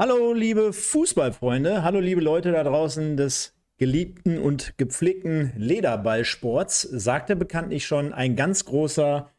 [0.00, 1.82] Hallo, liebe Fußballfreunde.
[1.82, 6.80] Hallo, liebe Leute da draußen des geliebten und gepflegten Lederballsports.
[6.80, 9.30] Sagte bekanntlich schon ein ganz großer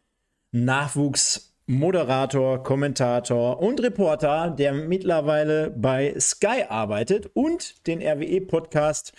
[0.52, 9.14] Nachwuchsmoderator, Kommentator und Reporter, der mittlerweile bei Sky arbeitet und den RWE-Podcast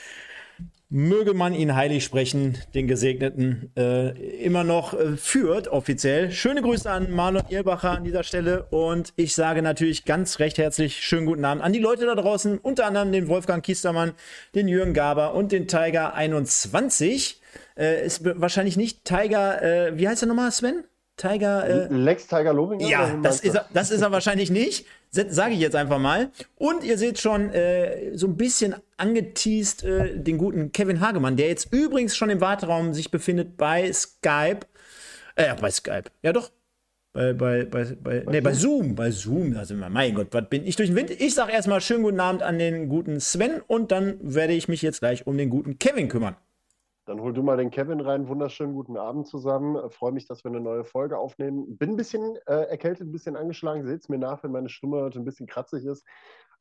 [0.93, 4.11] möge man ihn heilig sprechen, den Gesegneten, äh,
[4.45, 6.31] immer noch äh, führt, offiziell.
[6.31, 11.01] Schöne Grüße an Marlon Irbacher an dieser Stelle und ich sage natürlich ganz recht herzlich
[11.01, 14.13] schönen guten Abend an die Leute da draußen, unter anderem den Wolfgang Kiestermann,
[14.55, 17.41] den Jürgen Gaber und den Tiger 21.
[17.75, 20.85] Äh, ist wahrscheinlich nicht Tiger, äh, wie heißt er nochmal, Sven?
[21.17, 21.89] Tiger.
[21.91, 22.87] Äh, Lex Tiger Lobinger?
[22.87, 24.87] Ja, das ist, er, das ist er wahrscheinlich nicht.
[25.11, 26.31] Sage ich jetzt einfach mal.
[26.57, 31.49] Und ihr seht schon äh, so ein bisschen angeteased äh, den guten Kevin Hagemann, der
[31.49, 34.61] jetzt übrigens schon im Warteraum sich befindet bei Skype.
[35.35, 36.05] Äh, bei Skype.
[36.23, 36.51] Ja, doch.
[37.13, 38.95] Bei, bei, bei, bei, nee, bei Zoom.
[38.95, 39.55] Bei Zoom.
[39.57, 41.11] Also, mein Gott, was bin ich durch den Wind?
[41.11, 44.81] Ich sage erstmal schönen guten Abend an den guten Sven und dann werde ich mich
[44.81, 46.37] jetzt gleich um den guten Kevin kümmern.
[47.05, 48.29] Dann hol du mal den Kevin rein.
[48.29, 49.77] Wunderschönen guten Abend zusammen.
[49.77, 51.77] Äh, freue mich, dass wir eine neue Folge aufnehmen.
[51.77, 53.85] Bin ein bisschen äh, erkältet, ein bisschen angeschlagen.
[53.85, 56.07] Seht es mir nach, wenn meine Stimme heute ein bisschen kratzig ist.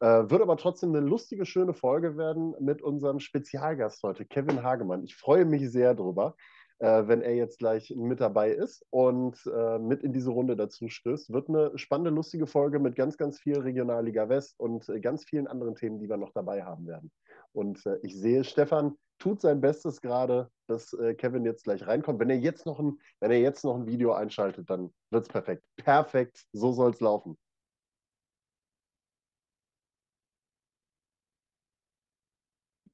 [0.01, 5.03] Äh, wird aber trotzdem eine lustige, schöne Folge werden mit unserem Spezialgast heute, Kevin Hagemann.
[5.03, 6.35] Ich freue mich sehr drüber,
[6.79, 10.89] äh, wenn er jetzt gleich mit dabei ist und äh, mit in diese Runde dazu
[10.89, 11.31] stößt.
[11.31, 15.45] Wird eine spannende, lustige Folge mit ganz, ganz viel Regionalliga West und äh, ganz vielen
[15.45, 17.11] anderen Themen, die wir noch dabei haben werden.
[17.53, 22.19] Und ich sehe, Stefan, tut sein Bestes gerade, dass äh, Kevin jetzt gleich reinkommt.
[22.19, 25.29] Wenn er jetzt noch ein, wenn er jetzt noch ein Video einschaltet, dann wird es
[25.29, 25.63] perfekt.
[25.75, 27.37] Perfekt, so soll es laufen.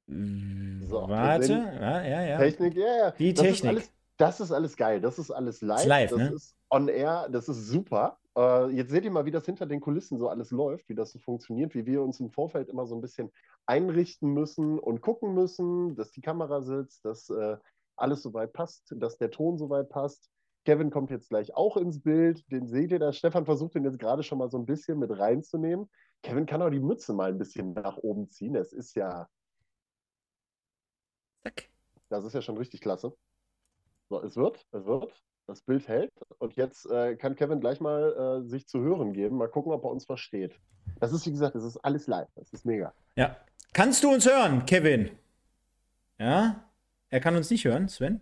[0.08, 2.38] So, Warte, ja, ja, ja.
[2.38, 3.12] Technik, ja, ja.
[3.12, 3.58] Die das Technik.
[3.58, 5.02] Ist alles, das ist alles geil.
[5.02, 5.76] Das ist alles live.
[5.76, 6.30] Das ist live, das ne?
[6.34, 7.28] ist on air.
[7.30, 8.18] Das ist super.
[8.38, 11.12] Äh, jetzt seht ihr mal, wie das hinter den Kulissen so alles läuft, wie das
[11.12, 13.32] so funktioniert, wie wir uns im Vorfeld immer so ein bisschen
[13.66, 17.58] einrichten müssen und gucken müssen, dass die Kamera sitzt, dass äh,
[17.98, 20.30] alles soweit passt, dass der Ton soweit passt.
[20.66, 23.12] Kevin kommt jetzt gleich auch ins Bild, den seht ihr da.
[23.12, 25.90] Stefan versucht den jetzt gerade schon mal so ein bisschen mit reinzunehmen.
[26.24, 28.56] Kevin kann auch die Mütze mal ein bisschen nach oben ziehen.
[28.56, 29.28] Es ist ja.
[32.10, 33.14] Das ist ja schon richtig klasse.
[34.10, 35.14] So, es wird, es wird.
[35.48, 36.12] Das Bild hält.
[36.40, 39.38] Und jetzt äh, kann Kevin gleich mal äh, sich zu hören geben.
[39.38, 40.60] Mal gucken, ob er uns versteht.
[41.00, 42.28] Das ist, wie gesagt, das ist alles live.
[42.36, 42.94] Das ist mega.
[43.16, 43.38] Ja.
[43.72, 45.12] Kannst du uns hören, Kevin?
[46.20, 46.66] Ja?
[47.10, 48.22] Er kann uns nicht hören, Sven?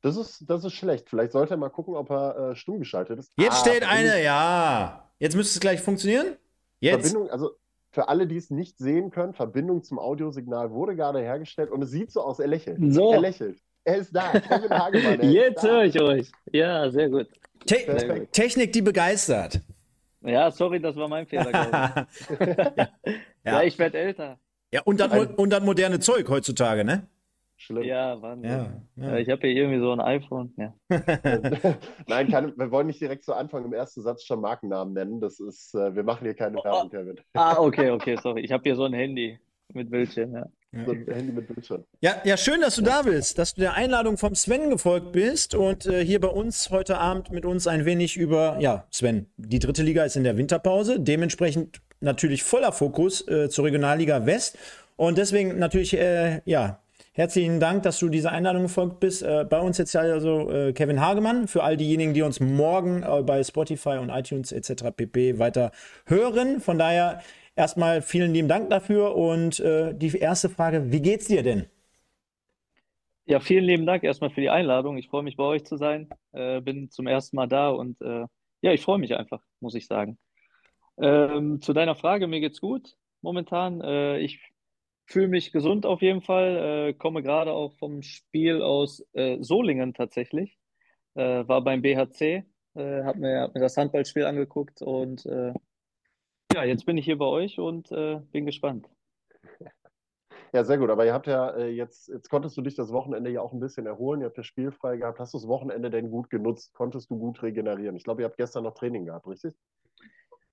[0.00, 1.08] Das ist, das ist schlecht.
[1.08, 3.32] Vielleicht sollte er mal gucken, ob er äh, stumm geschaltet ist.
[3.36, 5.10] Jetzt ah, steht eine, ja.
[5.18, 6.36] Jetzt müsste es gleich funktionieren.
[6.78, 7.10] Jetzt.
[7.10, 7.56] Verbindung, also
[7.98, 11.90] für alle, die es nicht sehen können, Verbindung zum Audiosignal wurde gerade hergestellt und es
[11.90, 12.78] sieht so aus, er lächelt.
[12.94, 13.10] So.
[13.10, 13.58] Er lächelt.
[13.82, 14.38] Er ist da.
[14.38, 15.20] Kevin Hagemann.
[15.32, 16.30] Jetzt höre ich euch.
[16.52, 17.26] Ja, sehr gut.
[17.66, 18.32] Te sehr gut.
[18.32, 19.60] Technik, die begeistert.
[20.20, 22.38] Ja, sorry, das war mein Fehler, glaube ich.
[22.46, 22.88] ja.
[23.44, 23.62] ja.
[23.64, 24.38] ich werde älter.
[24.72, 27.08] Ja, und das, und das moderne Zeug heutzutage, ne?
[27.60, 27.82] Schlimm.
[27.82, 28.50] Ja, Wahnsinn.
[28.50, 29.16] Ja, ja.
[29.16, 30.54] ich habe hier irgendwie so ein iPhone.
[30.56, 30.74] Ja.
[32.06, 35.20] Nein, keine, wir wollen nicht direkt zu Anfang im ersten Satz schon Markennamen nennen.
[35.20, 37.20] Das ist, äh, wir machen hier keine Werbung, oh, Kevin.
[37.34, 38.42] Ah, okay, okay, sorry.
[38.42, 39.38] Ich habe hier so ein Handy
[39.74, 40.46] mit Bildschirm, ja.
[40.86, 41.84] So ein Handy mit Bildschirm.
[42.00, 45.56] Ja, ja, schön, dass du da bist, dass du der Einladung vom Sven gefolgt bist
[45.56, 49.58] und äh, hier bei uns heute Abend mit uns ein wenig über, ja, Sven, die
[49.58, 54.56] dritte Liga ist in der Winterpause, dementsprechend natürlich voller Fokus äh, zur Regionalliga West.
[54.96, 56.80] Und deswegen natürlich, äh, ja,
[57.18, 59.24] herzlichen Dank, dass du dieser Einladung gefolgt bist.
[59.24, 63.22] Äh, bei uns jetzt also äh, Kevin Hagemann, für all diejenigen, die uns morgen äh,
[63.22, 64.84] bei Spotify und iTunes etc.
[64.96, 65.40] pp.
[65.40, 65.72] weiter
[66.06, 66.60] hören.
[66.60, 67.20] Von daher
[67.56, 69.16] erstmal vielen lieben Dank dafür.
[69.16, 71.66] Und äh, die erste Frage, wie geht's dir denn?
[73.26, 74.96] Ja, vielen lieben Dank erstmal für die Einladung.
[74.96, 76.08] Ich freue mich, bei euch zu sein.
[76.32, 78.26] Äh, bin zum ersten Mal da und äh,
[78.62, 80.18] ja, ich freue mich einfach, muss ich sagen.
[81.00, 83.80] Ähm, zu deiner Frage, mir geht's gut momentan.
[84.20, 84.40] Ich
[85.08, 86.88] fühle mich gesund auf jeden Fall.
[86.88, 90.58] Äh, komme gerade auch vom Spiel aus äh, Solingen tatsächlich.
[91.14, 92.44] Äh, war beim BHC,
[92.74, 95.52] äh, habe mir, hab mir das Handballspiel angeguckt und äh,
[96.54, 98.88] ja, jetzt bin ich hier bei euch und äh, bin gespannt.
[100.54, 100.88] Ja, sehr gut.
[100.88, 103.84] Aber ihr habt ja jetzt, jetzt konntest du dich das Wochenende ja auch ein bisschen
[103.84, 104.22] erholen.
[104.22, 105.20] Ihr habt ja spielfrei gehabt.
[105.20, 106.72] Hast du das Wochenende denn gut genutzt?
[106.72, 107.96] Konntest du gut regenerieren?
[107.96, 109.54] Ich glaube, ihr habt gestern noch Training gehabt, richtig?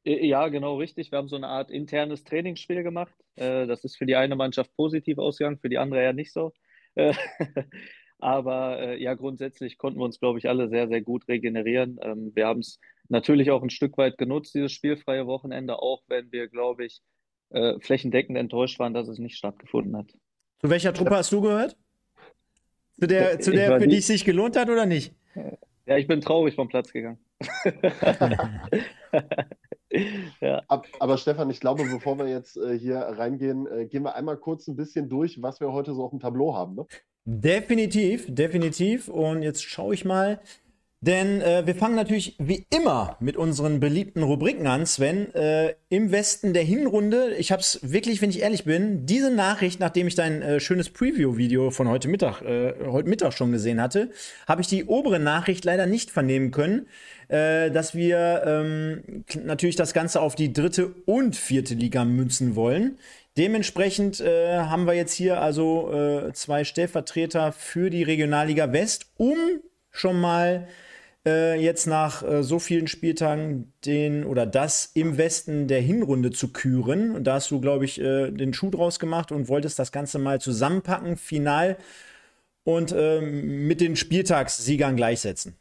[0.06, 1.12] Äh, ja, genau richtig.
[1.12, 3.14] Wir haben so eine Art internes Trainingsspiel gemacht.
[3.36, 6.54] Äh, das ist für die eine Mannschaft positiv ausgegangen, für die andere ja nicht so.
[6.94, 7.14] Äh,
[8.20, 12.00] aber ja, grundsätzlich konnten wir uns, glaube ich, alle sehr, sehr gut regenerieren.
[12.02, 12.80] Ähm, wir haben es
[13.10, 17.02] natürlich auch ein Stück weit genutzt, dieses spielfreie Wochenende, auch wenn wir, glaube ich,
[17.80, 20.12] flächendeckend enttäuscht waren, dass es nicht stattgefunden hat.
[20.60, 21.78] Zu welcher Truppe hast du gehört?
[23.00, 25.14] Zu der, zu der für die es sich gelohnt hat oder nicht?
[25.86, 27.20] Ja, ich bin traurig vom Platz gegangen.
[30.42, 30.64] ja.
[31.00, 34.68] Aber Stefan, ich glaube, bevor wir jetzt äh, hier reingehen, äh, gehen wir einmal kurz
[34.68, 36.76] ein bisschen durch, was wir heute so auf dem Tableau haben.
[36.76, 36.86] Ne?
[37.26, 39.08] Definitiv, definitiv.
[39.08, 40.40] Und jetzt schaue ich mal.
[41.02, 45.34] Denn äh, wir fangen natürlich wie immer mit unseren beliebten Rubriken an, Sven.
[45.36, 49.80] Äh, Im Westen der Hinrunde, ich habe es wirklich, wenn ich ehrlich bin, diese Nachricht,
[49.80, 54.10] nachdem ich dein äh, schönes Preview-Video von heute Mittag, äh, heute Mittag schon gesehen hatte,
[54.48, 56.88] habe ich die obere Nachricht leider nicht vernehmen können,
[57.28, 62.98] äh, dass wir ähm, natürlich das Ganze auf die dritte und vierte Liga münzen wollen.
[63.38, 69.38] Dementsprechend äh, haben wir jetzt hier also zwei Stellvertreter für die Regionalliga West, um
[69.92, 70.68] schon mal
[71.26, 76.54] äh, jetzt nach äh, so vielen Spieltagen den oder das im Westen der Hinrunde zu
[76.54, 77.12] küren.
[77.12, 80.20] Und da hast du, glaube ich, äh, den Schuh draus gemacht und wolltest das Ganze
[80.20, 81.78] mal zusammenpacken, final
[82.64, 85.56] und ähm, mit den Spieltagssiegern gleichsetzen.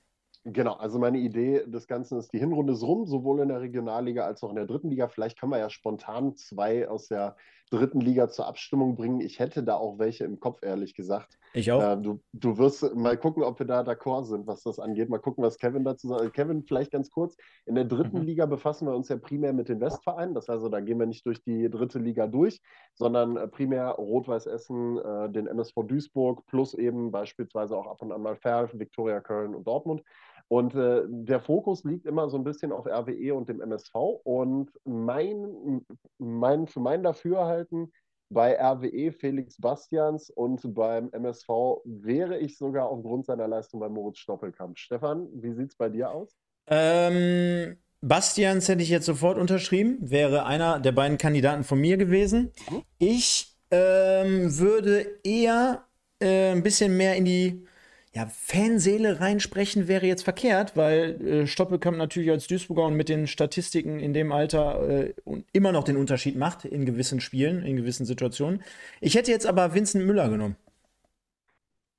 [0.47, 4.27] Genau, also meine Idee des Ganzen ist, die Hinrunde ist rum, sowohl in der Regionalliga
[4.27, 5.09] als auch in der dritten Liga.
[5.09, 7.37] Vielleicht können wir ja spontan zwei aus der
[7.71, 9.21] dritten Liga zur Abstimmung bringen.
[9.21, 11.39] Ich hätte da auch welche im Kopf, ehrlich gesagt.
[11.55, 11.83] Ich auch.
[11.83, 15.09] Äh, du, du wirst mal gucken, ob wir da d'accord sind, was das angeht.
[15.09, 16.35] Mal gucken, was Kevin dazu sagt.
[16.35, 17.37] Kevin, vielleicht ganz kurz.
[17.67, 18.25] In der dritten mhm.
[18.25, 20.35] Liga befassen wir uns ja primär mit den Westvereinen.
[20.35, 22.61] Das heißt, also, da gehen wir nicht durch die dritte Liga durch,
[22.95, 28.13] sondern äh, primär Rot-Weiß Essen, äh, den MSV Duisburg plus eben beispielsweise auch ab und
[28.13, 30.03] an mal Ferl, Viktoria Köln und Dortmund.
[30.49, 33.95] Und äh, der Fokus liegt immer so ein bisschen auf RWE und dem MSV.
[34.25, 35.85] Und mein,
[36.19, 37.93] mein, für mein Dafürhalten
[38.31, 41.49] bei RWE Felix Bastians und beim MSV
[41.85, 44.79] wäre ich sogar aufgrund seiner Leistung bei Moritz Stoppelkamp.
[44.79, 46.37] Stefan, wie sieht es bei dir aus?
[46.67, 52.53] Ähm, Bastians hätte ich jetzt sofort unterschrieben, wäre einer der beiden Kandidaten von mir gewesen.
[52.71, 52.83] Mhm.
[52.99, 55.85] Ich ähm, würde eher
[56.21, 57.67] äh, ein bisschen mehr in die
[58.15, 63.27] ja, Fanseele reinsprechen wäre jetzt verkehrt, weil äh, Stoppelkamp natürlich als Duisburger und mit den
[63.27, 65.15] Statistiken in dem Alter äh,
[65.53, 68.63] immer noch den Unterschied macht in gewissen Spielen, in gewissen Situationen.
[69.01, 70.57] Ich hätte jetzt aber Vincent Müller genommen.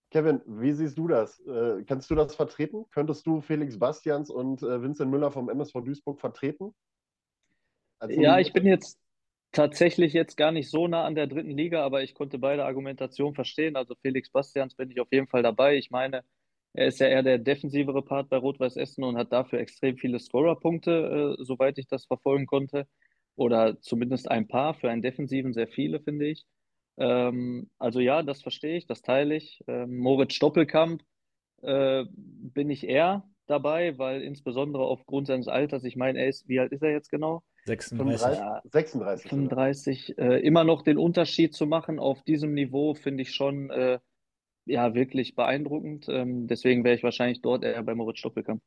[0.09, 1.41] Kevin, wie siehst du das?
[1.41, 2.85] Äh, kannst du das vertreten?
[2.91, 6.73] Könntest du Felix Bastians und äh, Vincent Müller vom MSV Duisburg vertreten?
[7.99, 8.97] Also, ja, ich bin jetzt
[9.55, 13.35] tatsächlich jetzt gar nicht so nah an der dritten Liga, aber ich konnte beide Argumentationen
[13.35, 13.75] verstehen.
[13.75, 15.77] Also Felix Bastians bin ich auf jeden Fall dabei.
[15.77, 16.23] Ich meine,
[16.73, 20.19] er ist ja eher der defensivere Part bei Rot-Weiß Essen und hat dafür extrem viele
[20.19, 22.87] Scorer-Punkte, äh, soweit ich das verfolgen konnte.
[23.35, 26.45] Oder zumindest ein paar, für einen Defensiven sehr viele, finde ich.
[26.97, 29.61] Ähm, also ja, das verstehe ich, das teile ich.
[29.67, 31.01] Ähm, Moritz Stoppelkamp
[31.61, 36.59] äh, bin ich eher dabei, weil insbesondere aufgrund seines Alters, ich meine, er ist, wie
[36.59, 37.43] alt ist er jetzt genau?
[37.65, 38.39] 36.
[38.71, 39.29] 36.
[39.29, 40.17] 35.
[40.17, 43.99] Äh, immer noch den Unterschied zu machen auf diesem Niveau finde ich schon äh,
[44.65, 46.07] ja wirklich beeindruckend.
[46.09, 48.61] Ähm, deswegen wäre ich wahrscheinlich dort eher bei Moritz Stoppelkamp.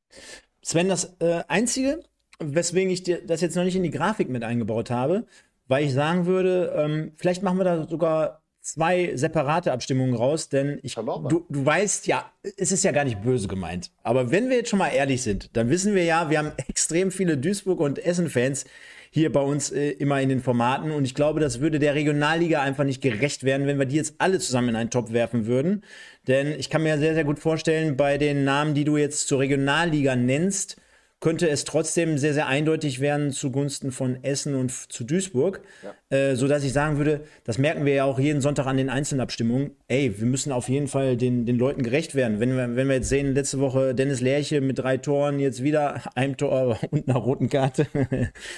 [0.63, 2.01] Sven, das äh, Einzige,
[2.41, 5.27] weswegen ich dir das jetzt noch nicht in die Grafik mit eingebaut habe,
[5.67, 8.43] weil ich sagen würde, ähm, vielleicht machen wir da sogar
[8.73, 13.23] zwei separate Abstimmungen raus, denn ich, du, du weißt ja, es ist ja gar nicht
[13.23, 13.91] böse gemeint.
[14.03, 17.11] Aber wenn wir jetzt schon mal ehrlich sind, dann wissen wir ja, wir haben extrem
[17.11, 18.67] viele Duisburg- und Essen-Fans
[19.11, 20.91] hier bei uns äh, immer in den Formaten.
[20.91, 24.17] Und ich glaube, das würde der Regionalliga einfach nicht gerecht werden, wenn wir die jetzt
[24.19, 25.83] alle zusammen in einen Topf werfen würden.
[26.27, 29.39] Denn ich kann mir sehr, sehr gut vorstellen, bei den Namen, die du jetzt zur
[29.39, 30.77] Regionalliga nennst,
[31.21, 35.63] könnte es trotzdem sehr, sehr eindeutig werden zugunsten von Essen und zu Duisburg.
[35.83, 35.95] Ja.
[36.11, 38.89] Äh, so dass ich sagen würde, das merken wir ja auch jeden Sonntag an den
[38.89, 39.73] Einzelabstimmungen.
[39.89, 42.41] Ey, wir müssen auf jeden Fall den, den Leuten gerecht werden.
[42.41, 46.01] Wenn wir, wenn wir jetzt sehen, letzte Woche Dennis Lerche mit drei Toren, jetzt wieder
[46.15, 47.87] einem Tor und einer roten Karte.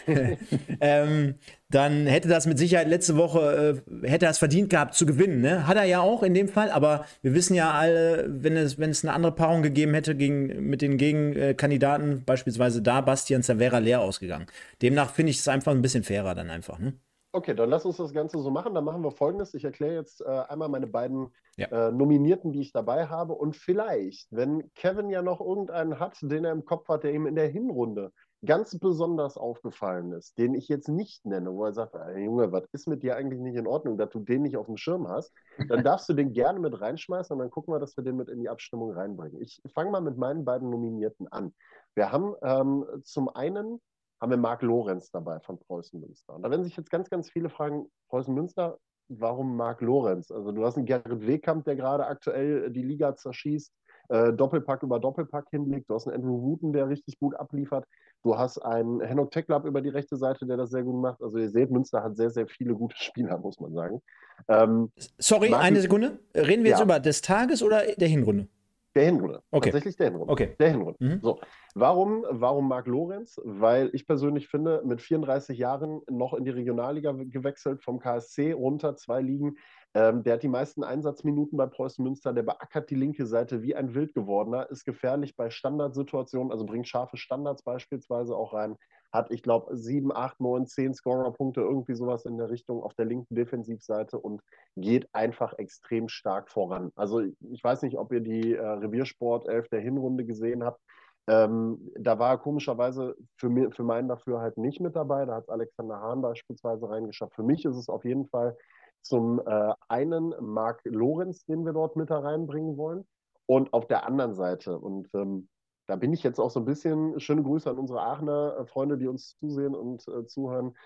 [0.80, 1.34] ähm,
[1.70, 5.40] dann hätte das mit Sicherheit letzte Woche, äh, hätte er es verdient gehabt zu gewinnen.
[5.40, 5.66] Ne?
[5.66, 8.90] Hat er ja auch in dem Fall, aber wir wissen ja alle, wenn es, wenn
[8.90, 14.00] es eine andere Paarung gegeben hätte gegen, mit den Gegenkandidaten, beispielsweise da Bastian, er leer
[14.02, 14.46] ausgegangen.
[14.82, 16.78] Demnach finde ich es einfach ein bisschen fairer dann einfach.
[16.78, 16.94] Ne?
[17.32, 18.74] Okay, dann lass uns das Ganze so machen.
[18.74, 19.54] Dann machen wir folgendes.
[19.54, 21.68] Ich erkläre jetzt äh, einmal meine beiden ja.
[21.68, 23.34] äh, Nominierten, die ich dabei habe.
[23.34, 27.26] Und vielleicht, wenn Kevin ja noch irgendeinen hat, den er im Kopf hat, der ihm
[27.26, 28.12] in der Hinrunde
[28.44, 32.64] ganz besonders aufgefallen ist, den ich jetzt nicht nenne, wo er sagt, hey, Junge, was
[32.72, 35.32] ist mit dir eigentlich nicht in Ordnung, dass du den nicht auf dem Schirm hast,
[35.68, 38.28] dann darfst du den gerne mit reinschmeißen und dann gucken wir, dass wir den mit
[38.28, 39.40] in die Abstimmung reinbringen.
[39.42, 41.52] Ich fange mal mit meinen beiden Nominierten an.
[41.94, 43.80] Wir haben ähm, zum einen
[44.20, 46.34] haben wir Marc Lorenz dabei von Preußen Münster.
[46.34, 50.30] Und da werden sich jetzt ganz, ganz viele fragen, Preußen Münster, warum Marc Lorenz?
[50.30, 53.72] Also du hast einen Gerrit Wehkamp, der gerade aktuell die Liga zerschießt,
[54.08, 55.88] äh, Doppelpack über Doppelpack hinlegt.
[55.88, 57.84] Du hast einen Andrew Wooten, der richtig gut abliefert.
[58.22, 61.22] Du hast einen Henok Teklab über die rechte Seite, der das sehr gut macht.
[61.22, 64.02] Also ihr seht, Münster hat sehr, sehr viele gute Spieler, muss man sagen.
[64.48, 66.18] Ähm, Sorry, Martin, eine Sekunde.
[66.34, 66.76] Reden wir ja.
[66.76, 68.48] jetzt über des Tages oder der Hinrunde?
[68.94, 69.42] Der Hinrunde.
[69.50, 69.70] Okay.
[69.70, 70.32] Tatsächlich der Hinrunde.
[70.32, 70.56] Okay.
[70.58, 70.96] Der Hinrunde.
[70.98, 71.20] Mhm.
[71.22, 71.40] So.
[71.74, 73.40] Warum, warum Marc Lorenz?
[73.44, 78.96] Weil ich persönlich finde, mit 34 Jahren noch in die Regionalliga gewechselt, vom KSC runter,
[78.96, 79.56] zwei Ligen.
[79.92, 83.74] Ähm, der hat die meisten Einsatzminuten bei Preußen Münster, der beackert die linke Seite wie
[83.74, 88.76] ein Wildgewordener, ist gefährlich bei Standardsituationen, also bringt scharfe Standards beispielsweise auch rein.
[89.12, 93.06] Hat, ich glaube, sieben, acht, neun, zehn Scorerpunkte, irgendwie sowas in der Richtung auf der
[93.06, 94.40] linken Defensivseite und
[94.76, 96.92] geht einfach extrem stark voran.
[96.94, 100.80] Also ich weiß nicht, ob ihr die äh, Reviersport 11 der Hinrunde gesehen habt.
[101.26, 105.26] Ähm, da war er komischerweise für, mir, für meinen dafür halt nicht mit dabei.
[105.26, 107.34] Da hat Alexander Hahn beispielsweise reingeschafft.
[107.34, 108.56] Für mich ist es auf jeden Fall
[109.02, 113.06] zum äh, einen Marc Lorenz, den wir dort mit da reinbringen wollen.
[113.46, 115.48] Und auf der anderen Seite, und ähm,
[115.86, 118.96] da bin ich jetzt auch so ein bisschen, schöne Grüße an unsere Aachener äh, Freunde,
[118.96, 120.76] die uns zusehen und äh, zuhören.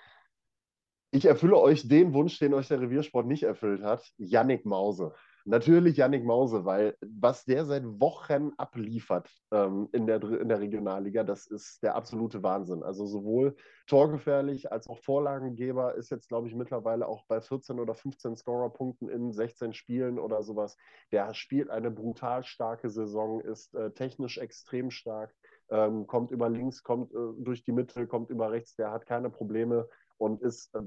[1.11, 4.03] Ich erfülle euch den Wunsch, den euch der Reviersport nicht erfüllt hat.
[4.17, 5.13] Yannick Mause.
[5.47, 11.23] Natürlich Yannick Mause, weil was der seit Wochen abliefert ähm, in, der, in der Regionalliga,
[11.23, 12.83] das ist der absolute Wahnsinn.
[12.83, 13.55] Also sowohl
[13.87, 19.11] torgefährlich als auch Vorlagengeber ist jetzt, glaube ich, mittlerweile auch bei 14 oder 15 Scorerpunkten
[19.11, 20.79] in 16 Spielen oder sowas.
[21.13, 25.35] Der spielt eine brutal starke Saison, ist äh, technisch extrem stark,
[25.69, 29.29] ähm, kommt über links, kommt äh, durch die Mitte, kommt über rechts, der hat keine
[29.29, 30.81] Probleme und ist äh,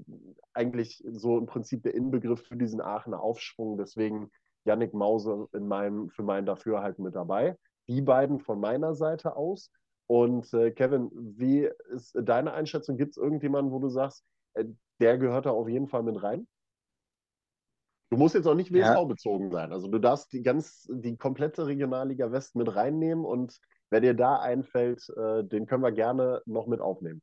[0.53, 3.77] eigentlich so im Prinzip der Inbegriff für diesen Aachener Aufschwung.
[3.77, 4.31] Deswegen
[4.67, 7.57] Yannick Mause in meinem, für mein Dafürhalten mit dabei.
[7.87, 9.71] Die beiden von meiner Seite aus.
[10.07, 12.97] Und äh, Kevin, wie ist deine Einschätzung?
[12.97, 14.65] Gibt es irgendjemanden, wo du sagst, äh,
[14.99, 16.47] der gehört da auf jeden Fall mit rein?
[18.09, 19.73] Du musst jetzt auch nicht WSV-bezogen sein.
[19.73, 23.59] Also du darfst die ganz, die komplette Regionalliga West mit reinnehmen und
[23.89, 27.21] wer dir da einfällt, äh, den können wir gerne noch mit aufnehmen.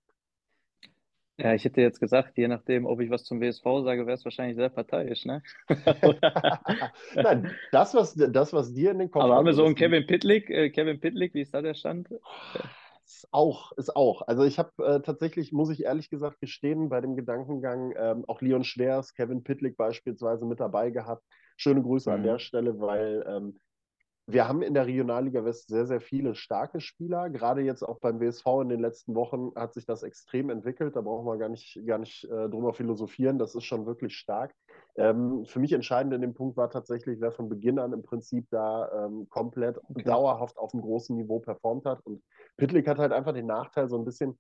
[1.37, 4.25] Ja, ich hätte jetzt gesagt, je nachdem, ob ich was zum WSV sage, wäre es
[4.25, 5.43] wahrscheinlich sehr parteiisch, ne?
[7.15, 10.07] Nein, das was, das, was dir in den Kopf Aber haben wir so einen Kevin
[10.07, 12.09] Pitlick, äh, Kevin Pitlick, wie ist da der Stand?
[13.07, 14.23] Ist auch, ist auch.
[14.23, 18.41] Also ich habe äh, tatsächlich, muss ich ehrlich gesagt gestehen, bei dem Gedankengang ähm, auch
[18.41, 21.23] Leon Schwers, Kevin Pitlick beispielsweise mit dabei gehabt.
[21.57, 22.25] Schöne Grüße an Mhm.
[22.25, 23.59] der Stelle, weil ähm,
[24.27, 27.29] wir haben in der Regionalliga West sehr, sehr viele starke Spieler.
[27.29, 30.97] Gerade jetzt auch beim WSV in den letzten Wochen hat sich das extrem entwickelt.
[30.97, 33.39] Da brauchen wir gar nicht, gar nicht äh, drüber philosophieren.
[33.39, 34.55] Das ist schon wirklich stark.
[34.97, 38.47] Ähm, für mich entscheidend in dem Punkt war tatsächlich, wer von Beginn an im Prinzip
[38.51, 40.05] da ähm, komplett Okay.
[40.05, 42.01] dauerhaft auf einem großen Niveau performt hat.
[42.05, 42.23] Und
[42.57, 44.39] Pitlick hat halt einfach den Nachteil, so ein bisschen,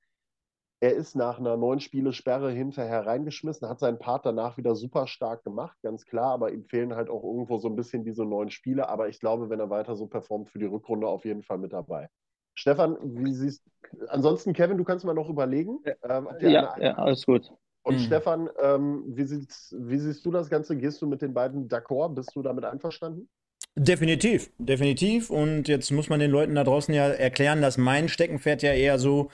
[0.84, 5.06] er ist nach einer neun Spiele Sperre hinterher reingeschmissen, hat seinen Part danach wieder super
[5.06, 8.50] stark gemacht, ganz klar, aber ihm fehlen halt auch irgendwo so ein bisschen diese neun
[8.50, 8.88] Spiele.
[8.90, 11.72] Aber ich glaube, wenn er weiter so performt, für die Rückrunde auf jeden Fall mit
[11.72, 12.10] dabei.
[12.54, 13.62] Stefan, wie siehst
[14.08, 15.78] Ansonsten, Kevin, du kannst mal noch überlegen.
[16.02, 17.50] Ähm, Ja, ja, alles gut.
[17.82, 18.00] und Mhm.
[18.00, 20.76] Stefan, ähm, wie, siehst, wie siehst du das Ganze?
[20.76, 22.14] Gehst du mit den beiden d'accord?
[22.14, 23.28] Bist du damit einverstanden?
[23.76, 25.30] Definitiv, definitiv.
[25.30, 28.98] Und jetzt muss man den Leuten da draußen ja erklären, dass mein Steckenpferd ja eher
[28.98, 29.30] so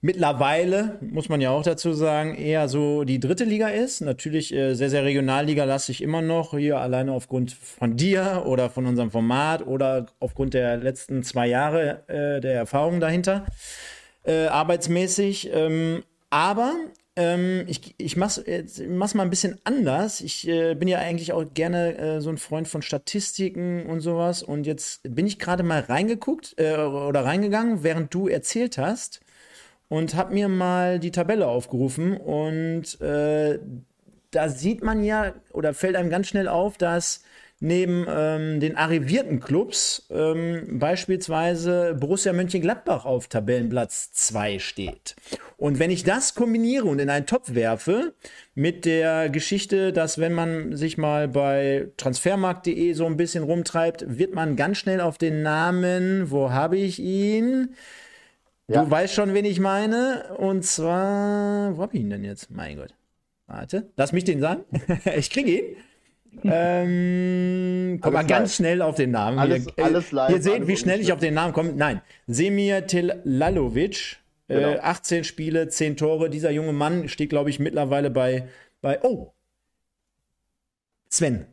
[0.00, 4.00] mittlerweile, muss man ja auch dazu sagen, eher so die dritte Liga ist.
[4.00, 8.70] Natürlich äh, sehr, sehr Regionalliga lasse ich immer noch hier alleine aufgrund von dir oder
[8.70, 13.46] von unserem Format oder aufgrund der letzten zwei Jahre äh, der Erfahrung dahinter
[14.24, 15.50] äh, arbeitsmäßig.
[15.52, 16.74] Ähm, aber
[17.16, 20.20] ähm, ich, ich jetzt- mach's mal ein bisschen anders.
[20.20, 24.44] Ich äh, bin ja eigentlich auch gerne äh, so ein Freund von Statistiken und sowas.
[24.44, 29.20] Und jetzt bin ich gerade mal reingeguckt äh, oder reingegangen, während du erzählt hast.
[29.88, 32.16] Und habe mir mal die Tabelle aufgerufen.
[32.16, 33.58] Und äh,
[34.30, 37.22] da sieht man ja oder fällt einem ganz schnell auf, dass
[37.60, 45.16] neben ähm, den arrivierten Clubs ähm, beispielsweise Borussia Mönchengladbach auf Tabellenplatz 2 steht.
[45.56, 48.14] Und wenn ich das kombiniere und in einen Topf werfe
[48.54, 54.34] mit der Geschichte, dass wenn man sich mal bei transfermarkt.de so ein bisschen rumtreibt, wird
[54.34, 57.74] man ganz schnell auf den Namen, wo habe ich ihn?
[58.70, 58.84] Ja.
[58.84, 60.34] Du weißt schon, wen ich meine.
[60.38, 62.50] Und zwar, wo habe ich ihn denn jetzt?
[62.50, 62.94] Mein Gott.
[63.46, 64.64] Warte, lass mich den sagen.
[65.16, 65.76] ich kriege ihn.
[66.44, 68.56] Ähm, komm mal Alles ganz live.
[68.56, 69.38] schnell auf den Namen.
[69.38, 71.72] Alles- Ihr- alles live, Ihr seht, wie schnell ich auf den Namen komme.
[71.72, 74.68] Nein, Semir Telalovic, Genau.
[74.72, 76.28] äh, 18 Spiele, 10 Tore.
[76.30, 78.48] Dieser junge Mann steht, glaube ich, mittlerweile bei,
[78.82, 79.02] bei.
[79.02, 79.32] Oh!
[81.08, 81.46] Sven,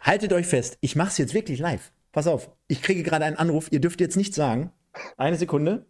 [0.00, 0.78] haltet euch fest.
[0.80, 1.92] Ich mache es jetzt wirklich live.
[2.12, 3.68] Pass auf, ich kriege gerade einen Anruf.
[3.72, 4.70] Ihr dürft jetzt nichts sagen.
[5.16, 5.86] Eine Sekunde.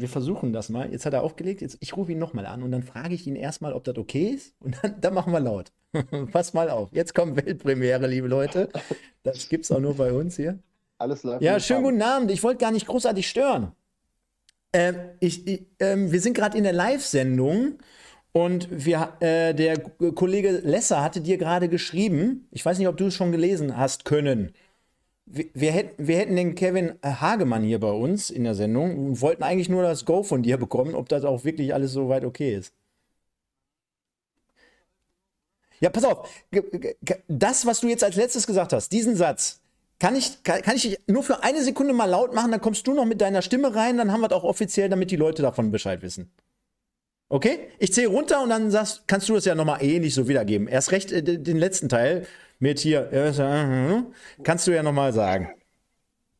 [0.00, 0.90] Wir versuchen das mal.
[0.90, 1.60] Jetzt hat er aufgelegt.
[1.60, 4.28] Jetzt, ich rufe ihn nochmal an und dann frage ich ihn erstmal, ob das okay
[4.28, 4.54] ist.
[4.60, 5.72] Und dann, dann machen wir laut.
[6.32, 6.90] Pass mal auf.
[6.92, 8.68] Jetzt kommt Weltpremiere, liebe Leute.
[9.22, 10.58] Das gibt's auch nur bei uns hier.
[10.98, 11.40] Alles live.
[11.40, 12.30] Ja, schönen guten Abend.
[12.30, 13.72] Ich wollte gar nicht großartig stören.
[14.72, 17.78] Ähm, ich, ich, ähm, wir sind gerade in der Live-Sendung
[18.32, 22.48] und wir, äh, der Kollege Lesser hatte dir gerade geschrieben.
[22.50, 24.52] Ich weiß nicht, ob du es schon gelesen hast können.
[25.30, 29.68] Wir, wir, hätten, den Kevin Hagemann hier bei uns in der Sendung und wollten eigentlich
[29.68, 32.72] nur das Go von dir bekommen, ob das auch wirklich alles so weit okay ist.
[35.80, 36.28] Ja, pass auf.
[37.28, 39.60] Das, was du jetzt als letztes gesagt hast, diesen Satz,
[40.00, 42.94] kann ich, kann, kann ich nur für eine Sekunde mal laut machen, dann kommst du
[42.94, 45.70] noch mit deiner Stimme rein, dann haben wir es auch offiziell, damit die Leute davon
[45.70, 46.30] Bescheid wissen.
[47.28, 47.68] Okay?
[47.78, 50.66] Ich zähle runter und dann sagst, kannst du das ja nochmal ähnlich so wiedergeben.
[50.66, 52.26] Erst recht äh, den letzten Teil
[52.58, 54.02] mit hier, äh,
[54.42, 55.54] kannst du ja nochmal sagen.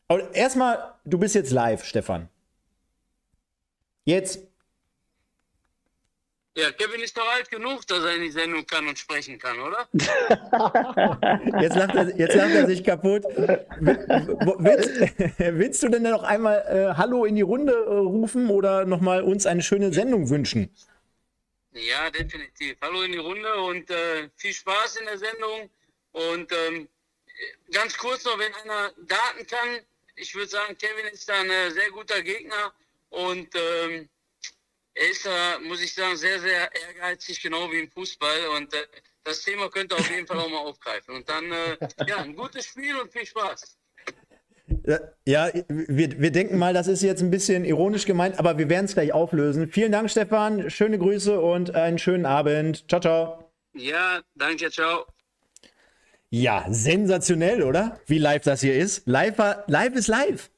[0.08, 2.28] Aber erstmal, du bist jetzt live, Stefan.
[4.04, 4.48] Jetzt
[6.58, 9.60] ja, Kevin ist doch alt genug, dass er in die Sendung kann und sprechen kann,
[9.60, 9.88] oder?
[11.62, 13.22] jetzt, lacht er, jetzt lacht er sich kaputt.
[14.58, 14.90] Willst,
[15.38, 19.46] willst du denn noch einmal äh, Hallo in die Runde äh, rufen oder nochmal uns
[19.46, 20.74] eine schöne Sendung wünschen?
[21.74, 22.76] Ja, definitiv.
[22.80, 25.70] Hallo in die Runde und äh, viel Spaß in der Sendung.
[26.12, 26.88] Und ähm,
[27.72, 29.80] ganz kurz noch, wenn einer Daten kann,
[30.16, 32.72] ich würde sagen, Kevin ist da ein äh, sehr guter Gegner
[33.10, 34.08] und ähm,
[34.94, 38.48] er ist da, muss ich sagen, sehr, sehr ehrgeizig, genau wie im Fußball.
[38.56, 38.78] Und äh,
[39.22, 41.14] das Thema könnte auf jeden Fall auch mal aufgreifen.
[41.14, 43.78] Und dann, äh, ja, ein gutes Spiel und viel Spaß.
[45.24, 48.86] Ja, wir, wir denken mal, das ist jetzt ein bisschen ironisch gemeint, aber wir werden
[48.86, 49.70] es gleich auflösen.
[49.70, 50.70] Vielen Dank, Stefan.
[50.70, 52.88] Schöne Grüße und einen schönen Abend.
[52.88, 53.52] Ciao, ciao.
[53.74, 55.06] Ja, danke, ciao.
[56.30, 57.98] Ja, sensationell, oder?
[58.06, 59.06] Wie live das hier ist.
[59.06, 60.50] Live, live ist live.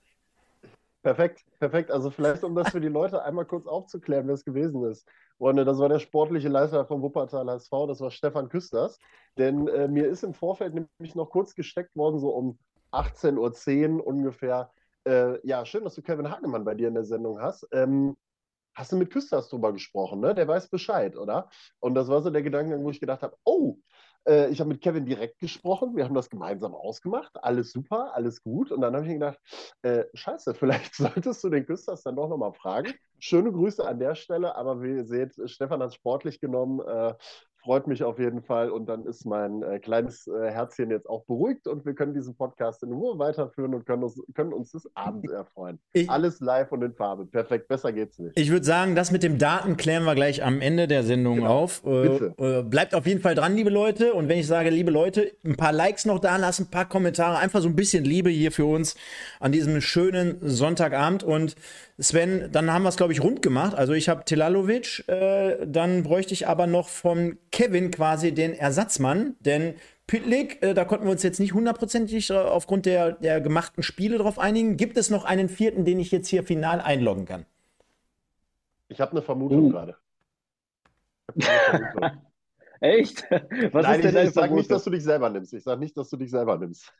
[1.03, 1.91] Perfekt, perfekt.
[1.93, 5.07] Also vielleicht, um das für die Leute einmal kurz aufzuklären, wer es gewesen ist.
[5.39, 8.99] Freunde, das war der sportliche Leiter vom Wuppertal HSV, das war Stefan Küsters.
[9.39, 12.59] Denn äh, mir ist im Vorfeld nämlich noch kurz gesteckt worden, so um
[12.93, 14.71] 18.10 Uhr ungefähr.
[15.07, 17.67] Äh, ja, schön, dass du Kevin Hagemann bei dir in der Sendung hast.
[17.73, 18.17] Ähm,
[18.75, 20.35] hast du mit Küsters drüber gesprochen, ne?
[20.35, 21.49] Der weiß Bescheid, oder?
[21.79, 23.77] Und das war so der Gedankengang, wo ich gedacht habe, oh,
[24.27, 28.43] äh, ich habe mit Kevin direkt gesprochen, wir haben das gemeinsam ausgemacht, alles super, alles
[28.43, 28.71] gut.
[28.73, 29.39] Und dann habe ich mir gedacht,
[29.83, 32.93] äh, scheiße, vielleicht solltest du den Küsters dann doch nochmal fragen.
[33.19, 36.80] Schöne Grüße an der Stelle, aber wie ihr seht, Stefan hat es sportlich genommen.
[36.80, 37.15] Äh,
[37.63, 38.71] freut mich auf jeden Fall.
[38.71, 42.35] Und dann ist mein äh, kleines äh, Herzchen jetzt auch beruhigt und wir können diesen
[42.35, 45.79] Podcast in Ruhe weiterführen und können uns, können uns des Abends erfreuen.
[45.93, 47.27] Ich, Alles live und in Farbe.
[47.27, 48.39] Perfekt, besser geht's nicht.
[48.39, 51.61] Ich würde sagen, das mit dem Daten klären wir gleich am Ende der Sendung genau.
[51.61, 51.85] auf.
[51.85, 52.35] Äh, Bitte.
[52.39, 54.15] Äh, bleibt auf jeden Fall dran, liebe Leute.
[54.15, 57.39] Und wenn ich sage, liebe Leute, ein paar Likes noch da lassen, ein paar Kommentare,
[57.39, 58.97] einfach so ein bisschen Liebe hier für uns
[59.39, 61.23] an diesem schönen Sonntagabend.
[61.23, 61.57] Und
[61.99, 63.75] Sven, dann haben wir es, glaube ich, rund gemacht.
[63.75, 69.36] Also ich habe Tilalovic, äh, dann bräuchte ich aber noch von Kevin quasi den Ersatzmann,
[69.41, 69.75] denn
[70.06, 74.19] Pitlick, äh, da konnten wir uns jetzt nicht hundertprozentig äh, aufgrund der, der gemachten Spiele
[74.19, 74.76] drauf einigen.
[74.76, 77.47] Gibt es noch einen vierten, den ich jetzt hier final einloggen kann?
[78.89, 79.71] Ich habe eine Vermutung uh.
[79.71, 79.97] gerade.
[82.80, 83.30] Echt?
[83.73, 85.52] Was Nein, ist denn ich, ich sage nicht, dass du dich selber nimmst.
[85.52, 86.93] Ich sage nicht, dass du dich selber nimmst.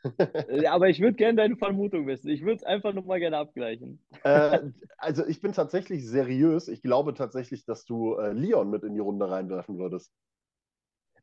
[0.51, 2.29] ja, aber ich würde gerne deine Vermutung wissen.
[2.29, 3.99] Ich würde es einfach nur mal gerne abgleichen.
[4.23, 4.59] Äh,
[4.97, 6.67] also ich bin tatsächlich seriös.
[6.67, 10.13] Ich glaube tatsächlich, dass du äh, Leon mit in die Runde reinwerfen würdest.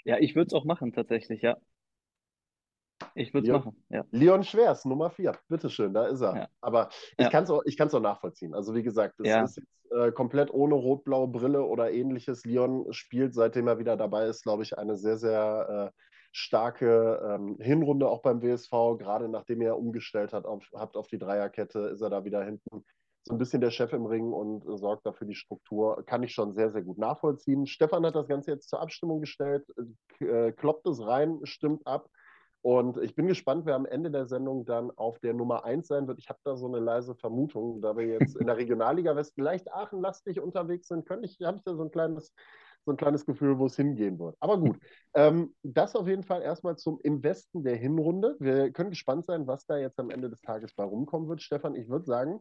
[0.04, 1.56] Ja, ich würde es auch machen, tatsächlich, ja.
[3.14, 4.04] Ich würde es machen, ja.
[4.11, 5.32] Leon Schwers, Nummer 4.
[5.48, 6.37] Bitteschön, da ist er.
[6.37, 6.48] Ja.
[6.61, 7.30] Aber ich ja.
[7.30, 8.54] kann es auch, auch nachvollziehen.
[8.54, 9.44] Also, wie gesagt, es ja.
[9.44, 12.44] ist jetzt äh, komplett ohne rot-blaue Brille oder ähnliches.
[12.44, 16.00] Leon spielt, seitdem er wieder dabei ist, glaube ich, eine sehr, sehr äh,
[16.32, 18.70] starke ähm, Hinrunde auch beim WSV.
[18.98, 22.84] Gerade nachdem er umgestellt hat auf, habt auf die Dreierkette, ist er da wieder hinten
[23.28, 26.02] so ein bisschen der Chef im Ring und äh, sorgt dafür die Struktur.
[26.06, 27.66] Kann ich schon sehr, sehr gut nachvollziehen.
[27.66, 29.64] Stefan hat das Ganze jetzt zur Abstimmung gestellt.
[30.18, 32.08] Äh, kloppt es rein, stimmt ab.
[32.62, 36.08] Und ich bin gespannt, wer am Ende der Sendung dann auf der Nummer 1 sein
[36.08, 36.18] wird.
[36.18, 39.72] Ich habe da so eine leise Vermutung, da wir jetzt in der Regionalliga West vielleicht
[39.72, 42.34] Aachen-lastig unterwegs sind, könnte ich, habe ich da so ein kleines,
[42.84, 44.36] so ein kleines Gefühl, wo es hingehen wird.
[44.40, 44.78] Aber gut,
[45.14, 48.36] ähm, das auf jeden Fall erstmal zum Investen der Hinrunde.
[48.40, 51.42] Wir können gespannt sein, was da jetzt am Ende des Tages bei rumkommen wird.
[51.42, 52.40] Stefan, ich würde sagen,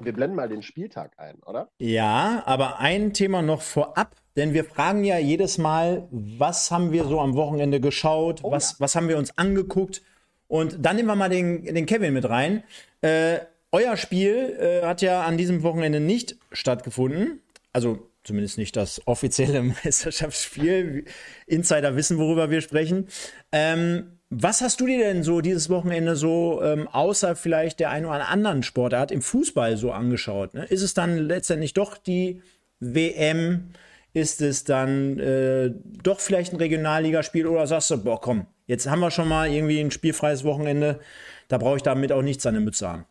[0.00, 1.68] wir blenden mal den Spieltag ein, oder?
[1.78, 7.04] Ja, aber ein Thema noch vorab, denn wir fragen ja jedes Mal, was haben wir
[7.04, 8.76] so am Wochenende geschaut, oh, was, ja.
[8.80, 10.02] was haben wir uns angeguckt.
[10.46, 12.62] Und dann nehmen wir mal den, den Kevin mit rein.
[13.02, 17.42] Äh, euer Spiel äh, hat ja an diesem Wochenende nicht stattgefunden.
[17.72, 21.04] Also zumindest nicht das offizielle Meisterschaftsspiel.
[21.46, 23.08] Insider wissen, worüber wir sprechen.
[23.52, 28.06] Ähm, was hast du dir denn so dieses Wochenende so ähm, außer vielleicht der einen
[28.06, 30.54] oder anderen Sportart im Fußball so angeschaut?
[30.54, 30.64] Ne?
[30.64, 32.42] Ist es dann letztendlich doch die
[32.78, 33.70] WM?
[34.12, 35.70] Ist es dann äh,
[36.02, 39.80] doch vielleicht ein Regionalligaspiel oder sagst du, boah, komm, jetzt haben wir schon mal irgendwie
[39.80, 41.00] ein spielfreies Wochenende,
[41.48, 43.04] da brauche ich damit auch nichts an der Mütze haben?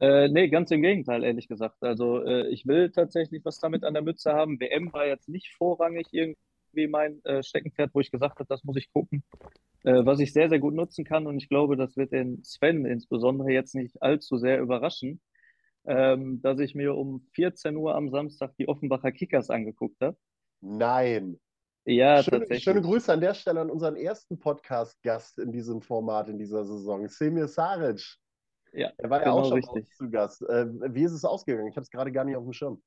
[0.00, 1.82] Äh, nee, ganz im Gegenteil, ehrlich gesagt.
[1.82, 4.60] Also äh, ich will tatsächlich was damit an der Mütze haben.
[4.60, 8.76] WM war jetzt nicht vorrangig irgendwie mein äh, Steckenpferd, wo ich gesagt habe, das muss
[8.76, 9.24] ich gucken.
[9.84, 12.84] Äh, was ich sehr, sehr gut nutzen kann und ich glaube, das wird den Sven
[12.86, 15.20] insbesondere jetzt nicht allzu sehr überraschen,
[15.84, 20.16] ähm, dass ich mir um 14 Uhr am Samstag die Offenbacher Kickers angeguckt habe.
[20.60, 21.38] Nein.
[21.84, 22.64] Ja, schöne, tatsächlich.
[22.64, 27.06] schöne Grüße an der Stelle an unseren ersten Podcast-Gast in diesem Format in dieser Saison,
[27.06, 28.16] Semir Saric.
[28.72, 29.88] Ja, Er war ja genau auch schon richtig.
[29.94, 30.42] zu Gast.
[30.42, 31.68] Äh, wie ist es ausgegangen?
[31.68, 32.82] Ich habe es gerade gar nicht auf dem Schirm.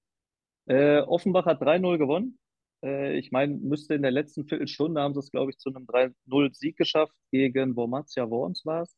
[0.66, 2.38] Äh, Offenbach hat 3-0 gewonnen.
[2.84, 5.86] Äh, ich meine, müsste in der letzten Viertelstunde haben sie es, glaube ich, zu einem
[5.86, 8.98] 3-0-Sieg geschafft gegen Wormatia Worms war es.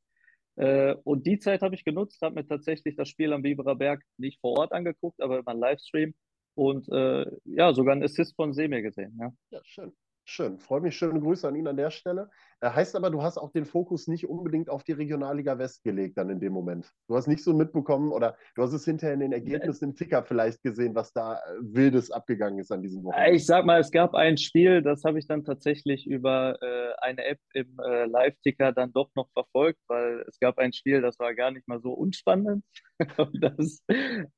[0.58, 4.04] Äh, und die Zeit habe ich genutzt, habe mir tatsächlich das Spiel am Biberer Berg
[4.18, 6.14] nicht vor Ort angeguckt, aber über einen Livestream
[6.56, 9.18] und äh, ja, sogar einen Assist von Semir gesehen.
[9.20, 9.34] Ja.
[9.52, 9.94] Ja, schön.
[10.32, 10.60] Schön.
[10.60, 10.96] Freue mich.
[10.96, 12.30] Schöne Grüße an ihn an der Stelle.
[12.62, 16.18] Äh, heißt aber, du hast auch den Fokus nicht unbedingt auf die Regionalliga West gelegt
[16.18, 16.90] dann in dem Moment.
[17.10, 20.24] Du hast nicht so mitbekommen oder du hast es hinterher in den Ergebnissen im Ticker
[20.24, 23.36] vielleicht gesehen, was da äh, Wildes abgegangen ist an diesem Wochenende.
[23.36, 27.26] Ich sag mal, es gab ein Spiel, das habe ich dann tatsächlich über äh, eine
[27.26, 31.36] App im äh, Live-Ticker dann doch noch verfolgt, weil es gab ein Spiel, das war
[31.36, 32.64] gar nicht mal so unspannend.
[33.42, 33.84] Das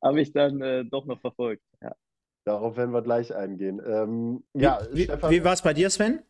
[0.01, 1.61] habe ich dann äh, doch noch verfolgt.
[1.81, 1.93] Ja.
[2.45, 3.81] Darauf werden wir gleich eingehen.
[3.85, 6.23] Ähm, ja, wie, Stefan, wie war es bei dir, Sven?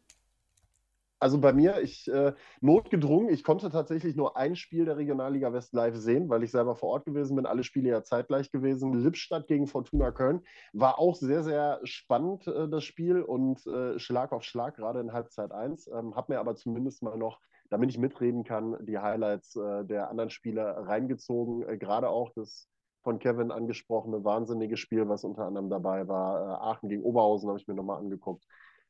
[1.23, 5.73] also bei mir, ich äh, notgedrungen, ich konnte tatsächlich nur ein Spiel der Regionalliga West
[5.73, 7.45] live sehen, weil ich selber vor Ort gewesen bin.
[7.45, 8.93] Alle Spiele ja zeitgleich gewesen.
[8.93, 10.41] Lippstadt gegen Fortuna Köln
[10.73, 15.13] war auch sehr, sehr spannend, äh, das Spiel und äh, Schlag auf Schlag, gerade in
[15.13, 15.87] Halbzeit 1.
[15.87, 20.09] Ähm, hab mir aber zumindest mal noch, damit ich mitreden kann, die Highlights äh, der
[20.09, 21.63] anderen Spiele reingezogen.
[21.67, 22.67] Äh, gerade auch das
[23.03, 26.41] von Kevin angesprochene wahnsinnige Spiel, was unter anderem dabei war.
[26.41, 28.45] Äh, Aachen gegen Oberhausen habe ich mir nochmal angeguckt.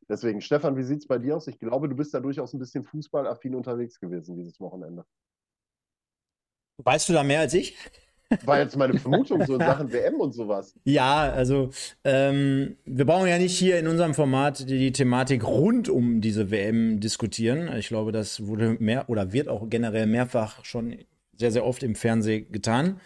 [0.09, 1.47] Deswegen, Stefan, wie sieht es bei dir aus?
[1.47, 5.05] Ich glaube, du bist da durchaus ein bisschen fußballaffin unterwegs gewesen dieses Wochenende.
[6.77, 7.77] Weißt du da mehr als ich?
[8.45, 10.75] War jetzt meine Vermutung so in Sachen WM und sowas.
[10.85, 11.69] Ja, also
[12.03, 16.49] ähm, wir brauchen ja nicht hier in unserem Format die, die, Thematik rund um diese
[16.49, 17.71] WM diskutieren.
[17.77, 20.97] Ich glaube, das wurde mehr oder wird auch generell mehrfach schon
[21.37, 22.99] sehr, sehr oft im Fernsehen getan.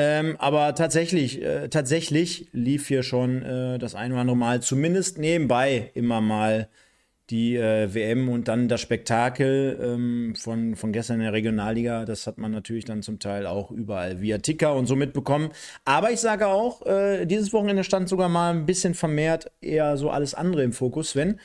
[0.00, 5.18] Ähm, aber tatsächlich, äh, tatsächlich lief hier schon äh, das ein oder andere Mal, zumindest
[5.18, 6.68] nebenbei immer mal
[7.30, 12.04] die äh, WM und dann das Spektakel ähm, von, von gestern in der Regionalliga.
[12.04, 15.50] Das hat man natürlich dann zum Teil auch überall via Ticker und so mitbekommen.
[15.84, 20.10] Aber ich sage auch, äh, dieses Wochenende stand sogar mal ein bisschen vermehrt eher so
[20.10, 21.40] alles andere im Fokus, Sven.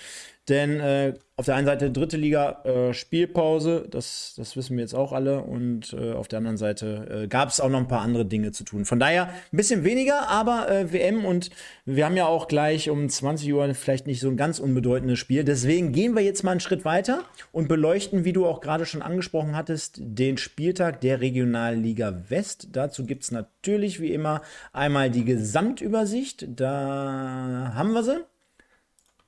[0.47, 4.93] Denn äh, auf der einen Seite dritte Liga äh, Spielpause, das, das wissen wir jetzt
[4.93, 5.41] auch alle.
[5.41, 8.51] Und äh, auf der anderen Seite äh, gab es auch noch ein paar andere Dinge
[8.51, 8.85] zu tun.
[8.85, 11.49] Von daher ein bisschen weniger, aber äh, WM und
[11.85, 15.43] wir haben ja auch gleich um 20 Uhr vielleicht nicht so ein ganz unbedeutendes Spiel.
[15.43, 19.01] Deswegen gehen wir jetzt mal einen Schritt weiter und beleuchten, wie du auch gerade schon
[19.01, 22.67] angesprochen hattest, den Spieltag der Regionalliga West.
[22.73, 26.45] Dazu gibt es natürlich wie immer einmal die Gesamtübersicht.
[26.47, 28.32] Da haben wir sie.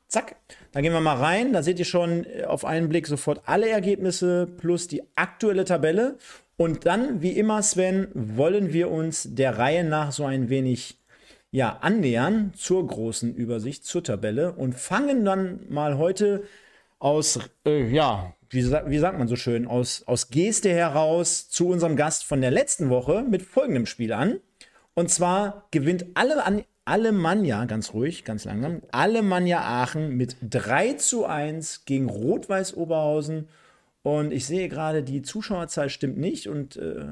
[0.08, 0.36] Zack,
[0.72, 1.54] da gehen wir mal rein.
[1.54, 6.18] Da seht ihr schon auf einen Blick sofort alle Ergebnisse plus die aktuelle Tabelle.
[6.58, 11.00] Und dann, wie immer, Sven, wollen wir uns der Reihe nach so ein wenig
[11.52, 16.44] ja, annähern zur großen Übersicht, zur Tabelle und fangen dann mal heute
[17.00, 21.96] aus, äh, ja, wie, wie, sagt man so schön, aus, aus Geste heraus zu unserem
[21.96, 24.40] Gast von der letzten Woche mit folgendem Spiel an.
[24.94, 31.26] Und zwar gewinnt alle an, Alemannia, ganz ruhig, ganz langsam, Alemannia Aachen mit 3 zu
[31.26, 33.48] 1 gegen Rot-Weiß Oberhausen.
[34.04, 36.48] Und ich sehe gerade, die Zuschauerzahl stimmt nicht.
[36.48, 37.08] Und, äh,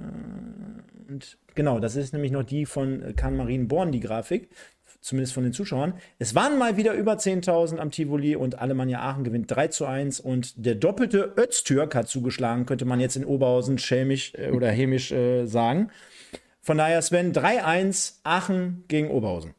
[1.09, 4.49] und genau, das ist nämlich noch die von Kahn-Marien Born, die Grafik.
[5.01, 5.95] Zumindest von den Zuschauern.
[6.19, 10.19] Es waren mal wieder über 10.000 am Tivoli und Alemannia Aachen gewinnt 3 zu 1.
[10.19, 15.11] Und der doppelte Öztürk hat zugeschlagen, könnte man jetzt in Oberhausen schelmisch äh, oder hämisch
[15.11, 15.89] äh, sagen.
[16.61, 19.55] Von daher, Sven, 3-1 Aachen gegen Oberhausen.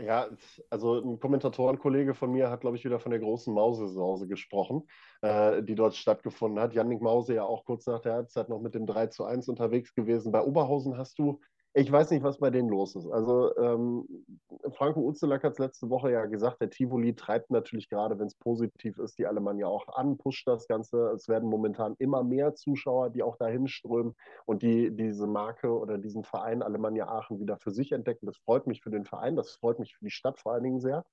[0.00, 0.30] Ja,
[0.70, 4.88] also ein Kommentatorenkollege von mir hat, glaube ich, wieder von der großen Mause-Sause gesprochen,
[5.20, 6.72] äh, die dort stattgefunden hat.
[6.72, 9.94] Jannik Mause ja auch kurz nach der Halbzeit noch mit dem 3 zu 1 unterwegs
[9.94, 10.32] gewesen.
[10.32, 11.40] Bei Oberhausen hast du,
[11.72, 13.06] ich weiß nicht, was bei denen los ist.
[13.06, 14.24] Also ähm,
[14.72, 18.34] Franco Uzelack hat es letzte Woche ja gesagt, der Tivoli treibt natürlich gerade, wenn es
[18.34, 21.10] positiv ist, die Alemannia auch an, pusht das Ganze.
[21.14, 25.96] Es werden momentan immer mehr Zuschauer, die auch dahin strömen und die diese Marke oder
[25.96, 28.26] diesen Verein Alemannia Aachen wieder für sich entdecken.
[28.26, 30.80] Das freut mich für den Verein, das freut mich für die Stadt vor allen Dingen
[30.80, 31.04] sehr,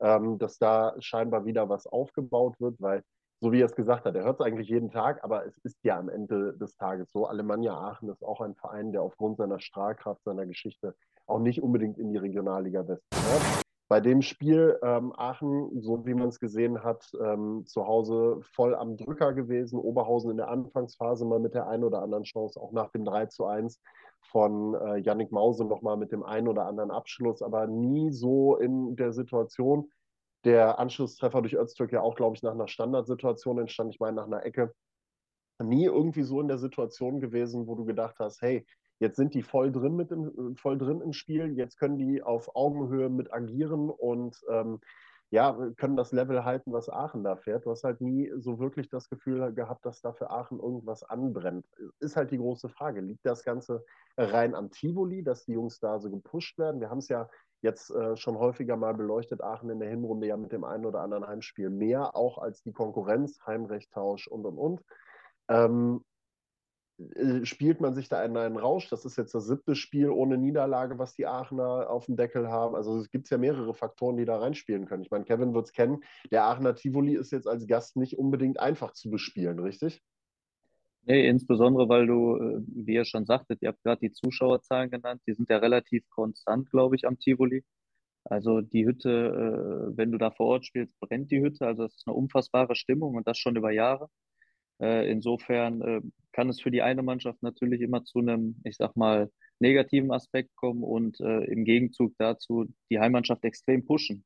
[0.00, 3.02] ähm, dass da scheinbar wieder was aufgebaut wird, weil
[3.40, 5.78] so wie er es gesagt hat, er hört es eigentlich jeden Tag, aber es ist
[5.82, 7.26] ja am Ende des Tages so.
[7.26, 10.94] Alemannia Aachen ist auch ein Verein, der aufgrund seiner Strahlkraft, seiner Geschichte
[11.26, 13.64] auch nicht unbedingt in die Regionalliga West gehört.
[13.88, 18.74] Bei dem Spiel ähm, Aachen, so wie man es gesehen hat, ähm, zu Hause voll
[18.74, 19.78] am Drücker gewesen.
[19.78, 23.26] Oberhausen in der Anfangsphase mal mit der einen oder anderen Chance, auch nach dem 3
[23.26, 23.80] zu 1
[24.22, 28.96] von äh, Yannick Mause nochmal mit dem einen oder anderen Abschluss, aber nie so in
[28.96, 29.90] der Situation,
[30.44, 33.94] der Anschlusstreffer durch Öztürk ja auch, glaube ich, nach einer Standardsituation entstand.
[33.94, 34.74] Ich meine, nach einer Ecke.
[35.62, 38.66] nie irgendwie so in der Situation gewesen, wo du gedacht hast, hey,
[38.98, 42.54] jetzt sind die voll drin mit dem, voll drin im Spiel, jetzt können die auf
[42.56, 44.80] Augenhöhe mit agieren und ähm,
[45.30, 47.66] ja, können das Level halten, was Aachen da fährt.
[47.66, 51.66] Du hast halt nie so wirklich das Gefühl gehabt, dass da für Aachen irgendwas anbrennt.
[51.98, 53.00] Ist halt die große Frage.
[53.00, 53.84] Liegt das Ganze
[54.16, 56.80] rein am Tivoli, dass die Jungs da so gepusht werden?
[56.80, 57.28] Wir haben es ja
[57.64, 61.00] jetzt äh, schon häufiger mal beleuchtet, Aachen in der Hinrunde ja mit dem einen oder
[61.00, 64.80] anderen Heimspiel mehr, auch als die Konkurrenz, Heimrechttausch und und und.
[65.48, 66.04] Ähm,
[66.98, 68.88] äh, spielt man sich da in einen Rausch.
[68.88, 72.76] Das ist jetzt das siebte Spiel ohne Niederlage, was die Aachener auf dem Deckel haben.
[72.76, 75.02] Also es gibt ja mehrere Faktoren, die da reinspielen können.
[75.02, 76.04] Ich meine, Kevin wird es kennen.
[76.30, 80.02] Der Aachener Tivoli ist jetzt als Gast nicht unbedingt einfach zu bespielen, richtig?
[81.06, 85.20] Nee, insbesondere, weil du, äh, wie ihr schon sagtet, ihr habt gerade die Zuschauerzahlen genannt,
[85.26, 87.62] die sind ja relativ konstant, glaube ich, am Tivoli.
[88.24, 89.10] Also die Hütte,
[89.92, 91.66] äh, wenn du da vor Ort spielst, brennt die Hütte.
[91.66, 94.08] Also es ist eine unfassbare Stimmung und das schon über Jahre.
[94.80, 99.30] Äh, insofern kann es für die eine Mannschaft natürlich immer zu einem, ich sag mal,
[99.60, 104.24] negativen Aspekt kommen und im Gegenzug dazu die Heimmannschaft extrem pushen.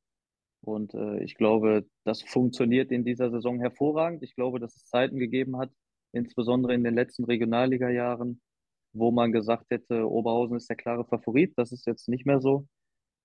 [0.62, 4.22] Und ich glaube, das funktioniert in dieser Saison hervorragend.
[4.22, 5.70] Ich glaube, dass es Zeiten gegeben hat,
[6.18, 8.40] insbesondere in den letzten Regionalliga-Jahren,
[8.92, 11.54] wo man gesagt hätte, Oberhausen ist der klare Favorit.
[11.56, 12.66] Das ist jetzt nicht mehr so.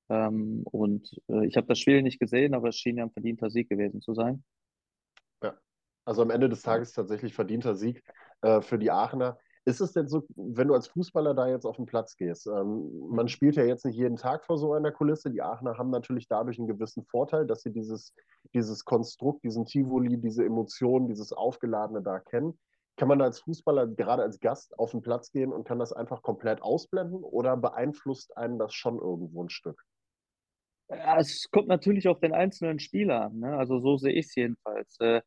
[0.10, 3.50] Ähm, und äh, ich habe das Spiel nicht gesehen, aber es schien ja ein verdienter
[3.50, 4.44] Sieg gewesen zu sein.
[6.06, 8.04] Also am Ende des Tages tatsächlich verdienter Sieg
[8.42, 9.38] äh, für die Aachener.
[9.66, 13.08] Ist es denn so, wenn du als Fußballer da jetzt auf den Platz gehst, ähm,
[13.10, 15.32] man spielt ja jetzt nicht jeden Tag vor so einer Kulisse.
[15.32, 18.14] Die Aachener haben natürlich dadurch einen gewissen Vorteil, dass sie dieses,
[18.54, 22.60] dieses Konstrukt, diesen Tivoli, diese Emotionen, dieses Aufgeladene da kennen.
[22.96, 25.94] Kann man da als Fußballer, gerade als Gast, auf den Platz gehen und kann das
[25.94, 29.84] einfach komplett ausblenden oder beeinflusst einen das schon irgendwo ein Stück?
[30.90, 33.40] Ja, es kommt natürlich auf den einzelnen Spieler an.
[33.40, 33.58] Ne?
[33.58, 35.00] Also so sehe ich es jedenfalls.
[35.00, 35.22] Äh,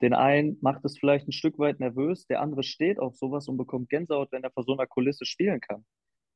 [0.00, 3.56] den einen macht es vielleicht ein Stück weit nervös, der andere steht auf sowas und
[3.56, 5.84] bekommt Gänsehaut, wenn er vor so einer Kulisse spielen kann.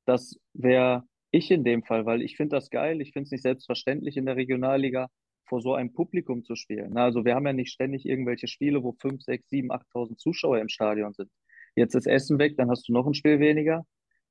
[0.05, 3.01] Das wäre ich in dem Fall, weil ich finde das geil.
[3.01, 5.09] Ich finde es nicht selbstverständlich in der Regionalliga
[5.47, 6.97] vor so einem Publikum zu spielen.
[6.97, 10.69] Also wir haben ja nicht ständig irgendwelche Spiele, wo 5, 6, 7, 8.000 Zuschauer im
[10.69, 11.31] Stadion sind.
[11.75, 13.87] Jetzt ist Essen weg, dann hast du noch ein Spiel weniger.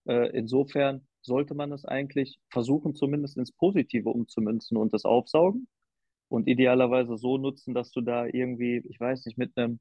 [0.07, 5.67] Äh, insofern sollte man es eigentlich versuchen, zumindest ins Positive umzumünzen und das aufsaugen
[6.29, 9.79] und idealerweise so nutzen, dass du da irgendwie, ich weiß nicht, mit einem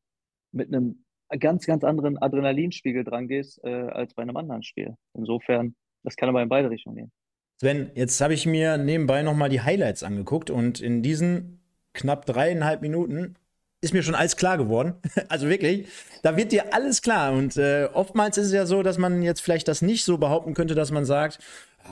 [0.54, 1.04] mit einem
[1.38, 4.96] ganz, ganz anderen Adrenalinspiegel dran gehst, äh, als bei einem anderen Spiel.
[5.14, 7.12] Insofern, das kann aber in beide Richtungen gehen.
[7.60, 11.60] Sven, jetzt habe ich mir nebenbei nochmal die Highlights angeguckt und in diesen
[11.92, 13.36] knapp dreieinhalb Minuten
[13.80, 14.94] ist mir schon alles klar geworden.
[15.28, 15.86] Also wirklich,
[16.22, 17.32] da wird dir alles klar.
[17.32, 20.54] Und äh, oftmals ist es ja so, dass man jetzt vielleicht das nicht so behaupten
[20.54, 21.38] könnte, dass man sagt,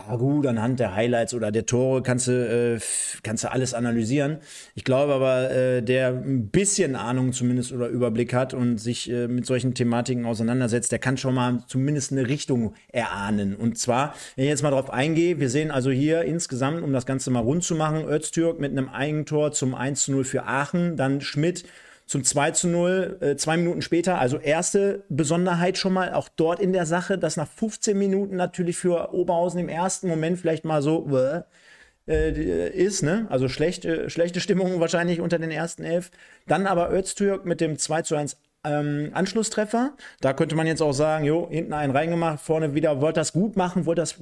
[0.09, 2.81] ja gut, anhand der Highlights oder der Tore kannst du, äh,
[3.23, 4.39] kannst du alles analysieren.
[4.75, 9.29] Ich glaube aber, äh, der ein bisschen Ahnung zumindest oder Überblick hat und sich äh,
[9.29, 13.55] mit solchen Thematiken auseinandersetzt, der kann schon mal zumindest eine Richtung erahnen.
[13.55, 17.07] Und zwar, wenn ich jetzt mal drauf eingehe, wir sehen also hier insgesamt, um das
[17.07, 20.97] Ganze mal rund zu machen, Öztürk mit einem Eigentor zum 1 zu 0 für Aachen,
[20.97, 21.65] dann Schmidt
[22.13, 24.19] zum 2 zu 0, äh, zwei Minuten später.
[24.19, 28.77] Also erste Besonderheit schon mal auch dort in der Sache, dass nach 15 Minuten natürlich
[28.77, 31.09] für Oberhausen im ersten Moment vielleicht mal so
[32.07, 33.27] äh, ist, ne?
[33.31, 36.11] Also schlechte, schlechte Stimmung wahrscheinlich unter den ersten elf.
[36.47, 39.95] Dann aber Öztürk mit dem 2 zu 1 ähm, Anschlusstreffer.
[40.21, 43.57] Da könnte man jetzt auch sagen, jo, hinten einen reingemacht, vorne wieder, wollte das gut
[43.57, 44.17] machen, wollte das,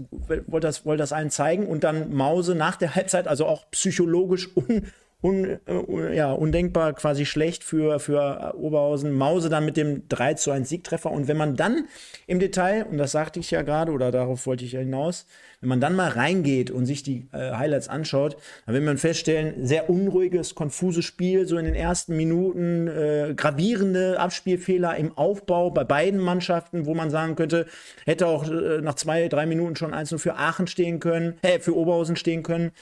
[0.46, 4.48] wollte das, wollte das allen zeigen und dann Mause nach der Halbzeit, also auch psychologisch
[4.56, 4.86] un,
[5.22, 9.12] un, uh, ja, undenkbar quasi schlecht für, für Oberhausen.
[9.12, 11.10] Mause dann mit dem 3 zu 1 Siegtreffer.
[11.10, 11.86] Und wenn man dann
[12.26, 15.26] im Detail, und das sagte ich ja gerade, oder darauf wollte ich ja hinaus,
[15.60, 19.66] wenn man dann mal reingeht und sich die äh, Highlights anschaut, dann wird man feststellen,
[19.66, 25.84] sehr unruhiges, konfuses Spiel, so in den ersten Minuten, äh, gravierende Abspielfehler im Aufbau bei
[25.84, 27.66] beiden Mannschaften, wo man sagen könnte,
[28.06, 31.76] hätte auch äh, nach zwei, drei Minuten schon nur für Aachen stehen können, äh, für
[31.76, 32.72] Oberhausen stehen können.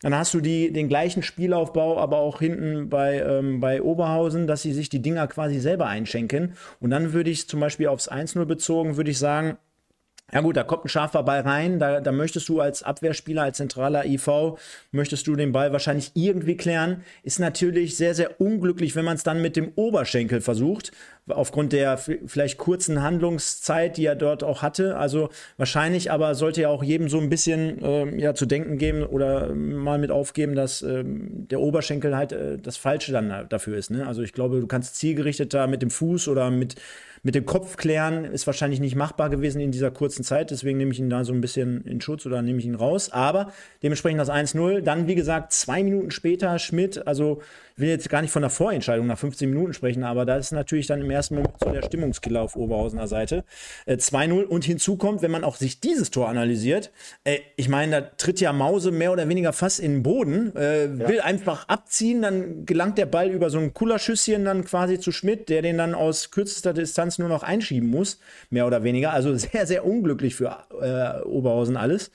[0.00, 4.62] Dann hast du die, den gleichen Spielaufbau, aber auch hinten bei, ähm, bei Oberhausen, dass
[4.62, 6.54] sie sich die Dinger quasi selber einschenken.
[6.78, 9.58] Und dann würde ich zum Beispiel aufs 1-0 bezogen, würde ich sagen,
[10.30, 13.56] ja gut, da kommt ein scharfer Ball rein, da, da möchtest du als Abwehrspieler, als
[13.56, 14.58] zentraler IV,
[14.92, 17.02] möchtest du den Ball wahrscheinlich irgendwie klären.
[17.22, 20.92] Ist natürlich sehr, sehr unglücklich, wenn man es dann mit dem Oberschenkel versucht,
[21.28, 24.98] aufgrund der vielleicht kurzen Handlungszeit, die er dort auch hatte.
[24.98, 29.04] Also wahrscheinlich aber sollte ja auch jedem so ein bisschen äh, ja, zu denken geben
[29.04, 33.90] oder mal mit aufgeben, dass äh, der Oberschenkel halt äh, das Falsche dann dafür ist.
[33.90, 34.06] Ne?
[34.06, 36.74] Also ich glaube, du kannst zielgerichteter mit dem Fuß oder mit
[37.22, 40.50] mit dem Kopf klären ist wahrscheinlich nicht machbar gewesen in dieser kurzen Zeit.
[40.50, 43.10] Deswegen nehme ich ihn da so ein bisschen in Schutz oder nehme ich ihn raus.
[43.10, 43.52] Aber
[43.82, 44.80] dementsprechend das 1-0.
[44.80, 47.42] Dann, wie gesagt, zwei Minuten später Schmidt, also
[47.78, 50.86] will jetzt gar nicht von der Vorentscheidung nach 15 Minuten sprechen, aber da ist natürlich
[50.86, 53.44] dann im ersten Moment so der Stimmungskiller auf Oberhausener Seite.
[53.86, 56.90] Äh, 2-0 und hinzu kommt, wenn man auch sich dieses Tor analysiert,
[57.24, 60.88] äh, ich meine, da tritt ja Mause mehr oder weniger fast in den Boden, äh,
[60.98, 61.24] will ja.
[61.24, 65.62] einfach abziehen, dann gelangt der Ball über so ein Kullerschüsschen dann quasi zu Schmidt, der
[65.62, 68.18] den dann aus kürzester Distanz nur noch einschieben muss,
[68.50, 69.12] mehr oder weniger.
[69.12, 72.10] Also sehr, sehr unglücklich für äh, Oberhausen alles.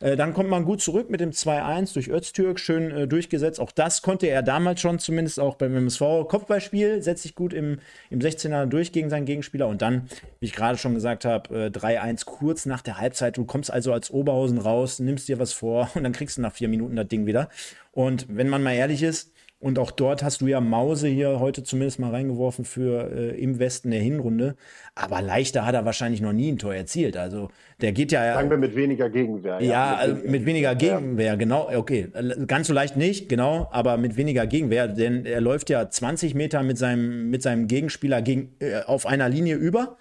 [0.00, 3.60] Äh, dann kommt man gut zurück mit dem 2-1 durch Öztürk, schön äh, durchgesetzt.
[3.60, 6.28] Auch das konnte er damals schon, zumindest auch beim MSV.
[6.28, 7.78] Kopfballspiel setzt sich gut im,
[8.10, 9.68] im 16er durch gegen seinen Gegenspieler.
[9.68, 10.08] Und dann,
[10.40, 13.36] wie ich gerade schon gesagt habe, äh, 3-1 kurz nach der Halbzeit.
[13.36, 16.52] Du kommst also als Oberhausen raus, nimmst dir was vor und dann kriegst du nach
[16.52, 17.48] vier Minuten das Ding wieder.
[17.92, 21.62] Und wenn man mal ehrlich ist, und auch dort hast du ja Mause hier heute
[21.62, 24.54] zumindest mal reingeworfen für äh, im Westen der Hinrunde.
[24.94, 27.16] Aber leichter hat er wahrscheinlich noch nie ein Tor erzielt.
[27.16, 27.48] Also
[27.80, 28.34] der geht ja.
[28.34, 29.60] Sagen wir mit weniger Gegenwehr.
[29.62, 31.34] Ja, ja mit, also weniger, mit weniger Gegenwehr, ja.
[31.36, 31.70] genau.
[31.74, 32.08] Okay,
[32.46, 34.88] ganz so leicht nicht, genau, aber mit weniger Gegenwehr.
[34.88, 39.30] Denn er läuft ja 20 Meter mit seinem, mit seinem Gegenspieler gegen, äh, auf einer
[39.30, 39.96] Linie über,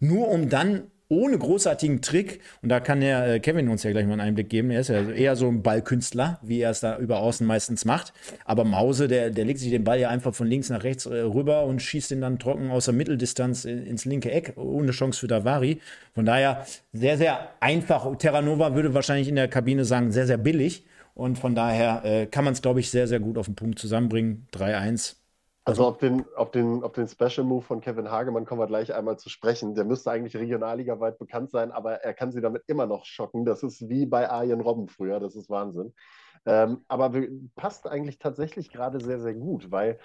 [0.00, 4.06] nur um dann ohne großartigen Trick, und da kann der äh, Kevin uns ja gleich
[4.06, 6.98] mal einen Einblick geben, er ist ja eher so ein Ballkünstler, wie er es da
[6.98, 8.12] über außen meistens macht.
[8.44, 11.20] Aber Mause, der, der legt sich den Ball ja einfach von links nach rechts äh,
[11.20, 15.28] rüber und schießt ihn dann trocken aus der Mitteldistanz ins linke Eck, ohne Chance für
[15.28, 15.80] Davari.
[16.14, 18.16] Von daher sehr, sehr einfach.
[18.18, 20.84] Terranova würde wahrscheinlich in der Kabine sagen, sehr, sehr billig.
[21.14, 23.78] Und von daher äh, kann man es, glaube ich, sehr, sehr gut auf den Punkt
[23.78, 24.46] zusammenbringen.
[24.52, 25.16] 3-1
[25.68, 28.94] also auf den, auf, den, auf den Special Move von Kevin Hagemann kommen wir gleich
[28.94, 29.74] einmal zu sprechen.
[29.74, 33.44] Der müsste eigentlich Regionalliga weit bekannt sein, aber er kann sie damit immer noch schocken.
[33.44, 35.92] Das ist wie bei Arjen Robben früher, das ist Wahnsinn.
[36.46, 37.12] Ähm, aber
[37.54, 39.98] passt eigentlich tatsächlich gerade sehr, sehr gut, weil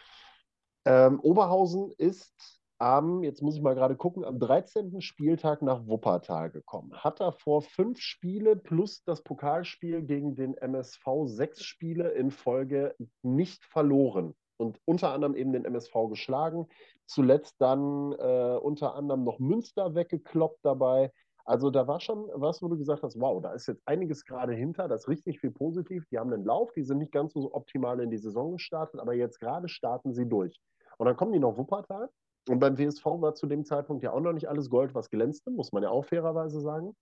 [0.83, 4.99] ähm, Oberhausen ist am, jetzt muss ich mal gerade gucken, am 13.
[4.99, 6.91] Spieltag nach Wuppertal gekommen.
[6.93, 12.95] Hat er vor fünf Spiele plus das Pokalspiel gegen den MSV sechs Spiele in Folge
[13.21, 16.67] nicht verloren und unter anderem eben den MSV geschlagen.
[17.05, 21.11] Zuletzt dann äh, unter anderem noch Münster weggekloppt dabei.
[21.45, 24.53] Also da war schon was, wo du gesagt hast, wow, da ist jetzt einiges gerade
[24.53, 26.05] hinter, das ist richtig viel positiv.
[26.09, 29.13] Die haben einen Lauf, die sind nicht ganz so optimal in die Saison gestartet, aber
[29.13, 30.57] jetzt gerade starten sie durch.
[30.97, 32.09] Und dann kommen die noch Wuppertal.
[32.47, 35.51] Und beim WSV war zu dem Zeitpunkt ja auch noch nicht alles Gold, was glänzte,
[35.51, 36.95] muss man ja auch fairerweise sagen.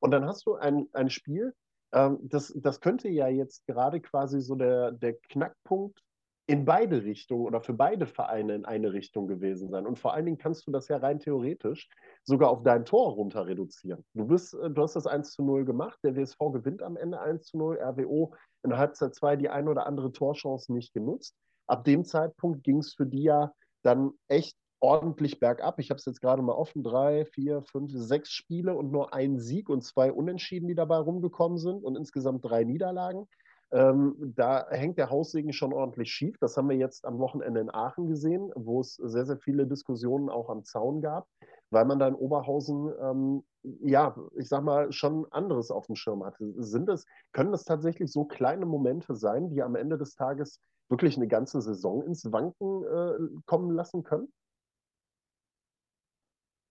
[0.00, 1.54] Und dann hast du ein, ein Spiel,
[1.92, 6.00] ähm, das, das könnte ja jetzt gerade quasi so der, der Knackpunkt
[6.48, 9.84] in beide Richtungen oder für beide Vereine in eine Richtung gewesen sein.
[9.84, 11.88] Und vor allen Dingen kannst du das ja rein theoretisch
[12.22, 14.04] sogar auf dein Tor runter reduzieren.
[14.14, 17.20] Du, bist, äh, du hast das 1 zu 0 gemacht, der WSV gewinnt am Ende
[17.20, 18.32] 1 zu 0, RWO
[18.62, 21.34] in Halbzeit 2 die ein oder andere Torchance nicht genutzt.
[21.66, 25.80] Ab dem Zeitpunkt ging es für die ja dann echt ordentlich bergab.
[25.80, 29.40] Ich habe es jetzt gerade mal offen, drei, vier, fünf, sechs Spiele und nur ein
[29.40, 33.26] Sieg und zwei Unentschieden, die dabei rumgekommen sind und insgesamt drei Niederlagen.
[33.72, 36.38] Ähm, da hängt der Haussegen schon ordentlich schief.
[36.38, 40.28] Das haben wir jetzt am Wochenende in Aachen gesehen, wo es sehr, sehr viele Diskussionen
[40.28, 41.26] auch am Zaun gab,
[41.70, 43.44] weil man da in Oberhausen, ähm,
[43.80, 46.54] ja, ich sag mal, schon anderes auf dem Schirm hatte.
[46.58, 51.16] Sind es, können das tatsächlich so kleine Momente sein, die am Ende des Tages wirklich
[51.16, 54.32] eine ganze Saison ins Wanken äh, kommen lassen können?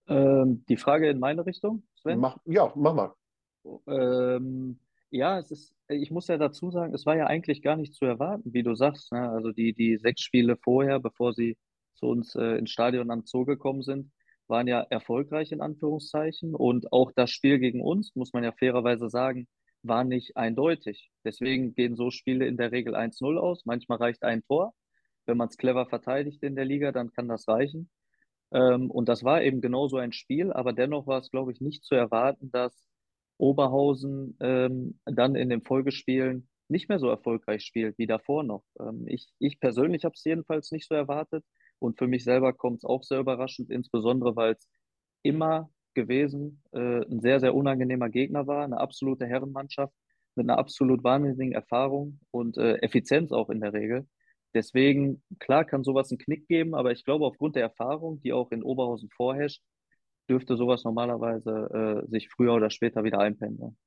[0.08, 2.20] Ähm, die Frage in meine Richtung, Sven?
[2.20, 3.14] Mach, ja, mach mal.
[3.88, 7.94] Ähm, ja, es ist, ich muss ja dazu sagen, es war ja eigentlich gar nicht
[7.94, 9.12] zu erwarten, wie du sagst.
[9.12, 9.30] Ne?
[9.30, 11.58] Also die, die sechs Spiele vorher, bevor sie
[11.96, 14.12] zu uns äh, ins Stadion am Zoo gekommen sind,
[14.48, 16.56] waren ja erfolgreich in Anführungszeichen.
[16.56, 19.48] Und auch das Spiel gegen uns, muss man ja fairerweise sagen,
[19.84, 21.12] war nicht eindeutig.
[21.24, 23.65] Deswegen gehen so Spiele in der Regel 1-0 aus.
[23.65, 24.74] Manchmal reicht ein Tor.
[25.26, 27.89] Wenn man es clever verteidigt in der Liga, dann kann das reichen.
[28.52, 31.62] Ähm, und das war eben genau so ein Spiel, aber dennoch war es, glaube ich,
[31.62, 32.88] nicht zu erwarten, dass
[33.38, 38.63] Oberhausen ähm, dann in den Folgespielen nicht mehr so erfolgreich spielt wie davor noch.
[38.80, 41.43] Ähm, ich, ich persönlich habe es jedenfalls nicht so erwartet
[41.80, 44.67] und für mich selber kommt es auch sehr überraschend, insbesondere weil es
[45.24, 49.93] immer gewesen äh, ein sehr, sehr unangenehmer Gegner war, eine absolute Herrenmannschaft
[50.36, 54.08] mit einer absolut wahnsinnigen Erfahrung und äh, Effizienz auch in der Regel.
[54.54, 58.51] Deswegen, klar kann sowas einen Knick geben, aber ich glaube, aufgrund der Erfahrung, die auch
[58.51, 59.62] in Oberhausen vorherrscht,
[60.30, 63.78] dürfte sowas normalerweise äh, sich früher oder später wieder einpendeln.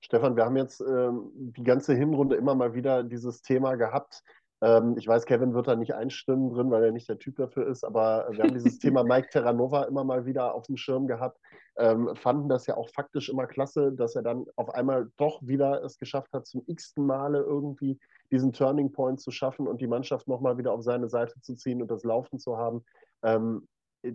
[0.00, 4.22] Stefan, wir haben jetzt ähm, die ganze Hinrunde immer mal wieder dieses Thema gehabt.
[4.60, 7.66] Ähm, ich weiß, Kevin wird da nicht einstimmen drin, weil er nicht der Typ dafür
[7.66, 11.38] ist, aber wir haben dieses Thema Mike Terranova immer mal wieder auf dem Schirm gehabt.
[11.76, 15.82] Ähm, fanden das ja auch faktisch immer klasse, dass er dann auf einmal doch wieder
[15.82, 17.98] es geschafft hat, zum x-ten Male irgendwie
[18.30, 21.82] diesen Turning Point zu schaffen und die Mannschaft nochmal wieder auf seine Seite zu ziehen
[21.82, 22.84] und das Laufen zu haben.
[23.22, 23.66] Ähm,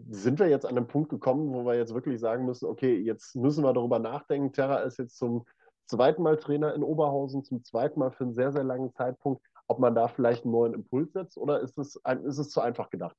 [0.09, 3.35] sind wir jetzt an einem Punkt gekommen, wo wir jetzt wirklich sagen müssen, okay, jetzt
[3.35, 4.51] müssen wir darüber nachdenken.
[4.51, 5.45] Terra ist jetzt zum
[5.85, 9.79] zweiten Mal Trainer in Oberhausen, zum zweiten Mal für einen sehr, sehr langen Zeitpunkt, ob
[9.79, 12.89] man da vielleicht einen neuen Impuls setzt oder ist es, ein, ist es zu einfach
[12.89, 13.15] gedacht?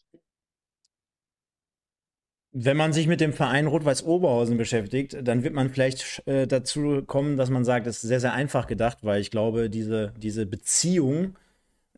[2.52, 7.02] Wenn man sich mit dem Verein Rot-Weiß Oberhausen beschäftigt, dann wird man vielleicht äh, dazu
[7.06, 10.46] kommen, dass man sagt, das ist sehr, sehr einfach gedacht, weil ich glaube, diese, diese
[10.46, 11.36] Beziehung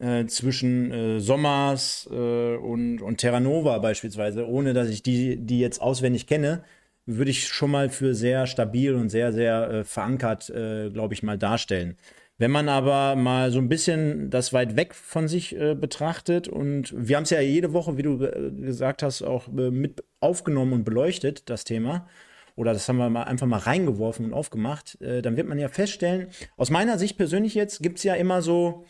[0.00, 5.80] äh, zwischen äh, Sommers äh, und, und Terranova beispielsweise, ohne dass ich die, die jetzt
[5.80, 6.64] auswendig kenne,
[7.06, 11.22] würde ich schon mal für sehr stabil und sehr, sehr äh, verankert, äh, glaube ich,
[11.22, 11.96] mal darstellen.
[12.38, 16.94] Wenn man aber mal so ein bisschen das weit weg von sich äh, betrachtet und
[16.96, 21.50] wir haben es ja jede Woche, wie du gesagt hast, auch mit aufgenommen und beleuchtet,
[21.50, 22.08] das Thema,
[22.56, 25.68] oder das haben wir mal einfach mal reingeworfen und aufgemacht, äh, dann wird man ja
[25.68, 28.86] feststellen, aus meiner Sicht persönlich jetzt gibt es ja immer so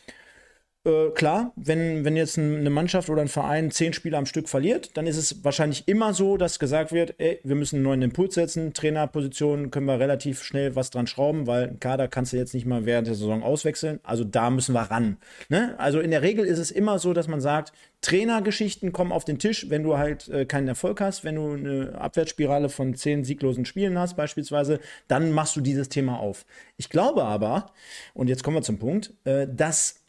[0.85, 4.97] äh, klar, wenn, wenn jetzt eine Mannschaft oder ein Verein zehn Spiele am Stück verliert,
[4.97, 8.35] dann ist es wahrscheinlich immer so, dass gesagt wird, ey, wir müssen einen neuen Impuls
[8.35, 12.55] setzen, Trainerpositionen können wir relativ schnell was dran schrauben, weil einen Kader kannst du jetzt
[12.55, 14.01] nicht mal während der Saison auswechseln.
[14.05, 15.19] Also da müssen wir ran.
[15.51, 15.75] Ne?
[15.79, 19.39] Also in der Regel ist es immer so, dass man sagt, Trainergeschichten kommen auf den
[19.39, 23.67] Tisch, wenn du halt äh, keinen Erfolg hast, wenn du eine Abwärtsspirale von zehn sieglosen
[23.67, 26.47] Spielen hast beispielsweise, dann machst du dieses Thema auf.
[26.79, 27.67] Ich glaube aber,
[28.15, 30.00] und jetzt kommen wir zum Punkt, äh, dass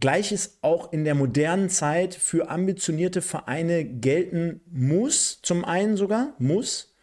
[0.00, 6.94] Gleiches auch in der modernen Zeit für ambitionierte Vereine gelten muss, zum einen sogar, muss,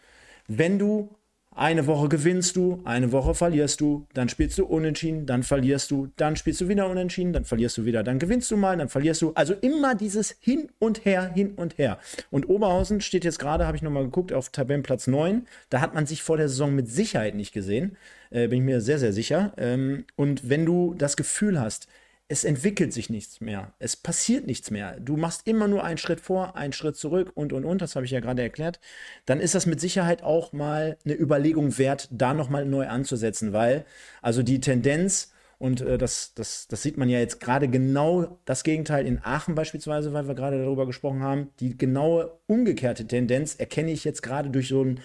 [0.47, 1.17] wenn du
[1.57, 6.07] eine Woche gewinnst du, eine Woche verlierst du, dann spielst du unentschieden, dann verlierst du,
[6.15, 9.23] dann spielst du wieder unentschieden, dann verlierst du wieder, dann gewinnst du mal, dann verlierst
[9.23, 9.31] du.
[9.33, 11.97] Also immer dieses Hin und Her, hin und her.
[12.29, 15.47] Und Oberhausen steht jetzt gerade, habe ich nochmal geguckt, auf Tabellenplatz 9.
[15.71, 17.97] Da hat man sich vor der Saison mit Sicherheit nicht gesehen.
[18.29, 19.53] Äh, bin ich mir sehr, sehr sicher.
[19.57, 21.87] Ähm, und wenn du das Gefühl hast,
[22.29, 23.73] es entwickelt sich nichts mehr.
[23.79, 24.99] Es passiert nichts mehr.
[24.99, 27.81] Du machst immer nur einen Schritt vor, einen Schritt zurück und, und, und.
[27.81, 28.79] Das habe ich ja gerade erklärt.
[29.25, 33.85] Dann ist das mit Sicherheit auch mal eine Überlegung wert, da nochmal neu anzusetzen, weil
[34.21, 38.63] also die Tendenz, und äh, das, das, das sieht man ja jetzt gerade genau das
[38.63, 41.49] Gegenteil in Aachen beispielsweise, weil wir gerade darüber gesprochen haben.
[41.61, 44.99] Die genaue umgekehrte Tendenz erkenne ich jetzt gerade durch so ein,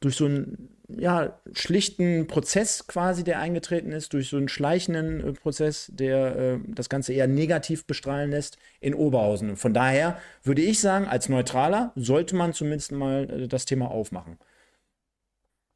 [0.00, 5.32] durch so ein ja, schlichten Prozess quasi, der eingetreten ist, durch so einen schleichenden äh,
[5.32, 9.56] Prozess, der äh, das Ganze eher negativ bestrahlen lässt in Oberhausen.
[9.56, 14.38] Von daher würde ich sagen, als Neutraler sollte man zumindest mal äh, das Thema aufmachen.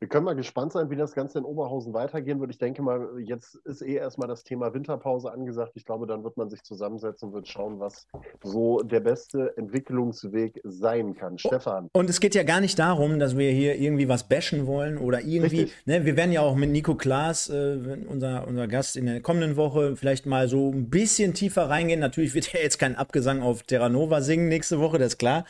[0.02, 2.50] Wir können mal gespannt sein, wie das Ganze in Oberhausen weitergehen wird.
[2.50, 5.74] Ich denke mal, jetzt ist eh erstmal das Thema Winterpause angesagt.
[5.76, 8.08] Ich glaube, dann wird man sich zusammensetzen und wird schauen, was
[8.42, 11.38] so der beste Entwicklungsweg sein kann.
[11.38, 11.88] Stefan.
[11.92, 15.20] Und es geht ja gar nicht darum, dass wir hier irgendwie was bashen wollen oder
[15.20, 15.70] irgendwie.
[15.84, 17.78] Ne, wir werden ja auch mit Nico Klaas, äh,
[18.08, 22.00] unser, unser Gast in der kommenden Woche, vielleicht mal so ein bisschen tiefer reingehen.
[22.00, 25.44] Natürlich wird er jetzt keinen Abgesang auf Terranova singen nächste Woche, das ist klar.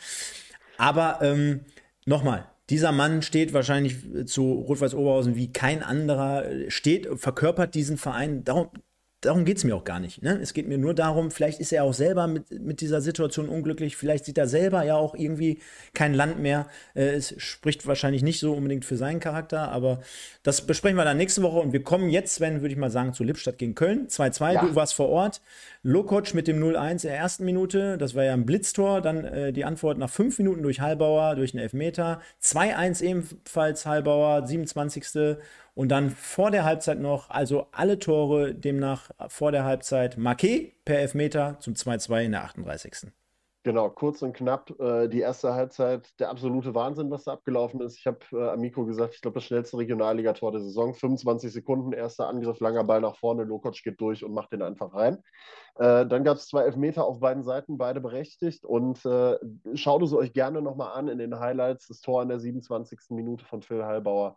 [0.77, 1.61] Aber ähm,
[2.05, 8.43] nochmal, dieser Mann steht wahrscheinlich zu Rot-Weiß Oberhausen wie kein anderer, steht, verkörpert diesen Verein.
[8.43, 8.69] Darum,
[9.25, 10.21] darum geht es mir auch gar nicht.
[10.21, 10.39] Ne?
[10.41, 13.97] Es geht mir nur darum, vielleicht ist er auch selber mit, mit dieser Situation unglücklich,
[13.97, 15.59] vielleicht sieht er selber ja auch irgendwie
[15.93, 16.67] kein Land mehr.
[16.93, 20.01] Äh, es spricht wahrscheinlich nicht so unbedingt für seinen Charakter, aber
[20.43, 23.13] das besprechen wir dann nächste Woche und wir kommen jetzt, Sven, würde ich mal sagen,
[23.13, 24.07] zu Lippstadt gegen Köln.
[24.07, 24.61] 2-2, ja.
[24.61, 25.41] du warst vor Ort.
[25.83, 29.51] Lokoc mit dem 0-1 in der ersten Minute, das war ja ein Blitztor, dann äh,
[29.51, 32.21] die Antwort nach fünf Minuten durch Halbauer, durch einen Elfmeter.
[32.41, 35.37] 2-1 ebenfalls Halbauer, 27.
[35.75, 40.99] Und dann vor der Halbzeit noch, also alle Tore demnach vor der Halbzeit Marquet per
[40.99, 43.11] Elfmeter zum 2-2 in der 38.
[43.65, 44.77] Genau, kurz und knapp.
[44.77, 47.97] Äh, die erste Halbzeit, der absolute Wahnsinn, was da abgelaufen ist.
[47.97, 50.93] Ich habe äh, Amico gesagt, ich glaube, das schnellste Regionalligator der Saison.
[50.93, 53.45] 25 Sekunden, erster Angriff, langer Ball nach vorne.
[53.45, 55.23] Lokoc geht durch und macht den einfach rein.
[55.75, 58.65] Äh, dann gab es zwei Elfmeter auf beiden Seiten, beide berechtigt.
[58.65, 59.37] Und äh,
[59.75, 61.87] schaut es euch gerne nochmal an in den Highlights.
[61.87, 62.99] Das Tor in der 27.
[63.11, 64.35] Minute von Phil Heilbauer.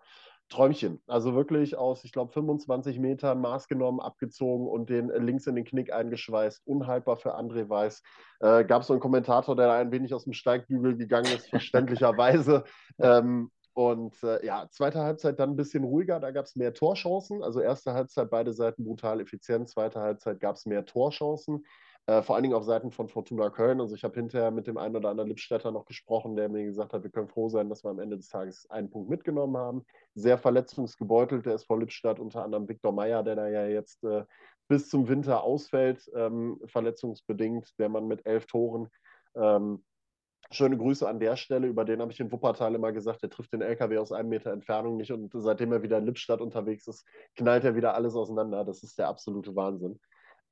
[0.49, 1.01] Träumchen.
[1.07, 5.65] Also wirklich aus, ich glaube, 25 Metern Maß genommen, abgezogen und den links in den
[5.65, 6.67] Knick eingeschweißt.
[6.67, 8.03] Unhaltbar für André Weiß.
[8.41, 12.65] Äh, Gab es so einen Kommentator, der ein wenig aus dem Steigbügel gegangen ist, verständlicherweise.
[12.99, 17.43] Ähm, und äh, ja, zweite Halbzeit dann ein bisschen ruhiger, da gab es mehr Torchancen.
[17.43, 21.63] Also erste Halbzeit beide Seiten brutal effizient, zweite Halbzeit gab es mehr Torchancen.
[22.09, 23.81] Äh, vor allen Dingen auf Seiten von Fortuna Köln.
[23.81, 26.93] Also ich habe hinterher mit dem einen oder anderen Lippstädter noch gesprochen, der mir gesagt
[26.93, 29.85] hat, wir können froh sein, dass wir am Ende des Tages einen Punkt mitgenommen haben.
[30.15, 34.25] Sehr verletzungsgebeutelt, der ist vor Lippstadt, unter anderem Viktor Meyer, der da ja jetzt äh,
[34.69, 38.89] bis zum Winter ausfällt, ähm, verletzungsbedingt, der Mann mit elf Toren.
[39.35, 39.85] Ähm,
[40.53, 41.67] Schöne Grüße an der Stelle.
[41.67, 44.53] Über den habe ich in Wuppertal immer gesagt, der trifft den LKW aus einem Meter
[44.53, 45.11] Entfernung nicht.
[45.11, 47.05] Und seitdem er wieder in Lippstadt unterwegs ist,
[47.35, 48.65] knallt er wieder alles auseinander.
[48.65, 49.99] Das ist der absolute Wahnsinn.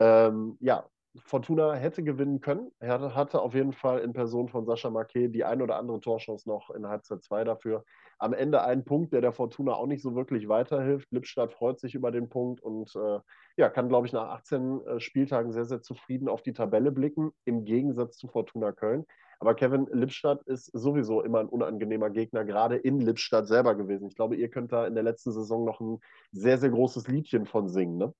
[0.00, 0.88] Ähm, ja,
[1.22, 2.72] Fortuna hätte gewinnen können.
[2.80, 6.48] Er hatte auf jeden Fall in Person von Sascha Marquet die ein oder andere Torchance
[6.48, 7.84] noch in Halbzeit 2 dafür.
[8.18, 11.10] Am Ende ein Punkt, der der Fortuna auch nicht so wirklich weiterhilft.
[11.12, 13.20] Lippstadt freut sich über den Punkt und äh,
[13.56, 17.30] ja, kann, glaube ich, nach 18 äh, Spieltagen sehr, sehr zufrieden auf die Tabelle blicken,
[17.44, 19.04] im Gegensatz zu Fortuna Köln.
[19.38, 24.08] Aber Kevin, Lippstadt ist sowieso immer ein unangenehmer Gegner, gerade in Lippstadt selber gewesen.
[24.08, 26.00] Ich glaube, ihr könnt da in der letzten Saison noch ein
[26.32, 28.14] sehr, sehr großes Liedchen von singen, ne?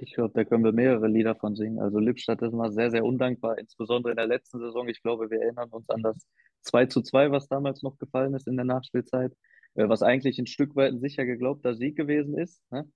[0.00, 1.80] Ich glaube, da können wir mehrere Lieder von singen.
[1.80, 4.88] Also Lippstadt ist immer sehr, sehr undankbar, insbesondere in der letzten Saison.
[4.88, 6.26] Ich glaube, wir erinnern uns an das
[6.62, 9.32] 2 zu 2, was damals noch gefallen ist in der Nachspielzeit,
[9.74, 12.62] äh, was eigentlich ein Stück weit ein sicher geglaubter Sieg gewesen ist.
[12.70, 12.88] Ne?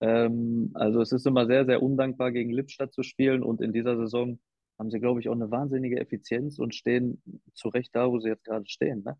[0.00, 3.96] Ähm, also es ist immer sehr, sehr undankbar, gegen Lippstadt zu spielen und in dieser
[3.96, 4.38] Saison
[4.78, 7.22] haben sie, glaube ich, auch eine wahnsinnige Effizienz und stehen
[7.54, 9.02] zu Recht da, wo sie jetzt gerade stehen.
[9.04, 9.16] Ne?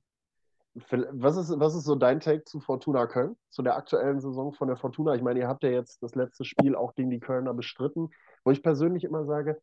[0.74, 4.68] Was ist, was ist so dein Take zu Fortuna Köln, zu der aktuellen Saison von
[4.68, 5.14] der Fortuna?
[5.14, 8.08] Ich meine, ihr habt ja jetzt das letzte Spiel auch gegen die Kölner bestritten,
[8.44, 9.60] wo ich persönlich immer sage,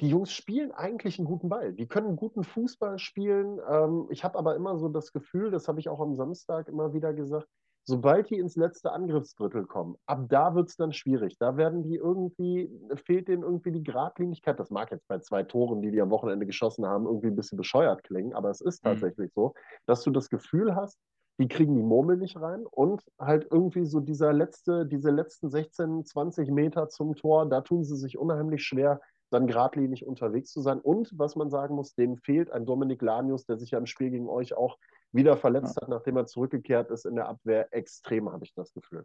[0.00, 1.72] die Jungs spielen eigentlich einen guten Ball.
[1.72, 3.60] Die können guten Fußball spielen.
[3.68, 6.92] Ähm, ich habe aber immer so das Gefühl, das habe ich auch am Samstag immer
[6.92, 7.48] wieder gesagt,
[7.84, 11.36] sobald die ins letzte Angriffsdrittel kommen, ab da wird es dann schwierig.
[11.38, 12.70] Da werden die irgendwie,
[13.04, 14.58] fehlt denen irgendwie die Gradlinigkeit.
[14.58, 17.58] Das mag jetzt bei zwei Toren, die die am Wochenende geschossen haben, irgendwie ein bisschen
[17.58, 18.90] bescheuert klingen, aber es ist mhm.
[18.90, 19.40] tatsächlich mhm.
[19.40, 19.54] so,
[19.86, 20.98] dass du das Gefühl hast,
[21.38, 26.04] die kriegen die Murmel nicht rein und halt irgendwie so dieser letzte, diese letzten 16,
[26.04, 29.00] 20 Meter zum Tor, da tun sie sich unheimlich schwer,
[29.32, 30.80] dann geradlinig unterwegs zu sein.
[30.80, 34.10] Und was man sagen muss, denen fehlt ein Dominik Lanius, der sich ja im Spiel
[34.10, 34.78] gegen euch auch
[35.12, 35.82] wieder verletzt ja.
[35.82, 37.68] hat, nachdem er zurückgekehrt ist in der Abwehr.
[37.72, 39.04] Extrem, habe ich das Gefühl.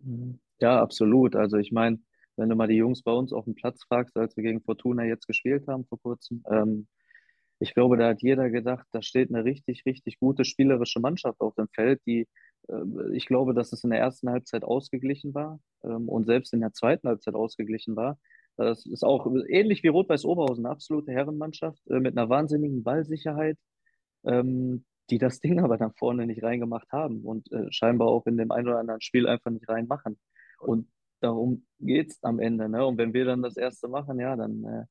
[0.00, 0.40] Mhm.
[0.60, 1.36] Ja, absolut.
[1.36, 2.00] Also ich meine,
[2.36, 5.04] wenn du mal die Jungs bei uns auf dem Platz fragst, als wir gegen Fortuna
[5.04, 6.86] jetzt gespielt haben vor kurzem, ähm,
[7.60, 11.54] ich glaube, da hat jeder gedacht, da steht eine richtig, richtig gute spielerische Mannschaft auf
[11.56, 12.28] dem Feld, die,
[12.68, 16.60] äh, ich glaube, dass es in der ersten Halbzeit ausgeglichen war ähm, und selbst in
[16.60, 18.18] der zweiten Halbzeit ausgeglichen war.
[18.58, 23.56] Das ist auch ähnlich wie Rot-Weiß Oberhausen, eine absolute Herrenmannschaft äh, mit einer wahnsinnigen Ballsicherheit.
[24.24, 28.36] Ähm, die das Ding aber dann vorne nicht reingemacht haben und äh, scheinbar auch in
[28.36, 30.18] dem einen oder anderen Spiel einfach nicht reinmachen.
[30.60, 30.88] Und
[31.20, 32.68] darum geht es am Ende.
[32.68, 32.84] Ne?
[32.84, 34.84] Und wenn wir dann das erste machen, ja, dann äh,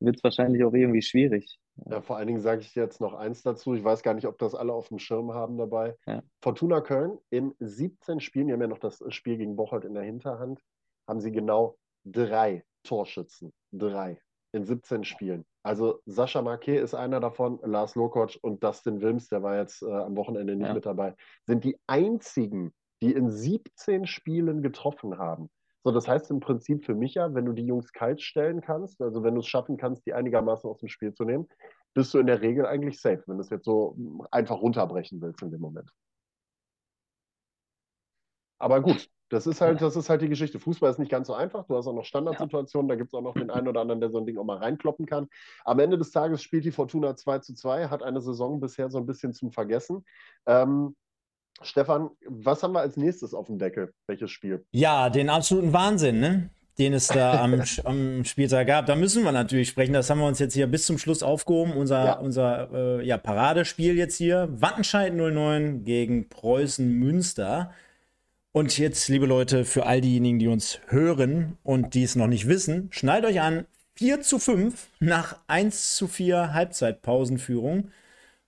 [0.00, 1.58] wird es wahrscheinlich auch irgendwie schwierig.
[1.86, 3.74] Ja, vor allen Dingen sage ich jetzt noch eins dazu.
[3.74, 5.96] Ich weiß gar nicht, ob das alle auf dem Schirm haben dabei.
[6.06, 6.22] Ja.
[6.42, 10.02] Fortuna Köln in 17 Spielen, die haben ja noch das Spiel gegen Bocholt in der
[10.02, 10.60] Hinterhand,
[11.06, 13.52] haben sie genau drei Torschützen.
[13.72, 14.20] Drei
[14.52, 15.44] in 17 Spielen.
[15.62, 19.92] Also Sascha Marquet ist einer davon, Lars Lokoc und Dustin Wilms, der war jetzt äh,
[19.92, 20.74] am Wochenende nicht ja.
[20.74, 21.14] mit dabei,
[21.46, 22.72] sind die einzigen,
[23.02, 25.48] die in 17 Spielen getroffen haben.
[25.82, 29.00] So, das heißt im Prinzip für mich ja, wenn du die Jungs kalt stellen kannst,
[29.00, 31.48] also wenn du es schaffen kannst, die einigermaßen aus dem Spiel zu nehmen,
[31.94, 33.96] bist du in der Regel eigentlich safe, wenn du es jetzt so
[34.30, 35.90] einfach runterbrechen willst in dem Moment.
[38.58, 40.58] Aber gut, das ist halt, das ist halt die Geschichte.
[40.58, 41.64] Fußball ist nicht ganz so einfach.
[41.66, 44.10] Du hast auch noch Standardsituationen, da gibt es auch noch den einen oder anderen, der
[44.10, 45.28] so ein Ding auch mal reinkloppen kann.
[45.64, 48.98] Am Ende des Tages spielt die Fortuna 2 zu 2, hat eine Saison bisher so
[48.98, 50.04] ein bisschen zum Vergessen.
[50.46, 50.96] Ähm,
[51.62, 53.92] Stefan, was haben wir als nächstes auf dem Deckel?
[54.06, 54.64] Welches Spiel?
[54.72, 56.50] Ja, den absoluten Wahnsinn, ne?
[56.80, 58.86] den es da am, am, Spieltag gab.
[58.86, 59.92] Da müssen wir natürlich sprechen.
[59.92, 61.74] Das haben wir uns jetzt hier bis zum Schluss aufgehoben.
[61.74, 62.12] Unser, ja.
[62.14, 64.48] unser äh, ja, Paradespiel jetzt hier.
[64.50, 67.72] Wattenscheid 09 gegen Preußen Münster.
[68.52, 72.48] Und jetzt, liebe Leute, für all diejenigen, die uns hören und die es noch nicht
[72.48, 77.90] wissen, schnallt euch an, 4 zu 5 nach 1 zu 4 Halbzeitpausenführung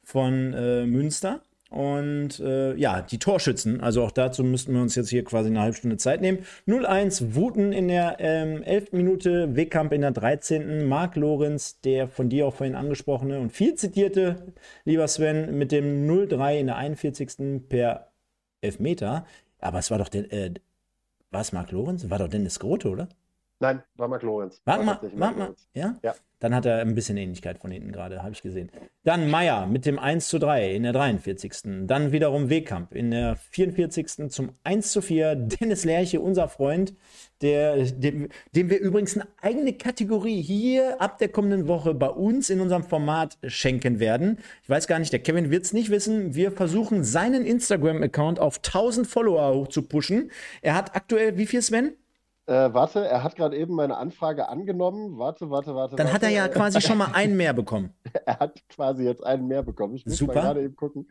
[0.03, 1.43] von äh, Münster.
[1.71, 5.61] Und äh, ja, die Torschützen, also auch dazu müssten wir uns jetzt hier quasi eine
[5.61, 6.45] halbe Stunde Zeit nehmen.
[6.67, 8.93] 0-1 Wuten in der ähm, 11.
[8.93, 10.87] Minute, Wegkamp in der 13.
[10.87, 14.53] Marc Lorenz, der von dir auch vorhin angesprochene und viel zitierte,
[14.85, 17.69] lieber Sven, mit dem 0-3 in der 41.
[17.69, 18.13] per
[18.61, 19.27] Elfmeter.
[19.63, 20.55] Aber es war doch der, äh,
[21.31, 22.11] war es Marc Lorenz?
[22.11, 23.09] War doch Dennis Grote, oder?
[23.63, 24.61] Nein, war Marc Lorenz.
[24.65, 25.97] War, war, war, war ja?
[26.03, 26.15] ja?
[26.41, 28.73] Dann hat er ein bisschen Ähnlichkeit von hinten gerade, habe ich gesehen.
[29.05, 31.87] Dann Meier mit dem 1 zu 3 in der 43.
[31.87, 34.29] Dann wiederum Wehkamp in der 44.
[34.31, 35.37] zum 1 zu 4.
[35.37, 36.95] Dennis Lerche, unser Freund,
[37.43, 42.51] der, dem, dem wir übrigens eine eigene Kategorie hier ab der kommenden Woche bei uns
[42.51, 44.41] in unserem Format schenken werden.
[44.65, 46.35] Ich weiß gar nicht, der Kevin wird es nicht wissen.
[46.35, 50.33] Wir versuchen seinen Instagram-Account auf 1000 Follower hoch zu pushen.
[50.63, 51.93] Er hat aktuell, wie viel, Sven?
[52.47, 55.16] Äh, warte, er hat gerade eben meine Anfrage angenommen.
[55.16, 55.95] Warte, warte, warte.
[55.95, 56.14] Dann warte.
[56.14, 57.95] hat er ja quasi schon mal einen mehr bekommen.
[58.26, 59.95] er hat quasi jetzt einen mehr bekommen.
[59.95, 60.34] Ich muss Super.
[60.34, 61.09] mal gerade eben gucken.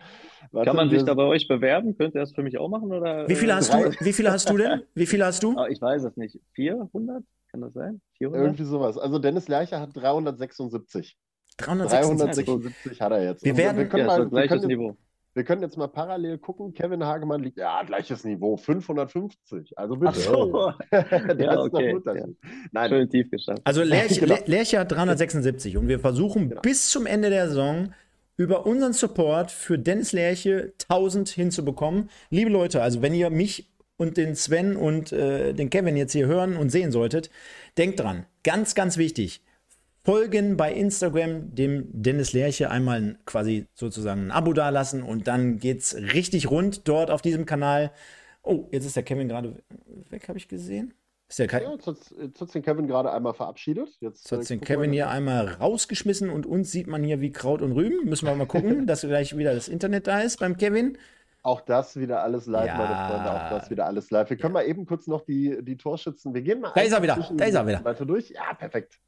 [0.52, 1.98] Warte, Kann man sich da bei euch bewerben?
[1.98, 2.92] Könnt ihr das für mich auch machen?
[2.92, 3.30] Oder?
[3.30, 3.78] Wie viele hast du?
[4.02, 4.84] Wie viele hast du denn?
[4.94, 5.56] Wie viele hast du?
[5.58, 6.38] Oh, ich weiß es nicht.
[6.54, 7.24] 400?
[7.50, 8.02] Kann das sein?
[8.18, 8.44] 400?
[8.44, 8.98] Irgendwie sowas.
[8.98, 11.18] Also Dennis Lercher hat 376.
[11.58, 13.46] 376, 376 hat er jetzt.
[13.46, 14.98] Wir werden, wir können ja, mal, wir können, Niveau.
[15.34, 16.74] Wir können jetzt mal parallel gucken.
[16.74, 19.78] Kevin Hagemann liegt, ja, gleiches Niveau, 550.
[19.78, 20.12] Also bitte.
[20.12, 20.74] Ach so.
[21.38, 21.98] ja, okay.
[22.06, 22.26] Ja.
[22.72, 22.90] Nein.
[22.90, 23.62] Schön tief geschafft.
[23.64, 24.36] Also Lerche, Genau.
[24.46, 26.62] Lerche hat 376 und wir versuchen Genau.
[26.62, 27.94] bis zum Ende der Saison
[28.38, 32.10] über unseren Support für Dennis Lerche 1000 hinzubekommen.
[32.30, 36.26] Liebe Leute, also wenn ihr mich und den Sven und äh, den Kevin jetzt hier
[36.26, 37.30] hören und sehen solltet,
[37.78, 39.44] denkt dran, ganz, ganz wichtig,
[40.04, 45.60] folgen bei Instagram dem Dennis Lerche einmal ein- quasi sozusagen ein Abo dalassen und dann
[45.60, 47.92] geht's richtig rund dort auf diesem Kanal.
[48.44, 49.62] Oh, jetzt ist der Kevin gerade
[50.10, 50.94] weg, habe ich gesehen.
[51.30, 53.90] Ist der Ke Ja, jetzt hat den Kevin gerade einmal verabschiedet.
[54.02, 57.62] Jetzt, hat äh, den Kevin hier einmal rausgeschmissen und uns sieht man hier wie Kraut
[57.62, 58.10] und Rüben.
[58.10, 60.98] Müssen wir mal gucken, dass gleich wieder das Internet da ist beim Kevin.
[61.44, 62.78] Auch das wieder alles live, Ja.
[62.78, 63.32] meine Freunde.
[63.32, 64.30] Auch das wieder alles live.
[64.30, 66.34] Wir können mal eben kurz noch die, die Torschützen.
[66.34, 67.84] Wir gehen mal Da ist er wieder, da ist er wieder.
[67.86, 68.30] Weiter durch.
[68.32, 69.00] Ja, perfekt.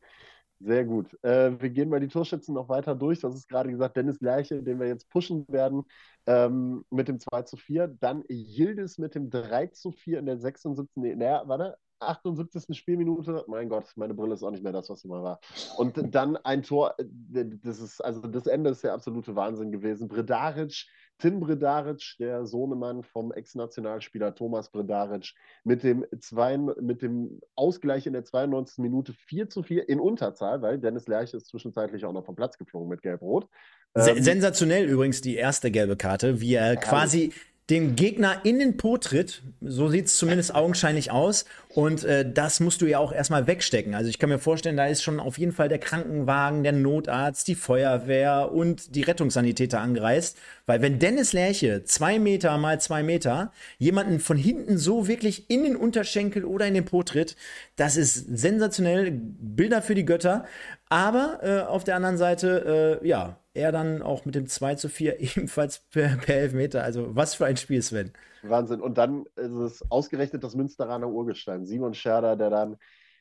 [0.65, 1.13] Sehr gut.
[1.23, 3.19] Äh, wir gehen mal die Torschützen noch weiter durch.
[3.19, 5.83] Das ist gerade gesagt Dennis Lerche, den wir jetzt pushen werden
[6.25, 7.87] ähm, mit dem 2 zu 4.
[7.99, 10.95] Dann Yildiz mit dem 3 zu 4 in der 76.
[10.95, 11.77] Nee, naja, warte.
[12.07, 12.77] 78.
[12.77, 13.43] Spielminute.
[13.47, 15.39] Mein Gott, meine Brille ist auch nicht mehr das, was sie mal war.
[15.77, 20.07] Und dann ein Tor, äh, das ist, also das Ende ist der absolute Wahnsinn gewesen.
[20.07, 20.85] Bredaric,
[21.19, 25.33] Tim Bredaric, der Sohnemann vom Ex-Nationalspieler Thomas Bredaric,
[25.63, 28.79] mit dem, zwei, mit dem Ausgleich in der 92.
[28.79, 32.57] Minute 4 zu 4 in Unterzahl, weil Dennis Lerche ist zwischenzeitlich auch noch vom Platz
[32.57, 33.47] geflogen mit Gelb-Rot.
[33.95, 37.31] Ähm, sensationell übrigens die erste gelbe Karte, wie er quasi
[37.69, 39.41] dem Gegner in den Po tritt.
[39.61, 41.45] So sieht es zumindest augenscheinlich aus.
[41.75, 43.95] Und äh, das musst du ja auch erstmal wegstecken.
[43.95, 47.47] Also ich kann mir vorstellen, da ist schon auf jeden Fall der Krankenwagen, der Notarzt,
[47.47, 50.37] die Feuerwehr und die Rettungssanitäter angereist.
[50.67, 55.63] Weil wenn Dennis Lerche zwei Meter mal zwei Meter jemanden von hinten so wirklich in
[55.63, 57.35] den Unterschenkel oder in den Po tritt,
[57.75, 59.11] das ist sensationell.
[59.11, 60.45] Bilder für die Götter.
[60.89, 64.89] Aber äh, auf der anderen Seite, äh, ja, er dann auch mit dem 2 zu
[64.89, 66.83] 4 ebenfalls per, per Elfmeter.
[66.83, 68.11] Also was für ein Spiel, Sven.
[68.49, 68.81] Wahnsinn.
[68.81, 72.77] Und dann ist es ausgerechnet das Münsteraner Urgestein, Simon Scherder, der dann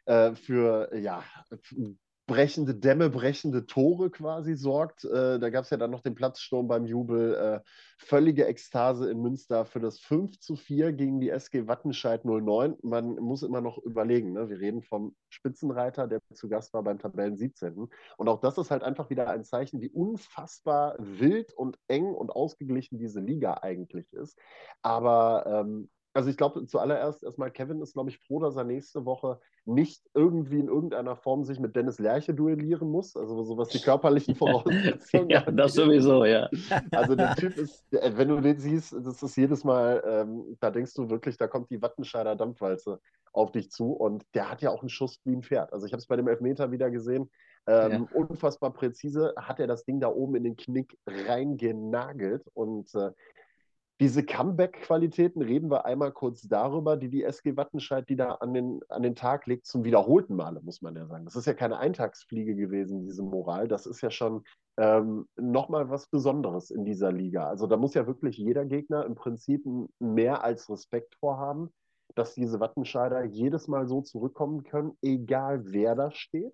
[0.07, 1.25] äh, für ja,
[2.33, 5.05] brechende Dämme, brechende Tore quasi sorgt.
[5.05, 7.35] Äh, da gab es ja dann noch den Platzsturm beim Jubel.
[7.35, 7.61] Äh,
[7.99, 12.79] völlige Ekstase in Münster für das 5 zu 4 gegen die SG Wattenscheid 09.
[12.83, 14.49] Man muss immer noch überlegen, ne?
[14.49, 17.89] wir reden vom Spitzenreiter, der zu Gast war beim Tabellen 17.
[18.17, 22.31] Und auch das ist halt einfach wieder ein Zeichen, wie unfassbar wild und eng und
[22.31, 24.39] ausgeglichen diese Liga eigentlich ist.
[24.81, 29.05] Aber ähm, also ich glaube zuallererst erstmal, Kevin ist, glaube ich, froh, dass er nächste
[29.05, 33.17] Woche nicht irgendwie in irgendeiner Form sich mit Dennis Lerche duellieren muss.
[33.17, 36.51] Also so was die körperlichen Voraussetzungen Ja, das sowieso, ja.
[36.91, 40.95] Also der Typ ist, wenn du den siehst, das ist jedes Mal, ähm, da denkst
[40.95, 43.01] du wirklich, da kommt die Wattenscheider Dampfwalze
[43.33, 45.73] auf dich zu und der hat ja auch einen Schuss wie ein Pferd.
[45.73, 47.31] Also ich habe es bei dem Elfmeter wieder gesehen,
[47.67, 53.13] ähm, unfassbar präzise, hat er das Ding da oben in den Knick reingenagelt und äh,
[54.03, 58.81] diese Comeback-Qualitäten, reden wir einmal kurz darüber, die die SG Wattenscheid, die da an den,
[58.89, 61.25] an den Tag legt, zum wiederholten Male, muss man ja sagen.
[61.25, 63.69] Das ist ja keine Eintagsfliege gewesen, diese Moral.
[63.69, 64.43] Das ist ja schon
[64.77, 67.47] ähm, nochmal was Besonderes in dieser Liga.
[67.47, 69.65] Also da muss ja wirklich jeder Gegner im Prinzip
[70.01, 71.71] mehr als Respekt vorhaben,
[72.17, 76.53] dass diese Wattenscheider jedes Mal so zurückkommen können, egal wer da steht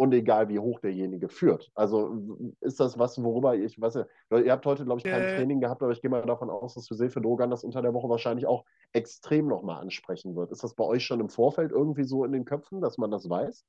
[0.00, 1.70] und egal wie hoch derjenige führt.
[1.74, 2.16] Also
[2.62, 4.06] ist das was, worüber ich, weiß ja,
[4.38, 5.36] ihr habt heute, glaube ich, kein Äh.
[5.36, 8.08] Training gehabt, aber ich gehe mal davon aus, dass José Dogan das unter der Woche
[8.08, 10.52] wahrscheinlich auch extrem nochmal ansprechen wird.
[10.52, 13.28] Ist das bei euch schon im Vorfeld irgendwie so in den Köpfen, dass man das
[13.28, 13.66] weiß?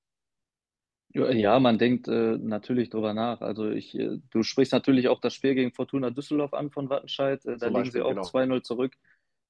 [1.13, 3.41] Ja, man denkt äh, natürlich drüber nach.
[3.41, 7.43] Also ich, äh, du sprichst natürlich auch das Spiel gegen Fortuna Düsseldorf an von Wattenscheid.
[7.45, 8.21] Äh, da Zum liegen Beispiel, sie auch genau.
[8.21, 8.93] 2-0 zurück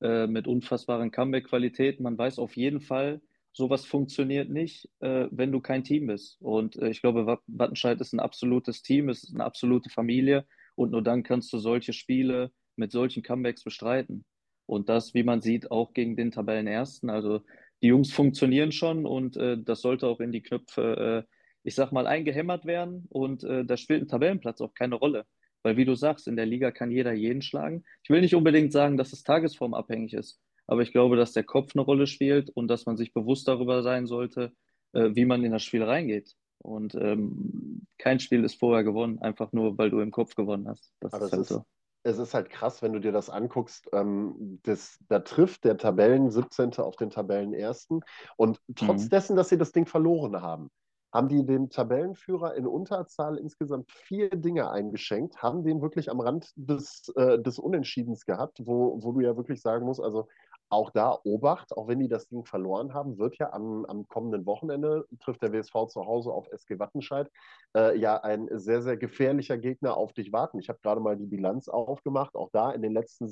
[0.02, 2.02] äh, mit unfassbaren Comeback-Qualitäten.
[2.02, 3.22] Man weiß auf jeden Fall,
[3.54, 6.38] sowas funktioniert nicht, äh, wenn du kein Team bist.
[6.42, 10.46] Und äh, ich glaube, Wat- Wattenscheid ist ein absolutes Team, ist eine absolute Familie.
[10.76, 14.26] Und nur dann kannst du solche Spiele mit solchen Comebacks bestreiten.
[14.66, 17.10] Und das, wie man sieht, auch gegen den Tabellenersten.
[17.10, 17.42] Also
[17.82, 21.92] die Jungs funktionieren schon und äh, das sollte auch in die Knöpfe, äh, ich sag
[21.92, 23.06] mal, eingehämmert werden.
[23.10, 25.26] Und äh, da spielt ein Tabellenplatz auch keine Rolle.
[25.64, 27.84] Weil, wie du sagst, in der Liga kann jeder jeden schlagen.
[28.04, 30.40] Ich will nicht unbedingt sagen, dass es tagesformabhängig ist,
[30.72, 33.84] aber ich glaube, dass der Kopf eine Rolle spielt und dass man sich bewusst darüber
[33.84, 34.54] sein sollte,
[34.94, 36.36] äh, wie man in das Spiel reingeht.
[36.60, 40.94] Und ähm, kein Spiel ist vorher gewonnen, einfach nur, weil du im Kopf gewonnen hast.
[41.02, 41.66] Das Aber ist es halt ist- so.
[42.04, 43.88] Es ist halt krass, wenn du dir das anguckst.
[43.94, 46.84] Ähm, das, da trifft der Tabellen 17.
[46.84, 48.02] auf den Tabellen 1.
[48.38, 49.10] Und trotz Mhm.
[49.10, 50.72] dessen, dass sie das Ding verloren haben,
[51.14, 56.52] haben die dem Tabellenführer in Unterzahl insgesamt vier Dinge eingeschenkt, haben den wirklich am Rand
[56.56, 60.28] des, äh, des Unentschiedens gehabt, wo, wo du ja wirklich sagen musst, also
[60.72, 64.46] auch da Obacht, auch wenn die das Ding verloren haben, wird ja am, am kommenden
[64.46, 67.30] Wochenende, trifft der WSV zu Hause auf SG Wattenscheid,
[67.76, 70.60] äh, ja ein sehr, sehr gefährlicher Gegner auf dich warten.
[70.60, 72.36] Ich habe gerade mal die Bilanz aufgemacht.
[72.36, 73.28] Auch da in den letzten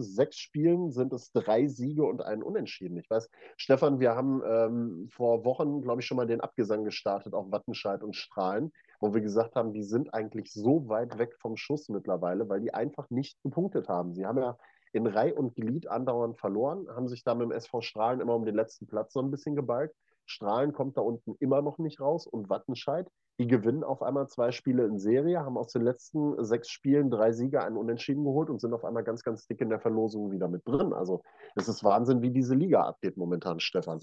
[0.00, 2.98] sechs Spielen sind es drei Siege und ein Unentschieden.
[2.98, 7.32] Ich weiß, Stefan, wir haben ähm, vor Wochen, glaube ich, schon mal den Abgesang gestartet
[7.32, 8.70] auf Wattenscheid und Strahlen,
[9.00, 12.74] wo wir gesagt haben, die sind eigentlich so weit weg vom Schuss mittlerweile, weil die
[12.74, 14.14] einfach nicht gepunktet haben.
[14.14, 14.58] Sie haben ja
[14.92, 18.44] in Reih und Glied andauernd verloren, haben sich da mit dem SV Strahlen immer um
[18.44, 19.94] den letzten Platz so ein bisschen gebalgt.
[20.26, 23.08] Strahlen kommt da unten immer noch nicht raus und Wattenscheid,
[23.38, 27.32] die gewinnen auf einmal zwei Spiele in Serie, haben aus den letzten sechs Spielen drei
[27.32, 30.48] Siege, einen Unentschieden geholt und sind auf einmal ganz, ganz dick in der Verlosung wieder
[30.48, 30.92] mit drin.
[30.92, 31.22] Also
[31.54, 34.00] es ist Wahnsinn, wie diese Liga abgeht momentan, Stefan.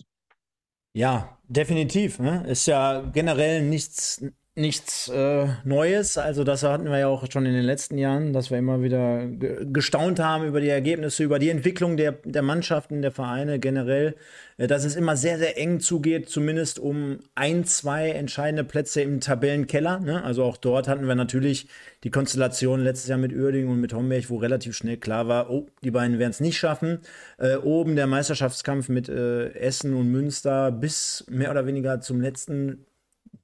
[0.93, 2.19] Ja, definitiv.
[2.19, 2.45] Ne?
[2.47, 4.23] Ist ja generell nichts,
[4.55, 6.17] nichts äh, Neues.
[6.19, 9.25] Also das hatten wir ja auch schon in den letzten Jahren, dass wir immer wieder
[9.27, 14.15] gestaunt haben über die Ergebnisse, über die Entwicklung der, der Mannschaften, der Vereine generell,
[14.57, 19.21] äh, dass es immer sehr, sehr eng zugeht, zumindest um ein, zwei entscheidende Plätze im
[19.21, 19.99] Tabellenkeller.
[19.99, 20.23] Ne?
[20.23, 21.67] Also auch dort hatten wir natürlich
[22.03, 25.65] die Konstellation letztes Jahr mit Uerdingen und mit Homberg, wo relativ schnell klar war, oh,
[25.83, 26.99] die beiden werden es nicht schaffen.
[27.39, 32.85] Äh, oben der Meisterschaftskampf mit äh, Essen und Münster bis mehr oder weniger zum letzten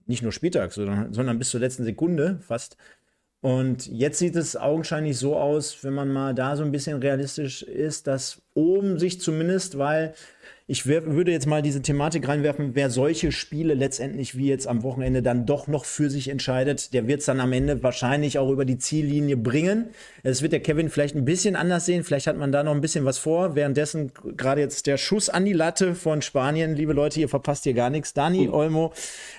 [0.10, 2.76] nicht nur Spieltag, sondern, sondern bis zur letzten Sekunde fast.
[3.42, 7.64] Und jetzt sieht es augenscheinlich so aus, wenn man mal da so ein bisschen realistisch
[7.64, 10.14] ist, dass oben sich zumindest, weil
[10.70, 15.24] ich würde jetzt mal diese Thematik reinwerfen, wer solche Spiele letztendlich wie jetzt am Wochenende
[15.24, 18.66] dann doch noch für sich entscheidet, der wird es dann am Ende wahrscheinlich auch über
[18.66, 19.90] die Ziellinie bringen.
[20.22, 22.82] Es wird der Kevin vielleicht ein bisschen anders sehen, vielleicht hat man da noch ein
[22.82, 23.56] bisschen was vor.
[23.56, 27.74] Währenddessen gerade jetzt der Schuss an die Latte von Spanien, liebe Leute, ihr verpasst hier
[27.74, 28.14] gar nichts.
[28.14, 28.94] Dani, Olmo,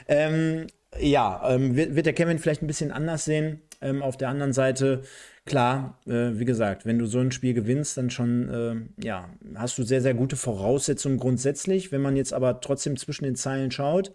[0.09, 0.66] ähm,
[0.99, 3.62] ja, ähm, wird, wird der Kevin vielleicht ein bisschen anders sehen.
[3.81, 5.03] Ähm, auf der anderen Seite
[5.47, 9.78] klar, äh, wie gesagt, wenn du so ein Spiel gewinnst, dann schon, äh, ja, hast
[9.78, 11.93] du sehr, sehr gute Voraussetzungen grundsätzlich.
[11.93, 14.12] Wenn man jetzt aber trotzdem zwischen den Zeilen schaut,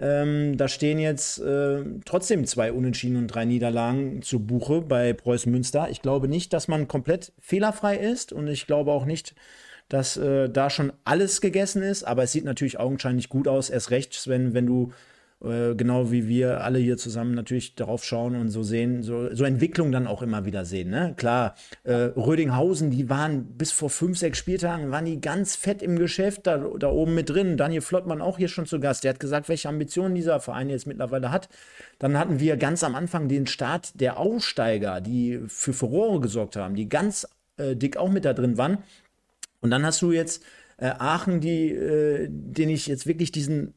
[0.00, 5.50] ähm, da stehen jetzt äh, trotzdem zwei Unentschieden und drei Niederlagen zu Buche bei Preußen
[5.50, 5.88] Münster.
[5.90, 9.34] Ich glaube nicht, dass man komplett fehlerfrei ist und ich glaube auch nicht,
[9.88, 13.70] dass äh, da schon alles gegessen ist, aber es sieht natürlich augenscheinlich gut aus.
[13.70, 14.92] Erst recht, Sven, wenn du
[15.44, 19.44] äh, genau wie wir alle hier zusammen natürlich darauf schauen und so sehen, so, so
[19.44, 20.90] Entwicklung dann auch immer wieder sehen.
[20.90, 21.14] Ne?
[21.16, 25.96] Klar, äh, Rödinghausen, die waren bis vor fünf, sechs Spieltagen, waren die ganz fett im
[25.98, 27.56] Geschäft da, da oben mit drin.
[27.56, 29.04] Daniel Flottmann auch hier schon zu Gast.
[29.04, 31.48] Der hat gesagt, welche Ambitionen dieser Verein jetzt mittlerweile hat.
[31.98, 36.74] Dann hatten wir ganz am Anfang den Start der Aussteiger, die für Furore gesorgt haben,
[36.74, 37.28] die ganz
[37.58, 38.78] äh, dick auch mit da drin waren.
[39.60, 40.42] Und dann hast du jetzt
[40.78, 43.74] äh, Aachen, die, äh, den ich jetzt wirklich diesen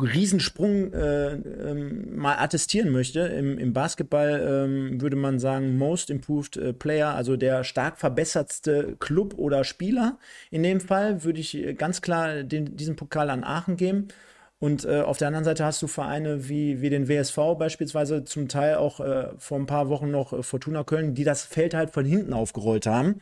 [0.00, 3.20] Riesensprung äh, ähm, mal attestieren möchte.
[3.20, 8.96] Im, im Basketball ähm, würde man sagen, Most Improved äh, Player, also der stark verbessertste
[9.00, 10.18] Club oder Spieler.
[10.50, 14.08] In dem Fall würde ich äh, ganz klar den, diesen Pokal an Aachen geben.
[14.60, 18.46] Und äh, auf der anderen Seite hast du Vereine wie, wie den WSV beispielsweise, zum
[18.46, 21.90] Teil auch äh, vor ein paar Wochen noch äh, Fortuna Köln, die das Feld halt
[21.90, 23.20] von hinten aufgerollt haben.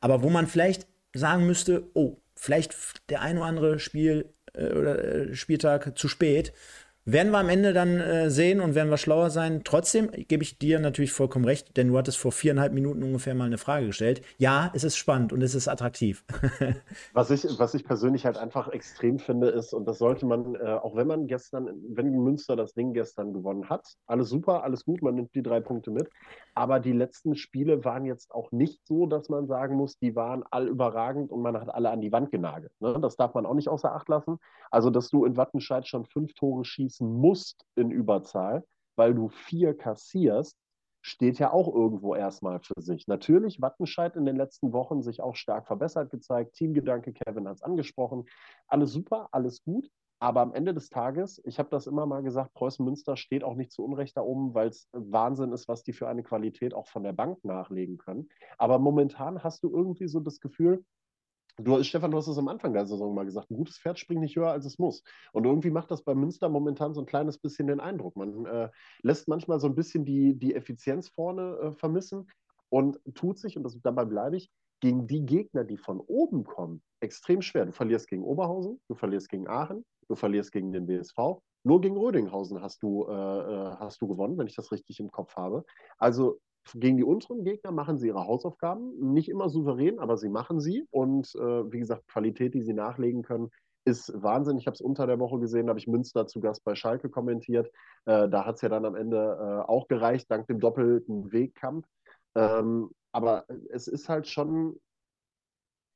[0.00, 2.74] Aber wo man vielleicht sagen müsste, oh, vielleicht
[3.10, 6.52] der ein oder andere Spiel äh, oder äh, Spieltag zu spät.
[7.08, 9.60] Werden wir am Ende dann äh, sehen und werden wir schlauer sein.
[9.62, 13.44] Trotzdem gebe ich dir natürlich vollkommen recht, denn du hattest vor viereinhalb Minuten ungefähr mal
[13.44, 14.22] eine Frage gestellt.
[14.38, 16.24] Ja, es ist spannend und es ist attraktiv.
[17.12, 20.64] was, ich, was ich persönlich halt einfach extrem finde, ist, und das sollte man, äh,
[20.64, 25.00] auch wenn man gestern, wenn Münster das Ding gestern gewonnen hat, alles super, alles gut,
[25.00, 26.10] man nimmt die drei Punkte mit.
[26.56, 30.42] Aber die letzten Spiele waren jetzt auch nicht so, dass man sagen muss, die waren
[30.50, 32.72] all überragend und man hat alle an die Wand genagelt.
[32.80, 32.98] Ne?
[32.98, 34.38] Das darf man auch nicht außer Acht lassen.
[34.70, 38.64] Also, dass du in Wattenscheid schon fünf Tore schießen musst in Überzahl,
[38.96, 40.56] weil du vier kassierst,
[41.02, 43.06] steht ja auch irgendwo erstmal für sich.
[43.06, 46.54] Natürlich, Wattenscheid in den letzten Wochen sich auch stark verbessert gezeigt.
[46.54, 48.24] Teamgedanke, Kevin hat es angesprochen.
[48.66, 49.90] Alles super, alles gut.
[50.18, 53.54] Aber am Ende des Tages, ich habe das immer mal gesagt, Preußen Münster steht auch
[53.54, 56.86] nicht zu Unrecht da oben, weil es Wahnsinn ist, was die für eine Qualität auch
[56.86, 58.28] von der Bank nachlegen können.
[58.56, 60.84] Aber momentan hast du irgendwie so das Gefühl,
[61.58, 64.20] Du, Stefan, du hast es am Anfang der Saison mal gesagt, ein gutes Pferd springt
[64.20, 65.02] nicht höher, als es muss.
[65.32, 68.14] Und irgendwie macht das bei Münster momentan so ein kleines bisschen den Eindruck.
[68.14, 68.68] Man äh,
[69.00, 72.28] lässt manchmal so ein bisschen die, die Effizienz vorne äh, vermissen
[72.68, 74.50] und tut sich, und das, dabei bleibe ich,
[74.80, 77.64] gegen die Gegner, die von oben kommen, extrem schwer.
[77.64, 81.40] Du verlierst gegen Oberhausen, du verlierst gegen Aachen, du verlierst gegen den BSV.
[81.64, 85.10] Nur gegen Rödinghausen hast du, äh, äh, hast du gewonnen, wenn ich das richtig im
[85.10, 85.64] Kopf habe.
[85.98, 86.38] Also
[86.74, 89.12] gegen die unteren Gegner machen sie ihre Hausaufgaben.
[89.12, 90.86] Nicht immer souverän, aber sie machen sie.
[90.90, 93.50] Und äh, wie gesagt, Qualität, die sie nachlegen können,
[93.84, 94.58] ist Wahnsinn.
[94.58, 97.70] Ich habe es unter der Woche gesehen, habe ich Münster zu Gast bei Schalke kommentiert.
[98.04, 101.86] Äh, da hat es ja dann am Ende äh, auch gereicht, dank dem doppelten Wegkampf.
[102.34, 104.78] Ähm, aber es ist halt schon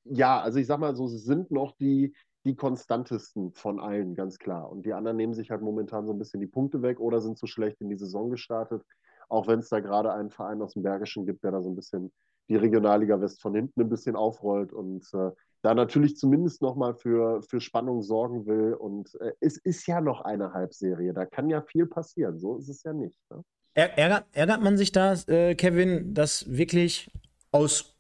[0.05, 4.39] ja, also ich sag mal so, sie sind noch die, die konstantesten von allen, ganz
[4.39, 4.71] klar.
[4.71, 7.39] Und die anderen nehmen sich halt momentan so ein bisschen die Punkte weg oder sind
[7.39, 8.83] zu schlecht in die Saison gestartet.
[9.29, 11.77] Auch wenn es da gerade einen Verein aus dem Bergischen gibt, der da so ein
[11.77, 12.11] bisschen
[12.49, 15.31] die Regionalliga West von hinten ein bisschen aufrollt und äh,
[15.63, 18.75] da natürlich zumindest nochmal für, für Spannung sorgen will.
[18.75, 22.39] Und äh, es ist ja noch eine Halbserie, da kann ja viel passieren.
[22.39, 23.17] So ist es ja nicht.
[23.31, 23.45] Ne?
[23.75, 27.13] Ärgert, ärgert man sich da, äh, Kevin, dass wirklich
[27.53, 27.95] aus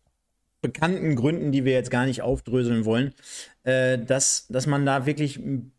[0.60, 3.14] bekannten Gründen, die wir jetzt gar nicht aufdröseln wollen,
[3.64, 5.72] äh, dass, dass man da wirklich einen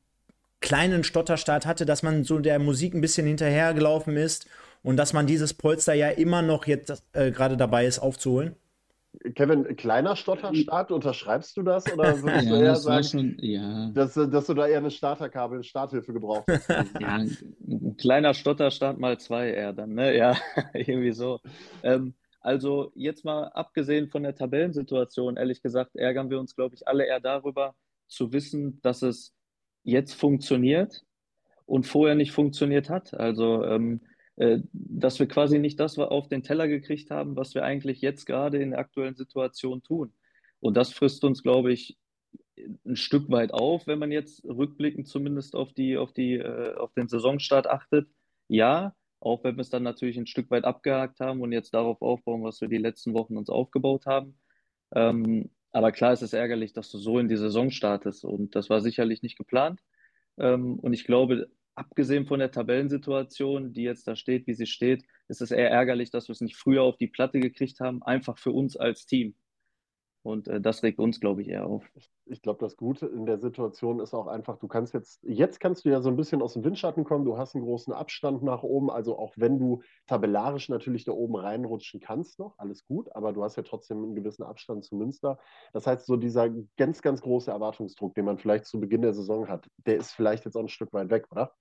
[0.60, 4.48] kleinen Stotterstart hatte, dass man so der Musik ein bisschen hinterhergelaufen ist
[4.84, 8.56] und dass man dieses Polster ja immer noch jetzt äh, gerade dabei ist aufzuholen?
[9.36, 11.92] Kevin, kleiner Stotterstart, unterschreibst du das?
[11.92, 13.90] Oder würdest ja, du eher sagen, schon, ja.
[13.94, 16.70] dass, dass, du da eher eine Starterkabel, Starthilfe gebraucht hast?
[17.00, 20.16] ja, ein kleiner Stotterstart mal zwei eher dann, ne?
[20.16, 20.38] Ja,
[20.74, 21.40] irgendwie so.
[21.84, 26.88] Ähm, also jetzt mal abgesehen von der Tabellensituation, ehrlich gesagt, ärgern wir uns, glaube ich,
[26.88, 27.76] alle eher darüber,
[28.08, 29.34] zu wissen, dass es
[29.84, 31.04] jetzt funktioniert
[31.66, 33.14] und vorher nicht funktioniert hat.
[33.14, 34.02] Also ähm,
[34.38, 38.26] äh, dass wir quasi nicht das auf den Teller gekriegt haben, was wir eigentlich jetzt
[38.26, 40.14] gerade in der aktuellen Situation tun.
[40.60, 41.98] Und das frisst uns, glaube ich,
[42.86, 46.94] ein Stück weit auf, wenn man jetzt rückblickend zumindest auf die, auf die, äh, auf
[46.94, 48.08] den Saisonstart achtet.
[48.48, 52.02] Ja, auch wenn wir es dann natürlich ein Stück weit abgehakt haben und jetzt darauf
[52.02, 54.38] aufbauen, was wir die letzten Wochen uns aufgebaut haben.
[54.94, 58.70] Ähm, aber klar ist es ärgerlich, dass du so in die Saison startest und das
[58.70, 59.80] war sicherlich nicht geplant.
[60.38, 65.04] Ähm, und ich glaube, abgesehen von der Tabellensituation, die jetzt da steht, wie sie steht,
[65.28, 68.38] ist es eher ärgerlich, dass wir es nicht früher auf die Platte gekriegt haben, einfach
[68.38, 69.36] für uns als Team.
[70.24, 71.84] Und äh, das regt uns, glaube ich, eher auf.
[72.26, 75.84] Ich glaube, das Gute in der Situation ist auch einfach, du kannst jetzt, jetzt kannst
[75.84, 78.62] du ja so ein bisschen aus dem Windschatten kommen, du hast einen großen Abstand nach
[78.62, 83.34] oben, also auch wenn du tabellarisch natürlich da oben reinrutschen kannst noch, alles gut, aber
[83.34, 85.40] du hast ja trotzdem einen gewissen Abstand zu Münster.
[85.74, 89.48] Das heißt, so dieser ganz, ganz große Erwartungsdruck, den man vielleicht zu Beginn der Saison
[89.48, 91.56] hat, der ist vielleicht jetzt auch ein Stück weit weg, oder?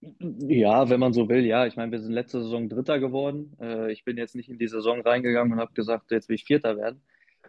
[0.00, 1.66] Ja, wenn man so will, ja.
[1.66, 3.54] Ich meine, wir sind letzte Saison Dritter geworden.
[3.60, 6.44] Äh, ich bin jetzt nicht in die Saison reingegangen und habe gesagt, jetzt will ich
[6.44, 7.02] Vierter werden.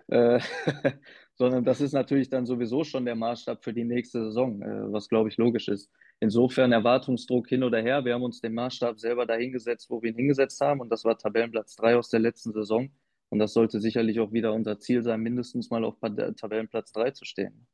[0.08, 0.40] Äh,
[1.36, 5.08] sondern das ist natürlich dann sowieso schon der Maßstab für die nächste Saison, äh, was
[5.08, 5.90] glaube ich logisch ist.
[6.20, 8.06] Insofern Erwartungsdruck hin oder her.
[8.06, 11.18] Wir haben uns den Maßstab selber dahingesetzt, wo wir ihn hingesetzt haben und das war
[11.18, 12.92] Tabellenplatz 3 aus der letzten Saison.
[13.30, 17.26] Und das sollte sicherlich auch wieder unser Ziel sein, mindestens mal auf Tabellenplatz 3 zu
[17.26, 17.66] stehen.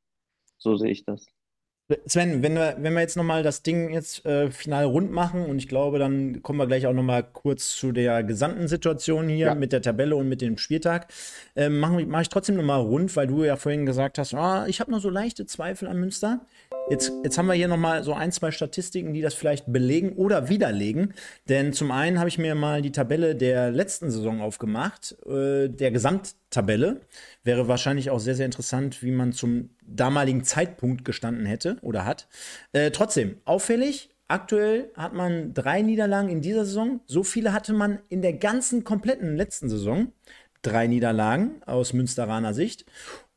[0.58, 1.26] So sehe ich das.
[2.06, 5.58] Sven, wenn wir, wenn wir jetzt nochmal das Ding jetzt äh, final rund machen und
[5.58, 9.56] ich glaube, dann kommen wir gleich auch nochmal kurz zu der gesamten Situation hier ja.
[9.56, 11.08] mit der Tabelle und mit dem Spieltag.
[11.56, 14.82] Ähm, Mache mach ich trotzdem nochmal rund, weil du ja vorhin gesagt hast, ah, ich
[14.82, 16.42] habe noch so leichte Zweifel an Münster.
[16.90, 20.50] Jetzt, jetzt haben wir hier nochmal so ein, zwei Statistiken, die das vielleicht belegen oder
[20.50, 21.14] widerlegen.
[21.48, 25.92] Denn zum einen habe ich mir mal die Tabelle der letzten Saison aufgemacht, äh, der
[26.50, 27.02] Gesamttabelle.
[27.44, 32.28] Wäre wahrscheinlich auch sehr, sehr interessant, wie man zum damaligen Zeitpunkt gestanden hätte oder hat.
[32.74, 37.02] Äh, trotzdem, auffällig, aktuell hat man drei Niederlagen in dieser Saison.
[37.06, 40.12] So viele hatte man in der ganzen kompletten letzten Saison.
[40.62, 42.86] Drei Niederlagen aus Münsteraner Sicht.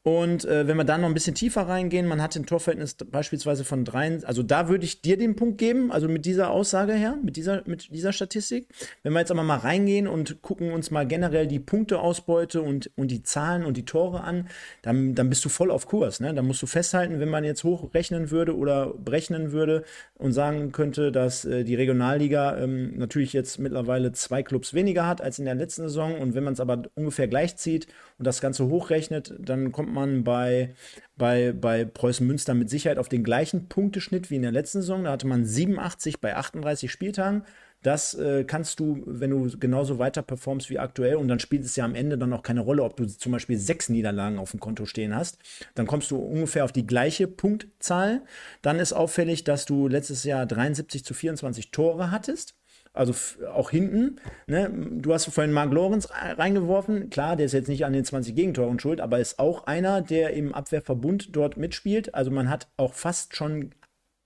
[0.02, 3.64] Und äh, wenn wir dann noch ein bisschen tiefer reingehen, man hat ein Torverhältnis beispielsweise
[3.64, 7.18] von drei, also da würde ich dir den Punkt geben, also mit dieser Aussage her,
[7.22, 8.68] mit dieser, mit dieser Statistik.
[9.02, 13.10] Wenn wir jetzt aber mal reingehen und gucken uns mal generell die Punkteausbeute und, und
[13.10, 14.48] die Zahlen und die Tore an,
[14.80, 16.20] dann, dann bist du voll auf Kurs.
[16.20, 16.32] Ne?
[16.32, 19.84] Dann musst du festhalten, wenn man jetzt hochrechnen würde oder berechnen würde
[20.14, 25.20] und sagen könnte, dass äh, die Regionalliga ähm, natürlich jetzt mittlerweile zwei Clubs weniger hat
[25.20, 27.86] als in der letzten Saison und wenn man es aber ungefähr gleich zieht
[28.20, 30.74] und das Ganze hochrechnet, dann kommt man bei,
[31.16, 35.04] bei, bei Preußen Münster mit Sicherheit auf den gleichen Punkteschnitt wie in der letzten Saison.
[35.04, 37.44] Da hatte man 87 bei 38 Spieltagen.
[37.82, 41.76] Das äh, kannst du, wenn du genauso weiter performst wie aktuell, und dann spielt es
[41.76, 44.60] ja am Ende dann auch keine Rolle, ob du zum Beispiel sechs Niederlagen auf dem
[44.60, 45.38] Konto stehen hast,
[45.74, 48.20] dann kommst du ungefähr auf die gleiche Punktzahl.
[48.60, 52.59] Dann ist auffällig, dass du letztes Jahr 73 zu 24 Tore hattest.
[52.92, 53.14] Also
[53.46, 54.16] auch hinten.
[54.46, 54.70] Ne?
[55.00, 57.08] Du hast vorhin Mark Lorenz reingeworfen.
[57.08, 60.34] Klar, der ist jetzt nicht an den 20 Gegentoren schuld, aber ist auch einer, der
[60.34, 62.14] im Abwehrverbund dort mitspielt.
[62.14, 63.70] Also man hat auch fast schon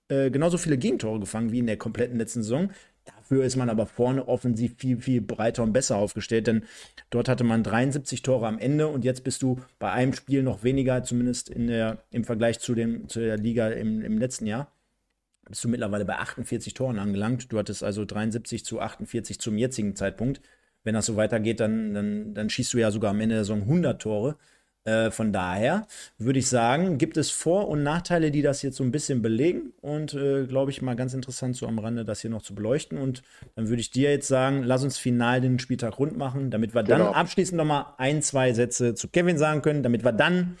[0.09, 2.71] äh, genauso viele Gegentore gefangen wie in der kompletten letzten Saison.
[3.05, 6.63] Dafür ist man aber vorne offensiv viel, viel breiter und besser aufgestellt, denn
[7.11, 10.63] dort hatte man 73 Tore am Ende und jetzt bist du bei einem Spiel noch
[10.63, 14.71] weniger, zumindest in der, im Vergleich zu, dem, zu der Liga im, im letzten Jahr
[15.49, 17.51] bist du mittlerweile bei 48 Toren angelangt.
[17.51, 20.41] Du hattest also 73 zu 48 zum jetzigen Zeitpunkt.
[20.83, 23.61] Wenn das so weitergeht, dann, dann, dann schießt du ja sogar am Ende der Saison
[23.61, 24.37] 100 Tore.
[24.85, 25.87] Äh, von daher
[26.19, 29.73] würde ich sagen, gibt es Vor- und Nachteile, die das jetzt so ein bisschen belegen.
[29.81, 32.99] Und äh, glaube ich mal ganz interessant, so am Rande das hier noch zu beleuchten.
[32.99, 33.23] Und
[33.55, 36.83] dann würde ich dir jetzt sagen, lass uns final den Spieltag rund machen, damit wir
[36.83, 37.05] genau.
[37.05, 40.57] dann abschließend noch mal ein, zwei Sätze zu Kevin sagen können, damit wir dann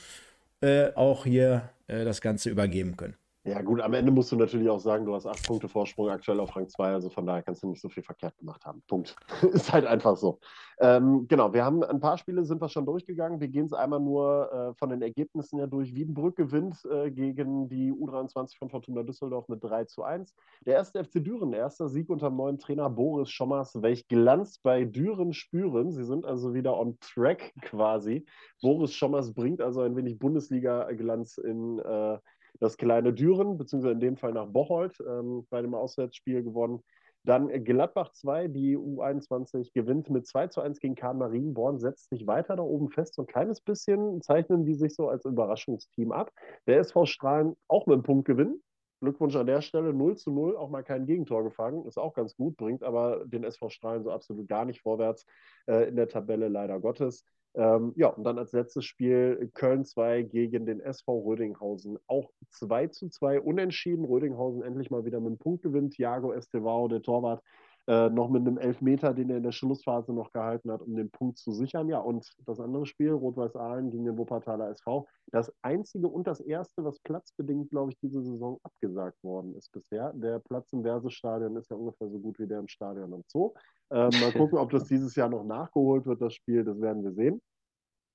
[0.61, 3.15] äh, auch hier äh, das Ganze übergeben können.
[3.47, 6.39] Ja, gut, am Ende musst du natürlich auch sagen, du hast acht Punkte Vorsprung aktuell
[6.39, 8.81] auf Rang 2, also von daher kannst du nicht so viel verkehrt gemacht haben.
[8.87, 9.15] Punkt.
[9.53, 10.39] ist halt einfach so.
[10.79, 13.39] Ähm, genau, wir haben ein paar Spiele, sind wir schon durchgegangen.
[13.39, 15.93] Wir gehen es einmal nur äh, von den Ergebnissen ja durch.
[15.93, 20.33] Wiedenbrück gewinnt äh, gegen die U23 von Fortuna Düsseldorf mit 3 zu 1.
[20.65, 23.79] Der erste FC Düren, erster Sieg unter dem neuen Trainer Boris Schommers.
[23.79, 25.91] Welch Glanz bei Düren spüren.
[25.91, 28.25] Sie sind also wieder on track quasi.
[28.59, 31.77] Boris Schommers bringt also ein wenig Bundesliga-Glanz in.
[31.77, 32.17] Äh,
[32.59, 36.81] das kleine Düren, beziehungsweise in dem Fall nach Bocholt, ähm, bei dem Auswärtsspiel gewonnen.
[37.25, 42.27] Dann Gladbach 2, die U21 gewinnt mit 2 zu 1 gegen Karl Marienborn, setzt sich
[42.27, 43.15] weiter da oben fest.
[43.15, 46.31] So ein kleines bisschen zeichnen die sich so als Überraschungsteam ab.
[46.67, 48.61] Der SV Strahlen auch mit einem Punkt gewinnen.
[49.01, 52.35] Glückwunsch an der Stelle, 0 zu 0, auch mal kein Gegentor gefangen, ist auch ganz
[52.35, 55.25] gut, bringt aber den SV Strahlen so absolut gar nicht vorwärts
[55.67, 57.25] äh, in der Tabelle, leider Gottes.
[57.55, 61.97] Ähm, ja, und dann als letztes Spiel Köln 2 gegen den SV Rödinghausen.
[62.07, 64.03] Auch 2 zu 2 unentschieden.
[64.03, 65.93] Rödinghausen endlich mal wieder mit einem Punkt gewinnt.
[65.93, 67.41] Thiago Estevao, der Torwart,
[67.87, 71.11] äh, noch mit einem Elfmeter, den er in der Schlussphase noch gehalten hat, um den
[71.11, 71.87] Punkt zu sichern.
[71.87, 76.39] Ja, und das andere Spiel, Rot-Weiß Aalen gegen den Wuppertaler SV, das einzige und das
[76.39, 80.13] erste, was platzbedingt, glaube ich, diese Saison abgesagt worden ist bisher.
[80.13, 83.53] Der Platz im Versestadion ist ja ungefähr so gut wie der im Stadion am Zoo.
[83.91, 87.13] Äh, mal gucken, ob das dieses Jahr noch nachgeholt wird, das Spiel, das werden wir
[87.13, 87.41] sehen.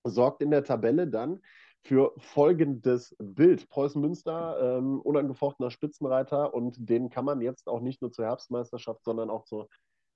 [0.05, 1.41] Sorgt in der Tabelle dann
[1.83, 3.69] für folgendes Bild.
[3.69, 9.03] Preußen Münster, ähm, unangefochtener Spitzenreiter und den kann man jetzt auch nicht nur zur Herbstmeisterschaft,
[9.05, 9.69] sondern auch zur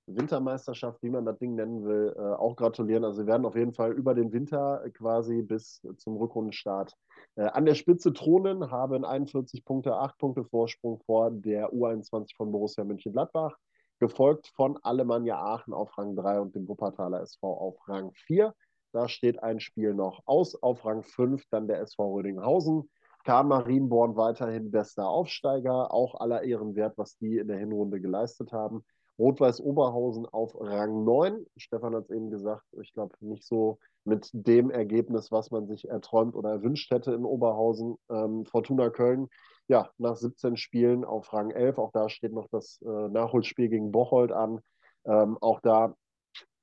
[0.07, 3.03] Wintermeisterschaft, wie man das Ding nennen will, äh, auch gratulieren.
[3.03, 6.95] Also sie werden auf jeden Fall über den Winter quasi bis zum Rückrundenstart
[7.35, 12.51] äh, an der Spitze thronen, haben 41 Punkte, 8 Punkte Vorsprung vor der U21 von
[12.51, 13.57] Borussia Mönchengladbach,
[13.99, 18.53] gefolgt von Alemannia Aachen auf Rang 3 und dem Wuppertaler SV auf Rang 4.
[18.95, 20.55] Da steht ein Spiel noch aus.
[20.63, 22.89] Auf Rang 5 dann der SV Rödinghausen.
[23.25, 28.53] Karl Marienborn weiterhin bester Aufsteiger, auch aller Ehren wert, was die in der Hinrunde geleistet
[28.53, 28.85] haben.
[29.19, 31.45] Rot-Weiß Oberhausen auf Rang 9.
[31.57, 35.89] Stefan hat es eben gesagt, ich glaube nicht so mit dem Ergebnis, was man sich
[35.89, 37.97] erträumt oder erwünscht hätte in Oberhausen.
[38.09, 39.27] Ähm, Fortuna Köln,
[39.67, 41.79] ja, nach 17 Spielen auf Rang 11.
[41.79, 44.61] Auch da steht noch das äh, Nachholspiel gegen Bocholt an.
[45.03, 45.95] Ähm, auch da,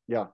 [0.07, 0.33] ja,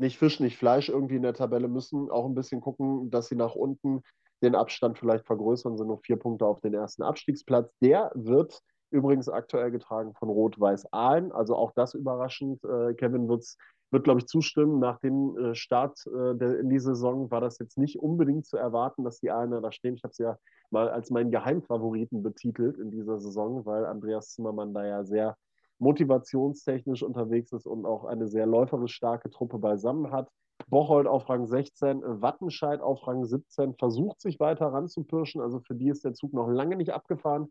[0.00, 3.36] nicht Fisch, nicht Fleisch irgendwie in der Tabelle müssen auch ein bisschen gucken, dass sie
[3.36, 4.02] nach unten
[4.42, 7.70] den Abstand vielleicht vergrößern, sind nur vier Punkte auf den ersten Abstiegsplatz.
[7.82, 12.64] Der wird übrigens aktuell getragen von Rot-Weiß Aalen, also auch das überraschend.
[12.64, 13.58] Äh, Kevin wird's,
[13.90, 14.78] wird, glaube ich, zustimmen.
[14.78, 18.56] Nach dem äh, Start äh, der, in die Saison war das jetzt nicht unbedingt zu
[18.56, 19.94] erwarten, dass die Aalener da stehen.
[19.94, 20.38] Ich habe es ja
[20.70, 25.36] mal als meinen Geheimfavoriten betitelt in dieser Saison, weil Andreas Zimmermann da ja sehr
[25.80, 30.30] motivationstechnisch unterwegs ist und auch eine sehr läuferisch starke Truppe beisammen hat.
[30.68, 35.40] Bocholt auf Rang 16, Wattenscheid auf Rang 17, versucht sich weiter ranzupirschen.
[35.40, 37.50] Also für die ist der Zug noch lange nicht abgefahren.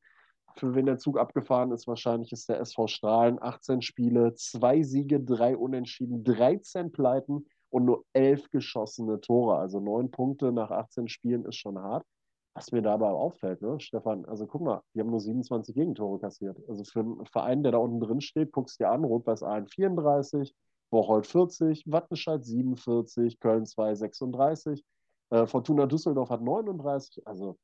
[0.55, 3.41] Für wen der Zug abgefahren ist, wahrscheinlich ist der SV Strahlen.
[3.41, 9.57] 18 Spiele, zwei Siege, drei Unentschieden, 13 Pleiten und nur 11 geschossene Tore.
[9.57, 12.05] Also neun Punkte nach 18 Spielen ist schon hart.
[12.53, 16.57] Was mir dabei auffällt, ne, Stefan, also guck mal, die haben nur 27 Gegentore kassiert.
[16.67, 20.53] Also für einen Verein, der da unten drin steht, guckst dir an, Rot-Weiß Aalen 34,
[20.89, 24.83] Bocholt 40, Wattenscheid 47, Köln 2 36,
[25.29, 27.25] äh, Fortuna Düsseldorf hat 39.
[27.25, 27.57] Also,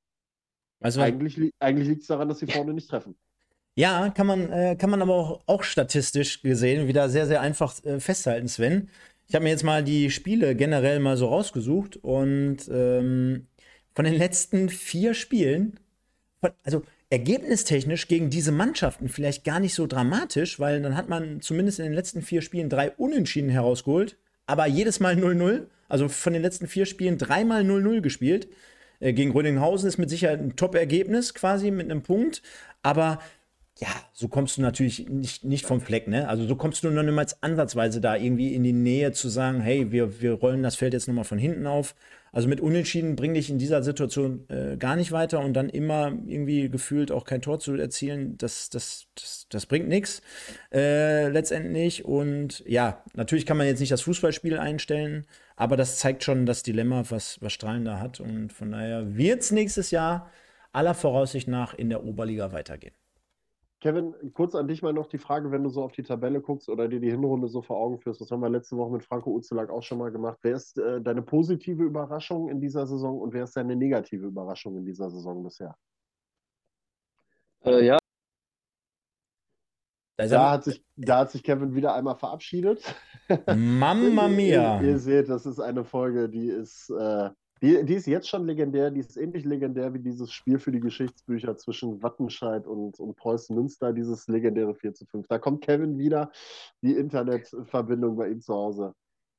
[0.79, 3.17] also eigentlich, eigentlich liegt es daran, dass sie vorne nicht treffen.
[3.77, 7.83] Ja, kann man, äh, kann man aber auch, auch statistisch gesehen wieder sehr, sehr einfach
[7.83, 8.89] äh, festhalten, Sven.
[9.27, 13.47] Ich habe mir jetzt mal die Spiele generell mal so rausgesucht und ähm,
[13.95, 15.79] von den letzten vier Spielen,
[16.41, 21.41] von, also ergebnistechnisch gegen diese Mannschaften vielleicht gar nicht so dramatisch, weil dann hat man
[21.41, 25.67] zumindest in den letzten vier Spielen drei Unentschieden herausgeholt, aber jedes Mal 0-0.
[25.87, 28.47] Also von den letzten vier Spielen dreimal 0-0 gespielt.
[28.99, 32.41] Äh, gegen Rödinghausen ist mit Sicherheit ein Top-Ergebnis quasi mit einem Punkt,
[32.81, 33.19] aber
[33.79, 36.29] ja, so kommst du natürlich nicht, nicht vom Fleck, ne?
[36.29, 39.91] Also so kommst du noch niemals ansatzweise da irgendwie in die Nähe zu sagen, hey,
[39.91, 41.93] wir, wir rollen das Feld jetzt nochmal von hinten auf.
[42.31, 46.13] Also mit Unentschieden bringe dich in dieser Situation äh, gar nicht weiter und dann immer
[46.25, 50.21] irgendwie gefühlt auch kein Tor zu erzielen, das, das, das, das bringt nichts
[50.73, 52.05] äh, letztendlich.
[52.05, 55.25] Und ja, natürlich kann man jetzt nicht das Fußballspiel einstellen,
[55.57, 58.21] aber das zeigt schon das Dilemma, was, was Strahlen da hat.
[58.21, 60.29] Und von daher wird es nächstes Jahr
[60.71, 62.93] aller Voraussicht nach in der Oberliga weitergehen.
[63.85, 66.69] Kevin, kurz an dich mal noch die Frage, wenn du so auf die Tabelle guckst
[66.69, 68.19] oder dir die Hinrunde so vor Augen führst.
[68.19, 70.39] Das haben wir letzte Woche mit Franco Uzelak auch schon mal gemacht.
[70.41, 74.75] Wer ist äh, deine positive Überraschung in dieser Saison und wer ist deine negative Überraschung
[74.75, 75.77] in dieser Saison bisher?
[77.63, 77.99] Äh, ja.
[80.17, 82.81] Da hat, sich, da hat sich Kevin wieder einmal verabschiedet.
[83.55, 84.81] Mamma mia.
[84.81, 87.29] ihr, ihr, seht, das ist eine Folge, die ist äh,
[87.61, 90.79] die, die ist jetzt schon legendär, die ist ähnlich legendär wie dieses Spiel für die
[90.79, 95.27] Geschichtsbücher zwischen Wattenscheid und, und Preußen Münster, dieses legendäre 4 zu 5.
[95.27, 96.31] Da kommt Kevin wieder,
[96.81, 98.93] die Internetverbindung bei ihm zu Hause.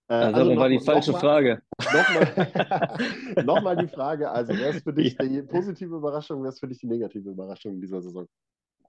[0.08, 1.62] Äh, also, also noch, war die falsche noch mal, Frage.
[1.84, 5.26] Nochmal noch mal die Frage, also wer ist für dich ja.
[5.26, 8.26] die positive Überraschung, wer ist für dich die negative Überraschung in dieser Saison?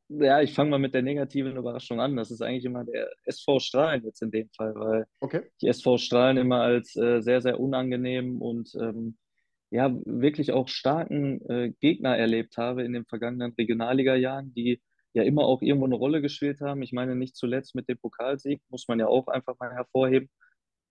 [0.09, 2.15] Ja, ich fange mal mit der negativen Überraschung an.
[2.15, 5.41] Das ist eigentlich immer der SV Strahlen jetzt in dem Fall, weil okay.
[5.59, 9.17] ich SV Strahlen immer als äh, sehr, sehr unangenehm und ähm,
[9.69, 14.81] ja, wirklich auch starken äh, Gegner erlebt habe in den vergangenen Regionalliga-Jahren, die
[15.13, 16.81] ja immer auch irgendwo eine Rolle gespielt haben.
[16.83, 20.29] Ich meine, nicht zuletzt mit dem Pokalsieg, muss man ja auch einfach mal hervorheben,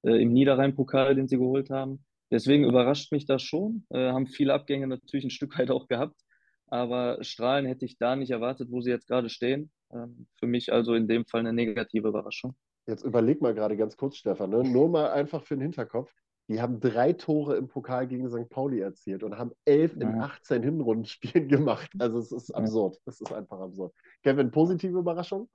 [0.03, 2.05] äh, im Niederrhein-Pokal, den sie geholt haben.
[2.31, 3.87] Deswegen überrascht mich das schon.
[3.91, 6.21] Äh, haben viele Abgänge natürlich ein Stück weit auch gehabt.
[6.69, 9.71] Aber Strahlen hätte ich da nicht erwartet, wo sie jetzt gerade stehen.
[9.93, 12.57] Ähm, für mich also in dem Fall eine negative Überraschung.
[12.87, 14.63] Jetzt überleg mal gerade ganz kurz, Stefan, ne?
[14.63, 16.13] nur mal einfach für den Hinterkopf.
[16.49, 18.49] Die haben drei Tore im Pokal gegen St.
[18.49, 20.03] Pauli erzielt und haben elf ja.
[20.03, 21.91] in 18 Hinrundenspielen gemacht.
[21.99, 22.99] Also es ist absurd.
[23.05, 23.93] Es ist einfach absurd.
[24.23, 25.49] Kevin, positive Überraschung?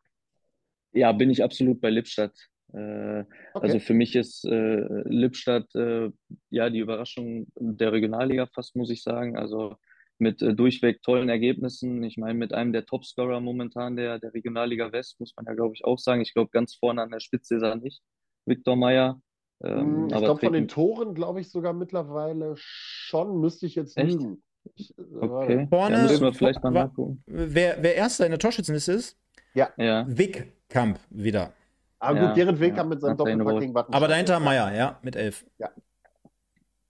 [0.91, 2.35] Ja, bin ich absolut bei Lippstadt.
[2.73, 3.27] Äh, okay.
[3.53, 6.09] Also für mich ist äh, Lippstadt äh,
[6.49, 9.37] ja die Überraschung der Regionalliga fast, muss ich sagen.
[9.37, 9.77] Also
[10.21, 12.03] mit äh, durchweg tollen Ergebnissen.
[12.03, 15.73] Ich meine, mit einem der Topscorer momentan der, der Regionalliga West, muss man ja, glaube
[15.75, 16.21] ich, auch sagen.
[16.21, 18.01] Ich glaube, ganz vorne an der Spitze ist er nicht,
[18.45, 19.19] Viktor Meyer.
[19.63, 24.13] Ähm, ich glaube, von den Toren, glaube ich, sogar mittlerweile schon, müsste ich jetzt Echt?
[24.13, 24.43] lügen.
[24.75, 25.67] Ich, äh, okay.
[25.69, 27.23] Vorne, ja, müssen wir vielleicht mal nachgucken.
[27.25, 29.17] Wer, wer Erster in der Torschützenliste ist?
[29.53, 29.69] Ja.
[29.77, 30.05] ja.
[30.07, 31.51] Wigkamp wieder.
[31.99, 32.95] Aber ja, gut, Gerrit Wigkamp ja.
[32.95, 35.45] mit seinem Doppelpack gegen Aber dahinter Meyer, ja, mit elf.
[35.59, 35.69] Ja.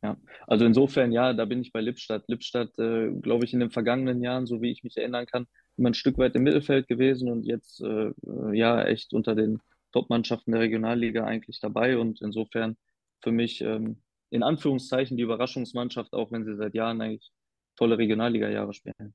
[0.03, 2.23] Ja, also insofern, ja, da bin ich bei Lippstadt.
[2.27, 5.45] Lippstadt, äh, glaube ich, in den vergangenen Jahren, so wie ich mich erinnern kann,
[5.77, 9.59] immer ein Stück weit im Mittelfeld gewesen und jetzt, äh, äh, ja, echt unter den
[9.91, 12.77] Top-Mannschaften der Regionalliga eigentlich dabei und insofern
[13.21, 17.31] für mich ähm, in Anführungszeichen die Überraschungsmannschaft, auch wenn sie seit Jahren eigentlich
[17.75, 19.13] tolle Regionalliga-Jahre spielen.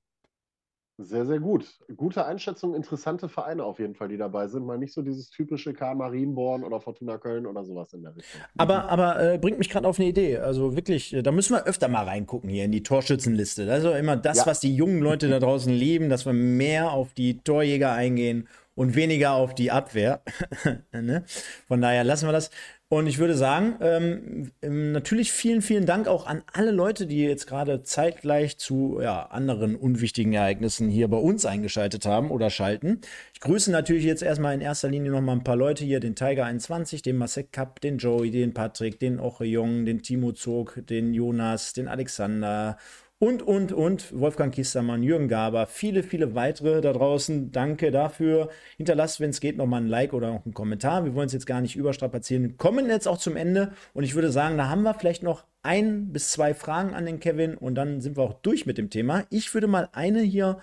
[0.98, 1.66] Sehr, sehr gut.
[1.94, 4.64] Gute Einschätzung, interessante Vereine auf jeden Fall, die dabei sind.
[4.64, 5.94] Mal nicht so dieses typische K.
[5.94, 8.40] Marienborn oder Fortuna Köln oder sowas in der Richtung.
[8.56, 10.38] Aber, aber äh, bringt mich gerade auf eine Idee.
[10.38, 13.70] Also wirklich, äh, da müssen wir öfter mal reingucken hier in die Torschützenliste.
[13.86, 14.46] Auch immer das, ja.
[14.46, 18.94] was die jungen Leute da draußen lieben, dass wir mehr auf die Torjäger eingehen und
[18.94, 20.22] weniger auf die Abwehr.
[20.92, 21.24] ne?
[21.68, 22.50] Von daher lassen wir das.
[22.88, 27.20] Und ich würde sagen, ähm, ähm, natürlich vielen, vielen Dank auch an alle Leute, die
[27.20, 33.00] jetzt gerade zeitgleich zu ja, anderen unwichtigen Ereignissen hier bei uns eingeschaltet haben oder schalten.
[33.34, 36.14] Ich grüße natürlich jetzt erstmal in erster Linie noch mal ein paar Leute hier, den
[36.14, 40.80] Tiger 21, den Masek Cup, den Joey, den Patrick, den Oche Jong, den Timo Zog,
[40.86, 42.78] den Jonas, den Alexander
[43.18, 47.50] und, und, und, Wolfgang Kistermann, Jürgen Gaber, viele, viele weitere da draußen.
[47.50, 48.50] Danke dafür.
[48.76, 51.06] Hinterlasst, wenn es geht, nochmal ein Like oder auch einen Kommentar.
[51.06, 52.42] Wir wollen es jetzt gar nicht überstrapazieren.
[52.42, 55.44] Wir kommen jetzt auch zum Ende und ich würde sagen, da haben wir vielleicht noch
[55.62, 58.90] ein bis zwei Fragen an den Kevin und dann sind wir auch durch mit dem
[58.90, 59.24] Thema.
[59.30, 60.58] Ich würde mal eine hier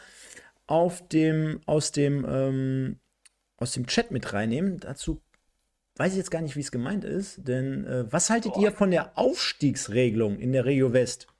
[0.68, 3.00] auf dem, aus dem, ähm,
[3.58, 4.80] aus dem Chat mit reinnehmen.
[4.80, 5.22] Dazu
[5.96, 8.62] weiß ich jetzt gar nicht, wie es gemeint ist, denn äh, was haltet Boah.
[8.62, 11.33] ihr von der Aufstiegsregelung in der Regio West?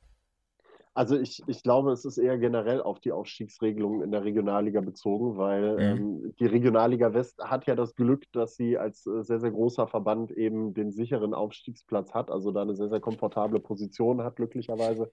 [0.96, 5.38] Also ich, ich glaube, es ist eher generell auf die Aufstiegsregelungen in der Regionalliga bezogen,
[5.38, 5.80] weil mhm.
[5.80, 9.88] ähm, die Regionalliga West hat ja das Glück, dass sie als äh, sehr, sehr großer
[9.88, 15.10] Verband eben den sicheren Aufstiegsplatz hat, also da eine sehr, sehr komfortable Position hat, glücklicherweise.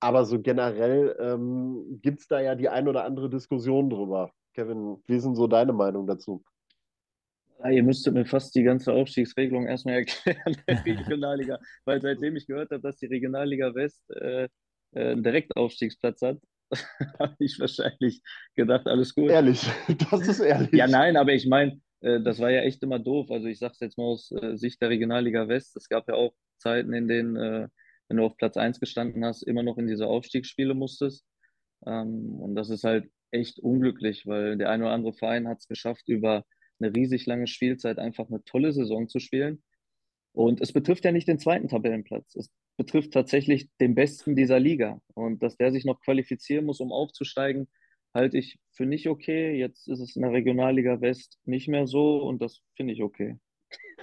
[0.00, 4.32] Aber so generell ähm, gibt es da ja die ein oder andere Diskussion drüber.
[4.54, 6.42] Kevin, wie sind so deine Meinung dazu?
[7.60, 12.48] Ja, ihr müsstet mir fast die ganze Aufstiegsregelung erstmal erklären, der Regionalliga, weil seitdem ich
[12.48, 14.48] gehört habe, dass die Regionalliga West äh,
[14.92, 16.38] äh, einen Direktaufstiegsplatz hat,
[17.18, 18.22] habe ich wahrscheinlich
[18.54, 19.30] gedacht, alles gut.
[19.30, 19.62] Ehrlich,
[20.10, 20.72] das ist ehrlich.
[20.72, 23.30] Ja, nein, aber ich meine, äh, das war ja echt immer doof.
[23.30, 25.76] Also ich sage es jetzt mal aus äh, Sicht der Regionalliga West.
[25.76, 27.68] Es gab ja auch Zeiten, in denen, äh,
[28.08, 31.24] wenn du auf Platz 1 gestanden hast, immer noch in diese Aufstiegsspiele musstest.
[31.86, 35.68] Ähm, und das ist halt echt unglücklich, weil der ein oder andere Verein hat es
[35.68, 36.44] geschafft, über
[36.80, 39.62] eine riesig lange Spielzeit einfach eine tolle Saison zu spielen.
[40.32, 42.34] Und es betrifft ja nicht den zweiten Tabellenplatz.
[42.36, 45.00] Es betrifft tatsächlich den Besten dieser Liga.
[45.14, 47.68] Und dass der sich noch qualifizieren muss, um aufzusteigen,
[48.14, 49.56] halte ich für nicht okay.
[49.58, 53.38] Jetzt ist es in der Regionalliga West nicht mehr so und das finde ich okay.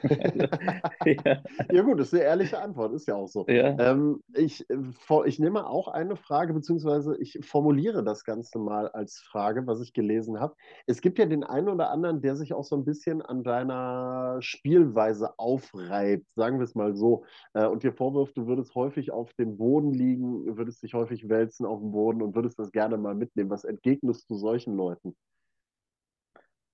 [1.06, 1.41] ja.
[1.72, 1.82] ja.
[1.82, 3.46] gut, das ist eine ehrliche Antwort, ist ja auch so.
[3.48, 3.78] Ja.
[3.80, 4.78] Ähm, ich, äh,
[5.26, 9.94] ich nehme auch eine Frage, beziehungsweise ich formuliere das Ganze mal als Frage, was ich
[9.94, 10.56] gelesen habe.
[10.86, 14.38] Es gibt ja den einen oder anderen, der sich auch so ein bisschen an deiner
[14.41, 19.34] Spielweise aufreibt, sagen wir es mal so, äh, und dir vorwirft, du würdest häufig auf
[19.34, 23.16] dem Boden liegen, würdest dich häufig wälzen auf dem Boden und würdest das gerne mal
[23.16, 23.50] mitnehmen.
[23.50, 25.16] Was entgegnest du solchen Leuten?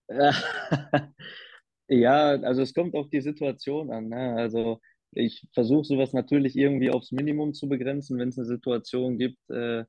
[1.87, 4.09] Ja, also es kommt auf die Situation an.
[4.09, 4.35] Ne?
[4.35, 4.79] Also
[5.11, 9.81] ich versuche sowas natürlich irgendwie aufs Minimum zu begrenzen, wenn es eine Situation gibt, äh,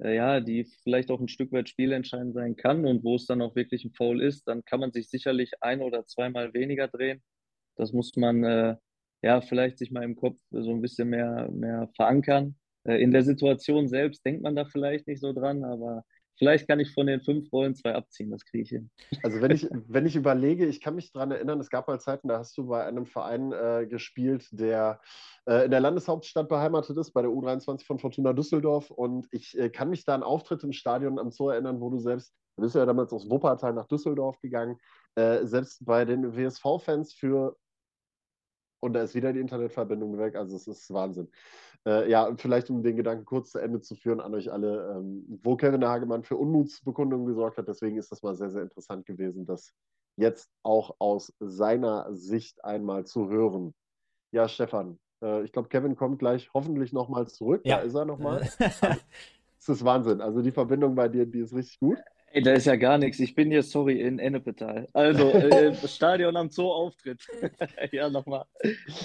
[0.00, 3.42] äh, ja, die vielleicht auch ein Stück weit spielentscheidend sein kann und wo es dann
[3.42, 7.22] auch wirklich ein Foul ist, dann kann man sich sicherlich ein oder zweimal weniger drehen.
[7.76, 8.76] Das muss man äh,
[9.22, 12.56] ja vielleicht sich mal im Kopf so ein bisschen mehr, mehr verankern.
[12.84, 16.04] Äh, in der Situation selbst denkt man da vielleicht nicht so dran, aber
[16.38, 18.90] Vielleicht kann ich von den fünf Rollen zwei abziehen, das kriege ich hin.
[19.22, 22.28] Also wenn ich, wenn ich überlege, ich kann mich daran erinnern, es gab mal Zeiten,
[22.28, 25.00] da hast du bei einem Verein äh, gespielt, der
[25.46, 28.90] äh, in der Landeshauptstadt beheimatet ist, bei der U23 von Fortuna Düsseldorf.
[28.90, 31.98] Und ich äh, kann mich da an Auftritt im Stadion am Zoo erinnern, wo du
[31.98, 34.78] selbst, du bist ja damals aus Wuppertal nach Düsseldorf gegangen,
[35.14, 37.56] äh, selbst bei den WSV-Fans für
[38.82, 40.34] und da ist wieder die Internetverbindung weg.
[40.34, 41.28] Also es ist Wahnsinn.
[41.86, 45.40] Äh, ja, vielleicht um den Gedanken kurz zu Ende zu führen an euch alle, ähm,
[45.42, 47.68] wo Kevin Hagemann für Unmutsbekundungen gesorgt hat.
[47.68, 49.72] Deswegen ist das mal sehr, sehr interessant gewesen, das
[50.16, 53.72] jetzt auch aus seiner Sicht einmal zu hören.
[54.32, 57.62] Ja, Stefan, äh, ich glaube, Kevin kommt gleich hoffentlich nochmal zurück.
[57.64, 57.78] Ja.
[57.78, 58.48] Da ist er nochmal.
[59.62, 60.20] Es ist Wahnsinn.
[60.20, 61.98] Also die Verbindung bei dir, die ist richtig gut.
[62.34, 63.20] Ey, da ist ja gar nichts.
[63.20, 64.88] Ich bin hier, sorry, in Ennepetal.
[64.94, 67.20] Also, äh, Stadion am Zoo Auftritt.
[67.92, 68.46] ja, nochmal.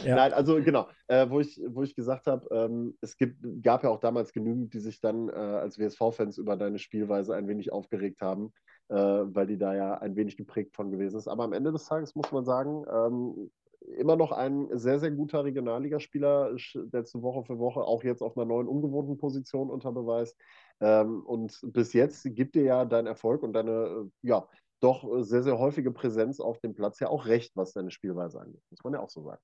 [0.05, 0.15] Ja.
[0.15, 3.89] Nein, also genau, äh, wo, ich, wo ich gesagt habe, ähm, es gibt, gab ja
[3.89, 8.21] auch damals genügend, die sich dann äh, als WSV-Fans über deine Spielweise ein wenig aufgeregt
[8.21, 8.53] haben,
[8.87, 11.27] äh, weil die da ja ein wenig geprägt von gewesen ist.
[11.27, 13.51] Aber am Ende des Tages muss man sagen, ähm,
[13.95, 18.37] immer noch ein sehr, sehr guter Regionalligaspieler, der zu Woche für Woche auch jetzt auf
[18.37, 20.35] einer neuen, ungewohnten Position unter Beweis.
[20.79, 24.47] Ähm, und bis jetzt gibt dir ja dein Erfolg und deine, äh, ja,
[24.79, 28.61] doch sehr, sehr häufige Präsenz auf dem Platz ja auch recht, was deine Spielweise angeht.
[28.69, 29.41] Muss man ja auch so sagen.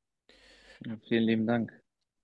[0.86, 1.72] Ja, vielen lieben Dank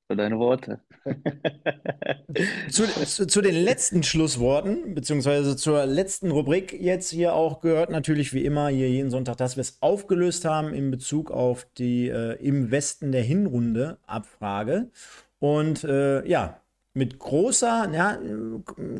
[0.09, 0.81] für deine Worte.
[2.69, 8.33] zu, zu, zu, den letzten Schlussworten, beziehungsweise zur letzten Rubrik jetzt hier auch gehört natürlich
[8.33, 12.33] wie immer hier jeden Sonntag, dass wir es aufgelöst haben in Bezug auf die äh,
[12.43, 14.89] im Westen der Hinrunde Abfrage.
[15.37, 16.58] Und äh, ja,
[16.93, 18.19] mit großer, ja,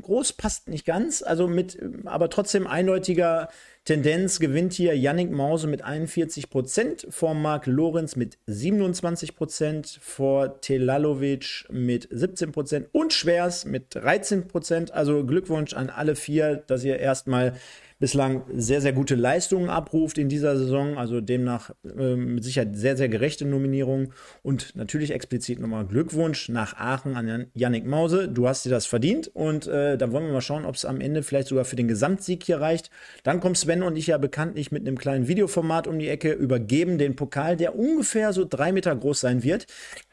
[0.02, 3.50] groß passt nicht ganz, also mit, aber trotzdem eindeutiger
[3.84, 10.62] Tendenz gewinnt hier Yannick Mause mit 41 Prozent, vor Marc Lorenz mit 27 Prozent, vor
[10.62, 14.94] Telalovic mit 17 Prozent und Schwers mit 13 Prozent.
[14.94, 17.54] Also Glückwunsch an alle vier, dass ihr erstmal
[18.00, 20.98] bislang sehr, sehr gute Leistungen abruft in dieser Saison.
[20.98, 24.14] Also demnach äh, mit Sicherheit sehr, sehr gerechte Nominierung.
[24.42, 28.30] Und natürlich explizit nochmal Glückwunsch nach Aachen an Yannick Mause.
[28.30, 29.28] Du hast dir das verdient.
[29.28, 31.90] Und äh, dann wollen wir mal schauen, ob es am Ende vielleicht sogar für den
[31.90, 32.90] Gesamtsieg hier reicht.
[33.24, 36.98] Dann kommt Sven und ich ja bekanntlich mit einem kleinen Videoformat um die Ecke, übergeben
[36.98, 39.68] den Pokal, der ungefähr so drei Meter groß sein wird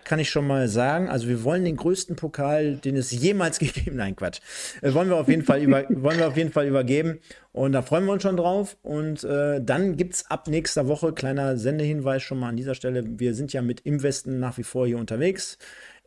[0.07, 1.09] kann ich schon mal sagen.
[1.09, 4.41] Also wir wollen den größten Pokal, den es jemals gegeben, nein Quatsch,
[4.81, 7.19] äh, wollen wir auf jeden Fall über, wollen wir auf jeden Fall übergeben.
[7.53, 8.77] Und da freuen wir uns schon drauf.
[8.83, 13.05] Und äh, dann gibt es ab nächster Woche, kleiner Sendehinweis schon mal an dieser Stelle,
[13.19, 15.59] wir sind ja mit im Westen nach wie vor hier unterwegs.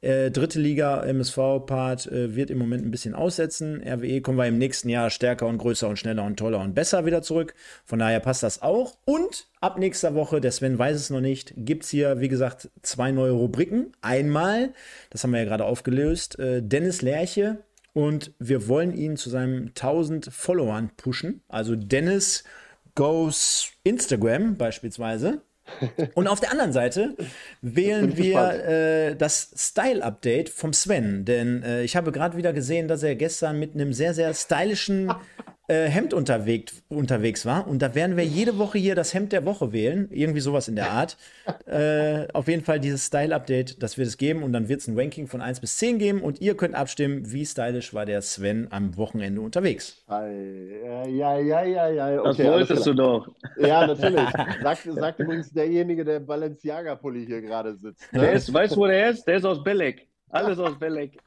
[0.02, 3.82] Äh, dritte Liga, MSV-Part äh, wird im Moment ein bisschen aussetzen.
[3.86, 7.06] RWE kommen wir im nächsten Jahr stärker und größer und schneller und toller und besser
[7.06, 7.54] wieder zurück.
[7.86, 8.98] Von daher passt das auch.
[9.06, 12.70] Und ab nächster Woche, der Sven weiß es noch nicht, gibt es hier, wie gesagt,
[12.82, 13.92] zwei neue Rubriken.
[14.02, 14.74] Einmal,
[15.10, 17.58] das haben wir ja gerade aufgelöst, äh, Dennis Lerche.
[17.94, 21.42] Und wir wollen ihn zu seinen 1000 Followern pushen.
[21.50, 22.44] Also Dennis
[22.96, 25.42] goes Instagram beispielsweise.
[26.14, 27.16] Und auf der anderen Seite
[27.62, 31.26] wählen wir äh, das Style-Update vom Sven.
[31.26, 35.12] Denn äh, ich habe gerade wieder gesehen, dass er gestern mit einem sehr, sehr stylischen
[35.70, 37.68] äh, Hemd unterwegs, unterwegs war.
[37.68, 40.08] Und da werden wir jede Woche hier das Hemd der Woche wählen.
[40.12, 41.16] Irgendwie sowas in der Art.
[41.68, 44.42] äh, auf jeden Fall dieses Style-Update, das wird es geben.
[44.42, 46.22] Und dann wird es ein Ranking von 1 bis 10 geben.
[46.22, 50.04] Und ihr könnt abstimmen, wie stylisch war der Sven am Wochenende unterwegs.
[50.10, 50.28] Ja,
[51.06, 52.22] ja, ja, ja, ja.
[52.22, 53.30] Okay, das wolltest du doch.
[53.60, 54.28] Ja, natürlich.
[54.62, 58.12] Sagt, sagt übrigens derjenige, der Balenciaga-Pulli hier gerade sitzt.
[58.12, 58.22] Ne?
[58.22, 59.26] Der ist, weißt du, wo der ist?
[59.26, 60.08] Der ist aus Belek.
[60.30, 61.18] Alles aus Belek.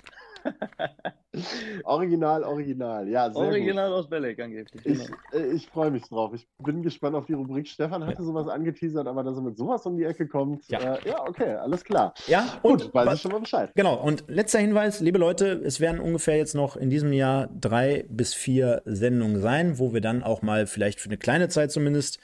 [1.84, 3.08] original, original.
[3.08, 3.98] Ja, sehr original gut.
[3.98, 4.82] aus Belek angeblich.
[4.82, 5.04] Genau.
[5.32, 6.32] Ich, äh, ich freue mich drauf.
[6.34, 7.68] Ich bin gespannt auf die Rubrik.
[7.68, 8.24] Stefan hatte ja.
[8.24, 10.68] sowas angeteasert, aber dass er mit sowas um die Ecke kommt.
[10.68, 12.14] Ja, äh, ja okay, alles klar.
[12.26, 13.70] Ja, gut, und, weiß ich schon mal Bescheid.
[13.74, 18.04] Genau, und letzter Hinweis, liebe Leute, es werden ungefähr jetzt noch in diesem Jahr drei
[18.08, 22.18] bis vier Sendungen sein, wo wir dann auch mal vielleicht für eine kleine Zeit zumindest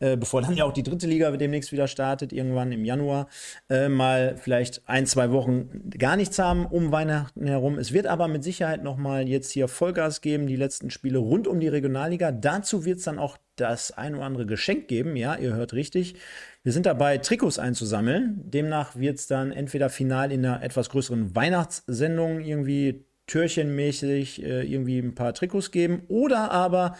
[0.00, 3.28] äh, bevor dann ja auch die dritte Liga demnächst wieder startet, irgendwann im Januar,
[3.68, 7.78] äh, mal vielleicht ein, zwei Wochen gar nichts haben um Weihnachten herum.
[7.78, 11.60] Es wird aber mit Sicherheit nochmal jetzt hier Vollgas geben, die letzten Spiele rund um
[11.60, 12.32] die Regionalliga.
[12.32, 15.16] Dazu wird es dann auch das ein oder andere Geschenk geben.
[15.16, 16.14] Ja, ihr hört richtig.
[16.62, 18.40] Wir sind dabei, Trikots einzusammeln.
[18.44, 24.98] Demnach wird es dann entweder final in einer etwas größeren Weihnachtssendung irgendwie türchenmäßig äh, irgendwie
[24.98, 26.96] ein paar Trikots geben oder aber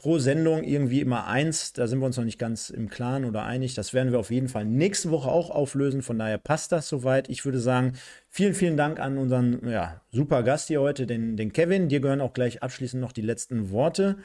[0.00, 1.74] pro Sendung irgendwie immer eins.
[1.74, 3.74] Da sind wir uns noch nicht ganz im Klaren oder einig.
[3.74, 6.00] Das werden wir auf jeden Fall nächste Woche auch auflösen.
[6.00, 7.28] Von daher passt das soweit.
[7.28, 7.92] Ich würde sagen,
[8.30, 11.90] vielen, vielen Dank an unseren ja, super Gast hier heute, den, den Kevin.
[11.90, 14.16] Dir gehören auch gleich abschließend noch die letzten Worte.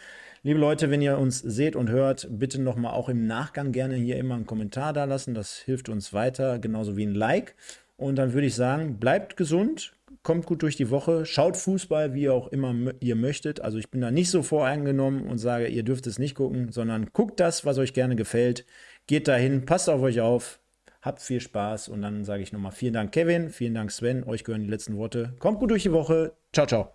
[0.44, 4.16] Liebe Leute, wenn ihr uns seht und hört, bitte nochmal auch im Nachgang gerne hier
[4.16, 5.34] immer einen Kommentar da lassen.
[5.34, 7.54] Das hilft uns weiter, genauso wie ein Like.
[7.98, 9.92] Und dann würde ich sagen, bleibt gesund,
[10.26, 13.62] kommt gut durch die Woche, schaut Fußball, wie auch immer ihr möchtet.
[13.62, 17.12] Also ich bin da nicht so voreingenommen und sage, ihr dürft es nicht gucken, sondern
[17.14, 18.66] guckt das, was euch gerne gefällt.
[19.08, 20.60] Geht dahin, passt auf euch auf,
[21.02, 24.44] habt viel Spaß und dann sage ich nochmal vielen Dank Kevin, vielen Dank Sven, euch
[24.44, 25.36] gehören die letzten Worte.
[25.38, 26.34] Kommt gut durch die Woche.
[26.52, 26.95] Ciao, ciao.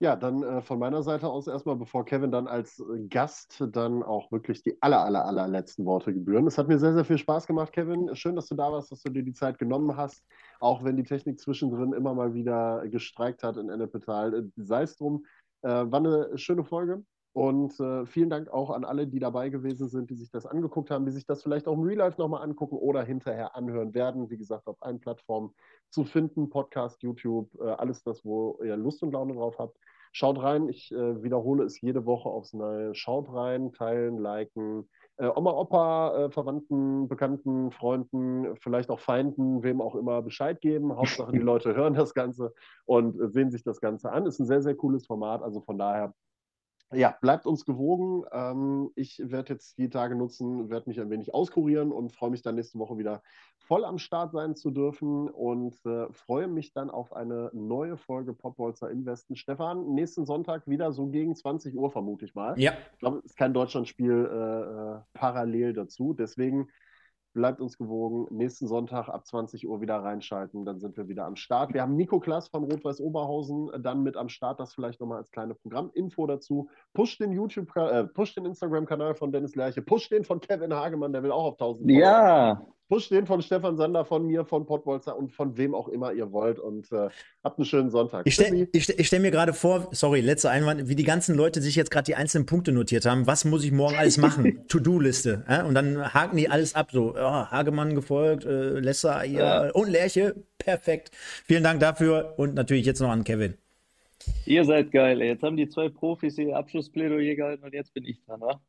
[0.00, 4.02] Ja, dann äh, von meiner Seite aus erstmal, bevor Kevin dann als äh, Gast dann
[4.02, 6.46] auch wirklich die aller, aller, allerletzten Worte gebühren.
[6.46, 8.14] Es hat mir sehr, sehr viel Spaß gemacht, Kevin.
[8.16, 10.24] Schön, dass du da warst, dass du dir die Zeit genommen hast,
[10.58, 14.34] auch wenn die Technik zwischendrin immer mal wieder gestreikt hat in Ennepetal.
[14.34, 15.24] Äh, sei es drum,
[15.62, 17.04] äh, war eine schöne Folge.
[17.34, 20.92] Und äh, vielen Dank auch an alle, die dabei gewesen sind, die sich das angeguckt
[20.92, 24.30] haben, die sich das vielleicht auch im Real Life nochmal angucken oder hinterher anhören werden.
[24.30, 25.52] Wie gesagt, auf allen Plattformen
[25.90, 29.76] zu finden, Podcast, YouTube, äh, alles das, wo ihr Lust und Laune drauf habt.
[30.12, 32.94] Schaut rein, ich äh, wiederhole es jede Woche aufs Neue.
[32.94, 34.88] Schaut rein, teilen, liken.
[35.16, 40.96] Äh, Oma, Opa, äh, Verwandten, Bekannten, Freunden, vielleicht auch Feinden, wem auch immer Bescheid geben.
[40.96, 42.54] Hauptsache, die Leute hören das Ganze
[42.84, 44.24] und äh, sehen sich das Ganze an.
[44.24, 45.42] Ist ein sehr, sehr cooles Format.
[45.42, 46.14] Also von daher
[46.92, 48.24] ja, bleibt uns gewogen.
[48.32, 52.42] Ähm, ich werde jetzt die Tage nutzen, werde mich ein wenig auskurieren und freue mich
[52.42, 53.22] dann nächste Woche wieder
[53.66, 58.34] voll am Start sein zu dürfen und äh, freue mich dann auf eine neue Folge
[58.34, 59.36] Pottbolzer im Westen.
[59.36, 62.58] Stefan, nächsten Sonntag wieder so gegen 20 Uhr, vermute ich mal.
[62.58, 62.72] Ja.
[62.92, 66.12] Ich glaube, es ist kein Deutschlandspiel äh, äh parallel dazu.
[66.12, 66.68] Deswegen
[67.34, 68.26] bleibt uns gewogen.
[68.30, 71.74] Nächsten Sonntag ab 20 Uhr wieder reinschalten, dann sind wir wieder am Start.
[71.74, 75.30] Wir haben Nico Klaas von Rot-Weiß Oberhausen dann mit am Start, das vielleicht nochmal als
[75.30, 76.70] kleine Programminfo dazu.
[76.94, 81.12] Push den YouTube, äh, push den Instagram-Kanal von Dennis Lerche, push den von Kevin Hagemann,
[81.12, 81.90] der will auch auf 1000.
[81.90, 82.62] Ja.
[82.88, 86.32] Push den von Stefan Sander, von mir, von Pottbolzer und von wem auch immer ihr
[86.32, 86.58] wollt.
[86.58, 87.08] Und äh,
[87.42, 88.26] habt einen schönen Sonntag.
[88.26, 91.62] Ich stelle ich, ich stell mir gerade vor, sorry, letzter Einwand, wie die ganzen Leute
[91.62, 93.26] sich jetzt gerade die einzelnen Punkte notiert haben.
[93.26, 94.64] Was muss ich morgen alles machen?
[94.68, 95.44] To-Do-Liste.
[95.48, 95.62] Äh?
[95.62, 96.90] Und dann haken die alles ab.
[96.92, 99.70] So, ja, Hagemann gefolgt, äh, Lesser ja.
[99.70, 100.34] und Lerche.
[100.58, 101.10] Perfekt.
[101.44, 103.54] Vielen Dank dafür und natürlich jetzt noch an Kevin.
[104.46, 105.20] Ihr seid geil.
[105.20, 105.28] Ey.
[105.28, 108.60] Jetzt haben die zwei Profis ihr Abschlussplädoyer gehalten und jetzt bin ich dran, wa?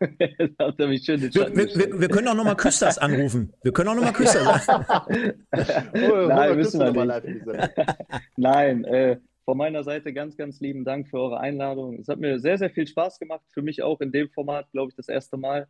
[0.00, 3.52] Wir, wir, wir, wir, können auch nochmal Küsters anrufen.
[3.62, 4.66] Wir können auch nochmal Küsters
[5.92, 7.46] Nein, müssen wir nicht.
[8.36, 12.00] Nein, äh, von meiner Seite ganz, ganz lieben Dank für eure Einladung.
[12.00, 13.44] Es hat mir sehr, sehr viel Spaß gemacht.
[13.54, 15.68] Für mich auch in dem Format, glaube ich, das erste Mal.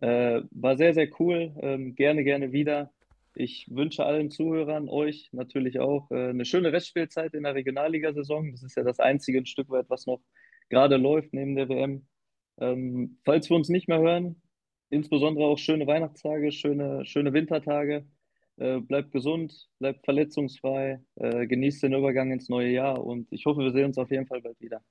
[0.00, 1.52] Äh, war sehr, sehr cool.
[1.60, 2.92] Ähm, gerne, gerne wieder.
[3.34, 8.52] Ich wünsche allen Zuhörern, euch natürlich auch, äh, eine schöne Restspielzeit in der Regionalligasaison.
[8.52, 10.20] Das ist ja das einzige Stück weit, was noch
[10.68, 12.06] gerade läuft neben der WM.
[12.60, 14.42] Ähm, falls wir uns nicht mehr hören,
[14.90, 18.06] insbesondere auch schöne Weihnachtstage, schöne, schöne Wintertage.
[18.56, 23.60] Äh, bleibt gesund, bleibt verletzungsfrei, äh, genießt den Übergang ins neue Jahr und ich hoffe,
[23.60, 24.82] wir sehen uns auf jeden Fall bald wieder.